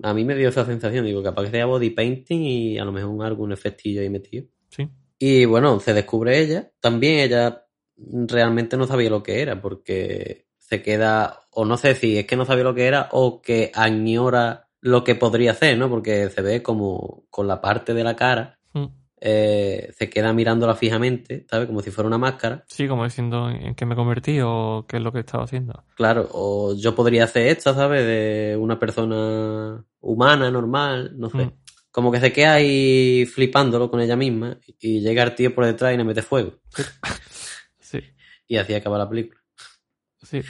A 0.03 0.15
mí 0.15 0.25
me 0.25 0.35
dio 0.35 0.49
esa 0.49 0.65
sensación, 0.65 1.05
digo, 1.05 1.23
capaz 1.23 1.45
que 1.45 1.51
sea 1.51 1.67
body 1.67 1.91
painting 1.91 2.41
y 2.41 2.79
a 2.79 2.85
lo 2.85 2.93
mejor 2.93 3.11
un- 3.11 3.23
algún 3.23 3.53
efectillo 3.53 4.01
ahí 4.01 4.09
metido. 4.09 4.47
Sí, 4.71 4.89
Y 5.19 5.45
bueno, 5.45 5.79
se 5.81 5.93
descubre 5.93 6.39
ella. 6.41 6.71
También 6.81 7.19
ella 7.19 7.65
realmente 8.29 8.77
no 8.77 8.87
sabía 8.87 9.11
lo 9.11 9.23
que 9.23 9.43
era, 9.43 9.61
porque 9.61 10.47
se 10.59 10.83
queda, 10.83 11.41
o 11.51 11.65
no 11.65 11.77
sé 11.77 11.95
si 11.95 12.19
es 12.19 12.27
que 12.27 12.37
no 12.37 12.45
sabía 12.45 12.65
lo 12.65 12.75
que 12.75 12.87
era 12.87 13.09
o 13.13 13.41
que 13.43 13.71
añora 13.75 14.69
lo 14.81 15.05
que 15.05 15.15
podría 15.15 15.53
ser, 15.55 15.77
¿no? 15.77 15.91
Porque 15.91 16.31
se 16.31 16.41
ve 16.43 16.63
como 16.63 17.25
con 17.31 17.47
la 17.49 17.61
parte 17.61 17.93
de 17.95 18.05
la 18.05 18.17
cara, 18.17 18.59
Mm. 18.73 18.87
eh, 19.21 19.91
se 19.99 20.09
queda 20.09 20.33
mirándola 20.33 20.75
fijamente, 20.77 21.45
¿sabes? 21.51 21.67
Como 21.67 21.83
si 21.83 21.91
fuera 21.91 22.07
una 22.07 22.19
máscara. 22.19 22.65
sí, 22.69 22.87
como 22.89 23.05
diciendo 23.05 23.51
en 23.51 23.75
qué 23.75 23.85
me 23.85 23.97
convertí 23.97 24.39
o 24.43 24.87
qué 24.89 24.97
es 24.99 25.03
lo 25.03 25.13
que 25.13 25.19
estaba 25.21 25.45
haciendo. 25.45 25.85
Claro, 25.97 26.29
o 26.33 26.75
yo 26.75 26.95
podría 26.95 27.25
hacer 27.25 27.49
esta, 27.49 27.75
¿sabes? 27.75 28.07
De 28.07 28.57
una 28.59 28.79
persona 28.79 29.85
humana, 30.01 30.51
normal, 30.51 31.13
no 31.19 31.29
sé. 31.31 31.47
Mm. 31.47 31.53
Como 31.91 32.13
que 32.13 32.21
se 32.21 32.33
queda 32.33 32.53
ahí 32.55 33.27
flipándolo 33.27 33.91
con 33.91 34.01
ella 34.01 34.15
misma 34.17 34.57
y 34.79 35.01
llega 35.01 35.25
el 35.25 35.35
tío 35.35 35.53
por 35.55 35.67
detrás 35.67 35.93
y 35.93 35.97
le 35.97 36.05
mete 36.05 36.23
fuego. 36.23 36.53
Y 38.51 38.57
así 38.57 38.75
acaba 38.75 38.99
la 38.99 39.09
película. 39.09 39.41
sí. 40.23 40.43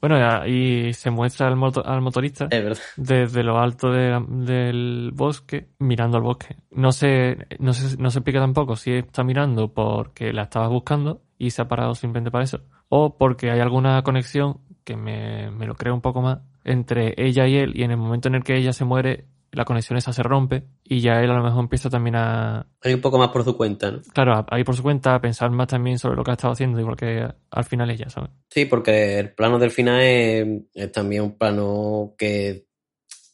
Bueno, 0.00 0.46
y 0.46 0.92
se 0.94 1.10
muestra 1.10 1.48
al, 1.48 1.56
moto- 1.56 1.84
al 1.84 2.00
motorista 2.00 2.46
desde 2.96 3.42
lo 3.42 3.58
alto 3.58 3.90
de 3.90 4.22
del 4.28 5.10
bosque, 5.14 5.68
mirando 5.78 6.16
al 6.16 6.22
bosque. 6.22 6.56
No 6.70 6.92
se, 6.92 7.36
no, 7.58 7.72
se, 7.72 7.96
no 7.96 8.10
se 8.10 8.18
explica 8.20 8.38
tampoco 8.40 8.76
si 8.76 8.92
está 8.92 9.24
mirando 9.24 9.74
porque 9.74 10.32
la 10.32 10.42
estaba 10.44 10.68
buscando 10.68 11.22
y 11.38 11.50
se 11.50 11.62
ha 11.62 11.68
parado 11.68 11.94
simplemente 11.94 12.30
para 12.30 12.44
eso, 12.44 12.60
o 12.88 13.18
porque 13.18 13.50
hay 13.50 13.60
alguna 13.60 14.02
conexión 14.02 14.60
que 14.84 14.96
me, 14.96 15.50
me 15.50 15.66
lo 15.66 15.74
creo 15.74 15.94
un 15.94 16.00
poco 16.00 16.22
más 16.22 16.38
entre 16.62 17.14
ella 17.18 17.46
y 17.48 17.56
él, 17.56 17.72
y 17.76 17.82
en 17.82 17.90
el 17.90 17.96
momento 17.96 18.28
en 18.28 18.36
el 18.36 18.44
que 18.44 18.56
ella 18.56 18.72
se 18.72 18.84
muere, 18.84 19.26
la 19.54 19.64
conexión 19.64 19.96
esa 19.96 20.12
se 20.12 20.22
rompe 20.22 20.64
y 20.84 21.00
ya 21.00 21.22
él 21.22 21.30
a 21.30 21.36
lo 21.36 21.42
mejor 21.42 21.60
empieza 21.60 21.88
también 21.90 22.16
a, 22.16 22.66
Hay 22.82 22.94
un 22.94 23.00
poco 23.00 23.18
más 23.18 23.28
por 23.28 23.44
su 23.44 23.56
cuenta, 23.56 23.90
¿no? 23.90 24.00
claro, 24.12 24.34
a, 24.34 24.46
a 24.48 24.58
ir 24.58 24.64
por 24.64 24.76
su 24.76 24.82
cuenta, 24.82 25.14
a 25.14 25.20
pensar 25.20 25.50
más 25.50 25.68
también 25.68 25.98
sobre 25.98 26.16
lo 26.16 26.24
que 26.24 26.30
ha 26.30 26.34
estado 26.34 26.52
haciendo, 26.52 26.80
igual 26.80 26.96
que 26.96 27.26
al 27.50 27.64
final 27.64 27.90
ella, 27.90 28.08
¿sabes? 28.10 28.30
Sí, 28.50 28.64
porque 28.66 29.18
el 29.18 29.32
plano 29.34 29.58
del 29.58 29.70
final 29.70 30.00
es, 30.00 30.46
es 30.74 30.92
también 30.92 31.22
un 31.22 31.38
plano 31.38 32.14
que, 32.18 32.66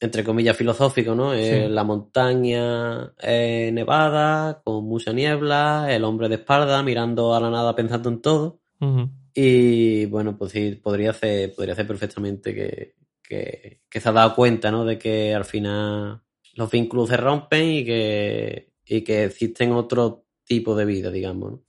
entre 0.00 0.24
comillas, 0.24 0.56
filosófico, 0.56 1.14
¿no? 1.14 1.34
Es 1.34 1.70
la 1.70 1.84
montaña 1.84 3.12
eh, 3.20 3.70
nevada, 3.72 4.62
con 4.64 4.84
mucha 4.84 5.12
niebla, 5.12 5.88
el 5.90 6.04
hombre 6.04 6.28
de 6.28 6.36
espalda 6.36 6.82
mirando 6.82 7.34
a 7.34 7.40
la 7.40 7.50
nada 7.50 7.74
pensando 7.76 8.08
en 8.08 8.22
todo. 8.22 8.60
Y 9.34 10.06
bueno, 10.06 10.36
pues 10.36 10.52
sí, 10.52 10.80
podría 10.82 11.12
ser, 11.12 11.54
podría 11.54 11.74
ser 11.74 11.86
perfectamente 11.86 12.54
que, 12.54 12.94
que, 13.30 13.80
que 13.88 14.00
se 14.00 14.08
ha 14.08 14.12
dado 14.12 14.34
cuenta, 14.34 14.70
¿no? 14.72 14.84
De 14.84 14.98
que 14.98 15.32
al 15.34 15.44
final 15.44 16.20
los 16.54 16.70
vínculos 16.70 17.08
se 17.08 17.16
rompen 17.16 17.68
y 17.70 17.84
que, 17.84 18.72
y 18.84 19.02
que 19.02 19.24
existen 19.24 19.70
otro 19.72 20.26
tipo 20.44 20.74
de 20.74 20.84
vida, 20.84 21.10
digamos. 21.12 21.60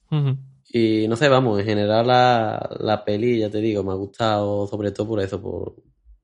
Y 0.74 1.08
no 1.08 1.16
sé, 1.16 1.30
vamos, 1.30 1.60
en 1.60 1.66
general 1.66 2.08
la, 2.08 2.78
la 2.80 3.06
peli, 3.06 3.40
ya 3.40 3.50
te 3.50 3.60
digo, 3.60 3.84
me 3.84 3.92
ha 3.92 3.96
gustado 3.96 4.66
sobre 4.68 4.92
todo 4.92 5.08
por 5.10 5.20
eso, 5.22 5.40
por, 5.42 5.76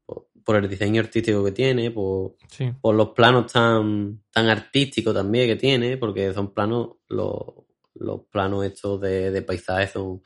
por, 0.06 0.30
por 0.44 0.56
el 0.56 0.68
diseño 0.68 1.02
artístico 1.02 1.44
que 1.44 1.52
tiene, 1.52 1.92
por, 1.92 2.36
Sí. 2.50 2.72
por 2.82 2.96
los 2.96 3.10
planos 3.10 3.52
tan, 3.52 4.24
tan 4.32 4.48
artísticos 4.50 5.14
también 5.14 5.48
que 5.48 5.56
tiene, 5.56 5.98
porque 5.98 6.34
son 6.34 6.54
planos, 6.54 6.96
los, 7.10 7.36
los 7.94 8.22
planos 8.32 8.66
estos 8.66 9.00
de, 9.02 9.30
de 9.32 9.42
paisajes 9.44 9.92
son, 9.92 10.24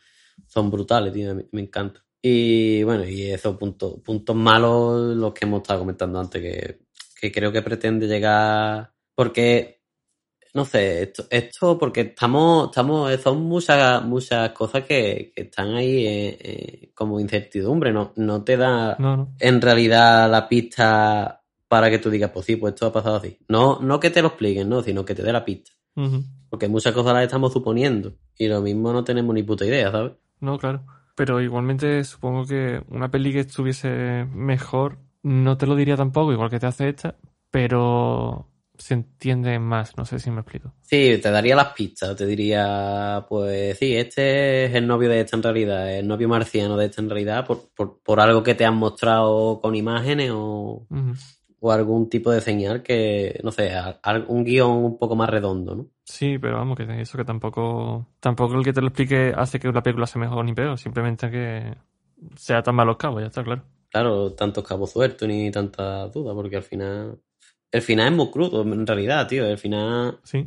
son 0.47 0.72
brutales, 0.72 1.12
tío, 1.14 1.36
me, 1.36 1.45
me 1.51 1.62
encanta. 1.62 2.01
Y 2.22 2.84
bueno, 2.84 3.05
y 3.05 3.32
esos 3.32 3.57
puntos, 3.57 3.95
puntos 4.03 4.36
malos, 4.36 5.15
los 5.15 5.34
que 5.34 5.45
hemos 5.45 5.61
estado 5.61 5.80
comentando 5.80 6.19
antes, 6.19 6.41
que, 6.41 6.80
que 7.19 7.32
creo 7.32 7.51
que 7.51 7.61
pretende 7.63 8.07
llegar, 8.07 8.91
porque, 9.15 9.82
no 10.53 10.65
sé, 10.65 11.03
esto, 11.03 11.26
esto 11.30 11.80
porque 11.80 12.01
estamos, 12.01 12.67
estamos, 12.69 13.11
son 13.22 13.41
muchas, 13.41 14.03
muchas 14.03 14.51
cosas 14.51 14.84
que, 14.84 15.32
que 15.36 15.43
están 15.43 15.74
ahí 15.74 16.05
eh, 16.05 16.38
eh, 16.39 16.91
como 16.93 17.19
incertidumbre, 17.19 17.91
no, 17.91 18.13
no 18.17 18.43
te 18.43 18.55
da 18.57 18.95
No, 18.99 19.17
no. 19.17 19.36
en 19.39 19.59
realidad 19.59 20.30
la 20.30 20.47
pista 20.47 21.41
para 21.67 21.89
que 21.89 21.99
tú 21.99 22.09
digas, 22.09 22.32
pues 22.32 22.45
sí, 22.45 22.57
pues 22.57 22.74
esto 22.74 22.86
ha 22.88 22.91
pasado 22.93 23.15
así. 23.15 23.38
No, 23.47 23.80
no 23.80 23.99
que 23.99 24.09
te 24.09 24.22
lo 24.22 24.28
expliquen, 24.28 24.67
no, 24.67 24.84
sino 24.84 25.05
que 25.05 25.15
te 25.15 25.24
dé 25.24 25.32
la 25.32 25.45
pista. 25.45 25.72
Porque 26.49 26.67
muchas 26.67 26.93
cosas 26.93 27.13
las 27.13 27.24
estamos 27.24 27.53
suponiendo. 27.53 28.13
Y 28.38 28.47
lo 28.49 28.59
mismo 28.59 28.91
no 28.91 29.05
tenemos 29.05 29.34
ni 29.34 29.43
puta 29.43 29.65
idea, 29.65 29.89
¿sabes? 29.89 30.11
No, 30.41 30.57
claro. 30.57 30.84
Pero 31.22 31.39
igualmente 31.39 32.03
supongo 32.03 32.47
que 32.47 32.82
una 32.89 33.11
peli 33.11 33.32
que 33.32 33.41
estuviese 33.41 34.26
mejor, 34.34 34.97
no 35.22 35.55
te 35.55 35.67
lo 35.67 35.76
diría 35.76 35.95
tampoco, 35.95 36.34
igual 36.34 36.49
que 36.49 36.59
te 36.59 36.65
hace 36.65 36.89
esta, 36.89 37.15
pero 37.51 38.47
se 38.76 38.95
entiende 38.95 39.59
más, 39.59 39.95
no 39.97 40.05
sé 40.05 40.17
si 40.17 40.32
me 40.32 40.41
explico. 40.41 40.74
Sí, 40.82 41.19
te 41.22 41.30
daría 41.30 41.55
las 41.55 41.74
pistas. 41.74 42.15
Te 42.15 42.26
diría, 42.26 43.24
pues 43.30 43.78
sí, 43.78 43.95
este 43.95 44.65
es 44.65 44.74
el 44.74 44.88
novio 44.88 45.09
de 45.09 45.19
esta 45.22 45.38
en 45.38 45.43
realidad, 45.43 45.95
el 45.95 46.07
novio 46.07 46.28
marciano 46.28 46.76
de 46.76 46.88
esta 46.88 47.03
en 47.03 47.09
realidad, 47.11 47.45
por, 47.45 47.69
por, 47.76 47.99
por 48.01 48.19
algo 48.19 48.41
que 48.41 48.55
te 48.55 48.65
han 48.65 48.78
mostrado 48.78 49.59
con 49.61 49.76
imágenes 49.76 50.32
o, 50.34 50.88
o 51.59 51.72
algún 51.72 52.09
tipo 52.09 52.32
de 52.32 52.41
señal 52.41 52.82
que, 52.82 53.39
no 53.43 53.51
sé, 53.51 53.72
a- 53.76 53.99
a- 54.01 54.26
un 54.28 54.43
guion 54.43 54.72
un 54.72 54.97
poco 54.97 55.15
más 55.15 55.30
redondo, 55.30 55.76
¿no? 55.76 55.88
Sí, 56.12 56.38
pero 56.38 56.57
vamos, 56.57 56.76
que 56.78 57.01
eso 57.01 57.18
que 57.18 57.24
tampoco, 57.24 58.05
tampoco 58.20 58.55
el 58.55 58.66
que 58.66 58.74
te 58.74 58.82
lo 58.82 58.88
explique 58.88 59.34
hace 59.36 59.59
que 59.59 59.72
la 59.72 59.82
película 59.82 60.05
sea 60.05 60.20
mejor 60.22 60.43
ni 60.43 60.53
peor, 60.53 60.78
simplemente 60.78 61.32
que 61.32 61.74
sea 62.36 62.62
tan 62.62 62.76
malos 62.76 62.97
cabos, 62.97 63.22
ya 63.22 63.28
está 63.28 63.43
claro. 63.43 63.64
claro, 63.89 64.34
tantos 64.34 64.64
cabos 64.68 64.91
sueltos 64.91 65.26
ni 65.28 65.49
tanta 65.51 66.07
duda, 66.09 66.34
porque 66.34 66.57
al 66.57 66.64
final. 66.64 67.18
El 67.72 67.82
final 67.82 68.07
es 68.09 68.14
muy 68.18 68.30
crudo, 68.30 68.64
en 68.64 68.86
realidad, 68.86 69.26
tío. 69.26 69.45
El 69.45 69.57
final, 69.57 70.20
Sí, 70.24 70.43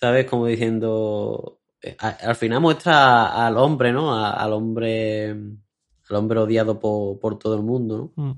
¿sabes? 0.00 0.24
Como 0.24 0.46
diciendo. 0.46 1.58
eh, 1.82 1.94
Al 1.98 2.34
final 2.36 2.62
muestra 2.62 3.46
al 3.46 3.58
hombre, 3.58 3.92
¿no? 3.92 4.14
Al 4.24 4.52
hombre. 4.54 5.30
Al 6.08 6.16
hombre 6.16 6.40
odiado 6.40 6.80
por, 6.80 7.18
por 7.20 7.38
todo 7.38 7.56
el 7.56 7.62
mundo, 7.62 8.12
¿no? 8.16 8.24
Mm. 8.24 8.34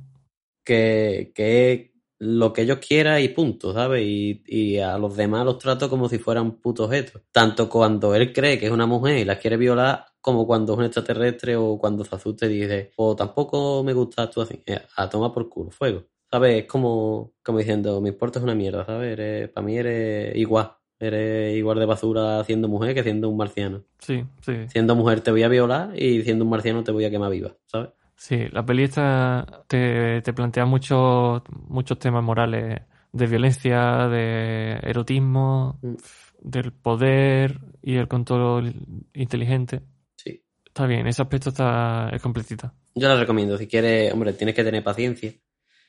Que, 0.65 1.31
que 1.35 1.93
lo 2.21 2.53
que 2.53 2.63
ellos 2.63 2.79
quieran 2.79 3.21
y 3.23 3.29
punto, 3.29 3.73
¿sabes? 3.73 4.03
Y, 4.05 4.43
y 4.47 4.79
a 4.79 4.99
los 4.99 5.17
demás 5.17 5.45
los 5.45 5.59
trato 5.59 5.89
como 5.89 6.09
si 6.09 6.19
fueran 6.19 6.53
putos 6.61 6.87
objetos. 6.87 7.23
Tanto 7.33 7.69
cuando 7.69 8.15
él 8.15 8.33
cree 8.33 8.59
que 8.59 8.67
es 8.67 8.73
una 8.73 8.87
mujer 8.87 9.19
y 9.19 9.25
la 9.25 9.39
quiere 9.39 9.57
violar, 9.57 10.05
como 10.21 10.47
cuando 10.47 10.73
es 10.73 10.79
un 10.81 10.85
extraterrestre 10.87 11.55
o 11.57 11.79
cuando 11.79 12.05
se 12.05 12.15
asusta 12.17 12.47
y 12.47 12.61
dice, 12.61 12.91
o 12.97 13.15
tampoco 13.15 13.83
me 13.85 13.93
gusta 13.93 14.29
tú 14.29 14.41
así, 14.43 14.61
Eh, 14.67 14.81
a 14.97 15.09
tomar 15.09 15.33
por 15.33 15.49
culo, 15.49 15.71
fuego. 15.71 16.05
¿Sabes? 16.31 16.63
Es 16.65 16.67
como, 16.67 17.33
como 17.43 17.59
diciendo, 17.59 18.01
me 18.01 18.11
importa 18.11 18.39
es 18.39 18.43
una 18.43 18.55
mierda, 18.55 18.85
¿sabes? 18.85 19.13
Eres- 19.13 19.49
para 19.51 19.65
mí 19.67 19.79
eres 19.79 20.37
igual. 20.37 20.73
Eres 21.01 21.57
igual 21.57 21.79
de 21.79 21.87
basura 21.87 22.43
siendo 22.43 22.67
mujer 22.67 22.93
que 22.95 23.05
siendo 23.05 23.29
un 23.29 23.37
marciano. 23.37 23.85
Sí, 24.01 24.25
sí. 24.43 24.53
Siendo 24.69 24.97
mujer 24.97 25.21
te 25.21 25.31
voy 25.31 25.45
a 25.45 25.49
violar 25.49 25.93
y 25.97 26.23
siendo 26.25 26.45
un 26.45 26.51
marciano 26.51 26.83
te 26.83 26.91
voy 26.91 27.05
a 27.05 27.11
quemar 27.11 27.31
viva, 27.31 27.57
¿sabes? 27.67 27.91
Sí, 28.21 28.49
la 28.51 28.67
peli 28.67 28.83
esta 28.83 29.65
te, 29.69 30.21
te 30.23 30.33
plantea 30.33 30.65
muchos, 30.67 31.41
muchos 31.69 31.99
temas 32.01 32.23
morales 32.25 32.81
de 33.13 33.27
violencia, 33.27 34.09
de 34.09 34.73
erotismo, 34.83 35.79
Mm. 35.83 35.95
del 36.43 36.73
poder 36.73 37.61
y 37.83 37.97
el 37.97 38.09
control 38.09 38.75
inteligente. 39.15 39.81
Sí. 40.17 40.43
Está 40.67 40.87
bien, 40.87 41.07
ese 41.07 41.23
aspecto 41.23 41.51
está 41.51 42.11
es 42.13 42.21
completita. 42.21 42.75
Yo 42.95 43.09
la 43.09 43.17
recomiendo. 43.19 43.57
Si 43.57 43.67
quieres, 43.69 44.13
hombre, 44.13 44.33
tienes 44.33 44.55
que 44.57 44.65
tener 44.65 44.83
paciencia. 44.83 45.33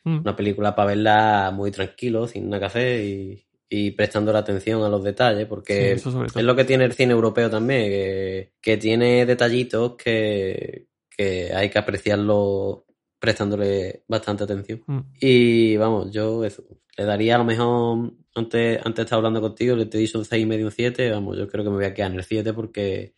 Mm, 0.03 0.19
Una 0.19 0.35
película 0.35 0.75
para 0.75 0.89
verla 0.89 1.51
muy 1.53 1.71
tranquilo, 1.71 2.27
sin 2.27 2.47
nada 2.49 2.59
que 2.61 2.65
hacer 2.65 3.03
y, 3.03 3.43
y 3.69 3.91
prestando 3.91 4.31
la 4.31 4.39
atención 4.39 4.83
a 4.83 4.89
los 4.89 5.03
detalles, 5.03 5.45
porque 5.47 5.93
es 5.93 6.05
lo 6.35 6.55
que 6.55 6.65
tiene 6.65 6.85
el 6.85 6.93
cine 6.93 7.13
europeo 7.13 7.49
también, 7.49 7.89
que, 7.89 8.53
que 8.61 8.77
tiene 8.77 9.25
detallitos 9.25 9.95
que, 9.95 10.88
que 11.19 11.53
hay 11.53 11.69
que 11.69 11.77
apreciarlo 11.79 12.85
prestándole 13.19 14.03
bastante 14.07 14.45
atención. 14.45 14.81
Mm, 14.87 14.99
Y 15.19 15.75
vamos, 15.75 16.11
yo 16.11 16.45
eso, 16.45 16.63
le 16.97 17.03
daría 17.03 17.35
a 17.35 17.39
lo 17.39 17.43
mejor, 17.43 18.13
antes, 18.35 18.79
antes 18.85 19.03
estaba 19.03 19.17
hablando 19.17 19.41
contigo, 19.41 19.75
le 19.75 19.85
te 19.87 19.97
di 19.97 20.09
un 20.15 20.23
6 20.23 20.43
y 20.43 20.45
medio, 20.45 20.65
un 20.67 20.71
7, 20.71 21.11
vamos, 21.11 21.37
yo 21.37 21.47
creo 21.49 21.65
que 21.65 21.69
me 21.69 21.75
voy 21.75 21.85
a 21.85 21.93
quedar 21.93 22.11
en 22.11 22.17
el 22.19 22.23
7 22.23 22.53
porque 22.53 23.15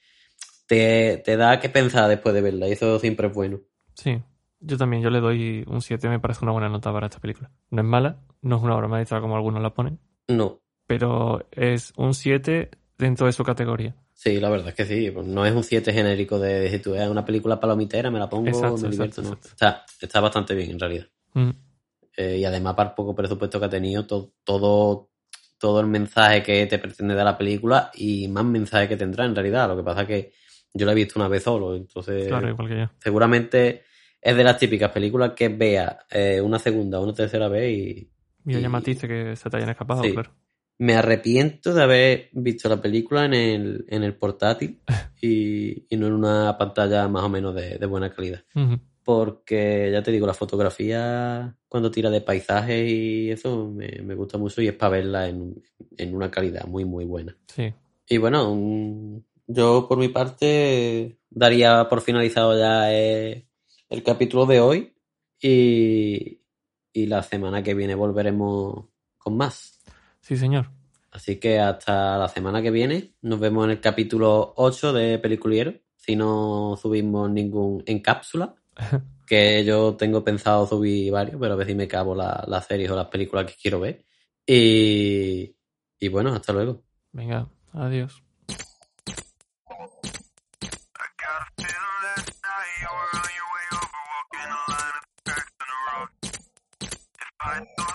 te, 0.68 1.22
te 1.24 1.38
da 1.38 1.60
que 1.60 1.70
pensar 1.70 2.10
después 2.10 2.34
de 2.34 2.41
verla 2.41 2.68
y 2.68 2.72
eso 2.72 2.97
siempre 2.97 3.28
es 3.28 3.34
bueno. 3.34 3.60
sí, 3.93 4.20
yo 4.64 4.78
también, 4.78 5.02
yo 5.04 5.10
le 5.12 5.20
doy 5.20 5.64
un 5.68 5.82
7, 5.82 6.10
me 6.10 6.20
parece 6.20 6.43
una 6.43 6.52
buena 6.54 6.70
nota 6.70 6.91
para 6.91 7.06
esta 7.08 7.20
película. 7.20 7.52
No 7.70 7.82
es 7.82 7.88
mala, 7.88 8.20
no 8.41 8.58
es 8.58 8.64
una 8.64 8.76
obra 8.76 8.88
maestra 8.88 9.22
como 9.22 9.36
algunos 9.36 9.62
la 9.62 9.74
ponen, 9.74 9.99
No, 10.28 10.60
pero 10.88 11.45
es 11.52 11.93
un 11.97 12.14
7 12.16 12.70
dentro 13.02 13.26
de 13.28 13.34
su 13.34 13.43
categoría. 13.43 13.93
Sí, 14.14 14.39
la 14.39 14.49
verdad 14.49 14.70
es 14.70 14.76
que 14.76 14.86
sí. 14.86 15.12
pues 15.12 15.26
No 15.28 15.45
es 15.45 15.54
un 15.54 15.64
7 15.64 15.91
genérico 15.91 16.39
de, 16.39 16.70
si 16.70 16.80
tú 16.80 16.95
es 16.95 17.08
una 17.10 17.26
película 17.26 17.60
palomitera, 17.60 18.10
me 18.12 18.20
la 18.20 18.30
pongo, 18.30 18.47
Exacto, 18.47 18.78
me 18.78 18.89
divierto. 18.89 19.22
exacto, 19.22 19.22
¿no? 19.24 19.28
exacto. 19.30 19.47
Está, 19.49 19.86
está 20.06 20.20
bastante 20.22 20.56
bien, 20.56 20.72
en 20.72 20.80
realidad. 20.80 21.08
Mm, 21.34 21.49
Eh, 22.18 22.38
y 22.39 22.45
además, 22.45 22.76
para 22.76 22.89
el 22.89 22.95
poco 22.95 23.16
presupuesto 23.16 23.60
que 23.60 23.66
ha 23.66 23.70
tenido, 23.70 24.06
to- 24.06 24.34
todo, 24.43 25.10
todo 25.58 25.80
el 25.80 25.88
mensaje 25.88 26.43
que 26.43 26.66
te 26.68 26.78
pretende 26.78 27.16
dar 27.16 27.26
la 27.26 27.38
película 27.38 27.89
y 27.95 28.28
más 28.28 28.43
mensaje 28.45 28.88
que 28.88 28.97
tendrá, 28.97 29.26
en 29.26 29.34
realidad. 29.36 29.68
Lo 29.68 29.78
que 29.78 29.84
pasa 29.84 30.02
es 30.02 30.08
que 30.08 30.32
yo 30.74 30.86
la 30.86 30.91
he 30.91 30.95
visto 30.95 31.20
una 31.20 31.28
vez 31.28 31.43
solo, 31.43 31.76
entonces 31.76 32.28
claro, 32.28 32.49
igual 32.49 32.68
que 32.70 32.78
yo. 32.80 32.89
seguramente 32.99 33.84
es 34.22 34.36
de 34.36 34.43
las 34.43 34.58
típicas 34.58 34.91
películas 34.91 35.32
que 35.36 35.49
vea 35.49 35.99
eh, 36.12 36.39
una 36.41 36.60
segunda 36.60 36.99
o 36.99 37.04
una 37.04 37.14
tercera 37.14 37.47
vez 37.47 37.72
y, 37.78 38.12
Mira, 38.43 38.60
Y- 38.60 38.64
ya 38.64 38.70
matice 38.70 39.08
que 39.08 39.36
se 39.36 39.49
te 39.49 39.58
hayan 39.58 39.70
escapado, 39.70 40.04
Sí. 40.04 40.12
claro. 40.14 40.32
Me 40.82 40.96
arrepiento 40.96 41.76
de 41.76 41.84
haber 41.84 42.30
visto 42.34 42.68
la 42.68 42.82
película 42.82 43.26
en 43.26 43.36
el, 43.36 43.86
en 43.88 44.02
el 44.04 44.16
portátil 44.16 44.82
y, 45.22 45.86
y 45.88 45.96
no 45.96 46.08
en 46.08 46.14
una 46.14 46.58
pantalla 46.58 47.08
más 47.08 47.24
o 47.24 47.30
menos 47.30 47.54
de, 47.54 47.78
de 47.78 47.86
buena 47.86 48.10
calidad. 48.12 48.44
Porque 49.04 49.90
ya 49.92 50.02
te 50.02 50.12
digo, 50.12 50.26
la 50.26 50.34
fotografía 50.34 51.56
cuando 51.68 51.92
tira 51.92 52.10
de 52.10 52.22
paisajes 52.22 52.90
y 52.90 53.30
eso 53.30 53.70
me, 53.70 54.02
me 54.02 54.16
gusta 54.16 54.40
mucho 54.40 54.60
y 54.64 54.70
es 54.70 54.74
para 54.74 54.94
verla 54.94 55.30
en, 55.30 55.62
en 55.98 56.16
una 56.16 56.32
calidad 56.32 56.66
muy, 56.66 56.84
muy 56.84 57.06
buena. 57.06 57.38
Sí, 57.48 57.72
Y 58.10 58.18
bueno, 58.18 59.24
yo 59.46 59.86
por 59.88 60.00
mi 60.00 60.08
parte 60.08 61.20
daría 61.30 61.88
por 61.90 62.02
finalizado 62.02 62.58
ya 62.58 62.92
eh, 62.92 63.48
el 63.88 64.02
capítulo 64.02 64.48
de 64.48 64.60
hoy 64.60 64.94
y, 65.40 66.42
y 66.92 67.06
la 67.06 67.22
semana 67.22 67.62
que 67.62 67.76
viene 67.76 67.94
volveremos 67.94 68.86
con 69.20 69.38
más. 69.38 69.81
Sí, 70.22 70.38
señor. 70.38 70.69
Así 71.11 71.39
que 71.39 71.59
hasta 71.59 72.17
la 72.17 72.30
semana 72.30 72.61
que 72.61 72.72
viene 72.72 73.15
nos 73.22 73.39
vemos 73.39 73.65
en 73.65 73.72
el 73.72 73.82
capítulo 73.82 74.53
8 74.55 74.93
de 74.93 75.19
Peliculiero, 75.19 75.74
si 75.97 76.15
no 76.15 76.78
subimos 76.82 77.30
ningún 77.30 77.84
en 77.86 77.99
cápsula, 78.01 78.55
que 79.28 79.63
yo 79.65 79.95
tengo 79.95 80.24
pensado 80.24 80.65
subir 80.65 81.11
varios, 81.11 81.39
pero 81.39 81.53
a 81.53 81.57
ver 81.57 81.67
si 81.67 81.76
me 81.76 81.88
cabo 81.88 82.15
la- 82.15 82.43
las 82.47 82.65
series 82.65 82.89
o 82.91 82.95
las 82.95 83.07
películas 83.07 83.45
que 83.45 83.55
quiero 83.61 83.80
ver. 83.80 84.05
Y, 84.45 85.55
y 85.99 86.07
bueno, 86.07 86.34
hasta 86.34 86.53
luego. 86.53 86.82
Venga, 87.11 87.47
adiós. 87.74 88.24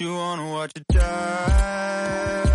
you 0.00 0.14
wanna 0.14 0.50
watch 0.50 0.72
it 0.76 0.86
die? 0.88 2.49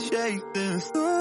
shake 0.00 0.54
this. 0.54 1.13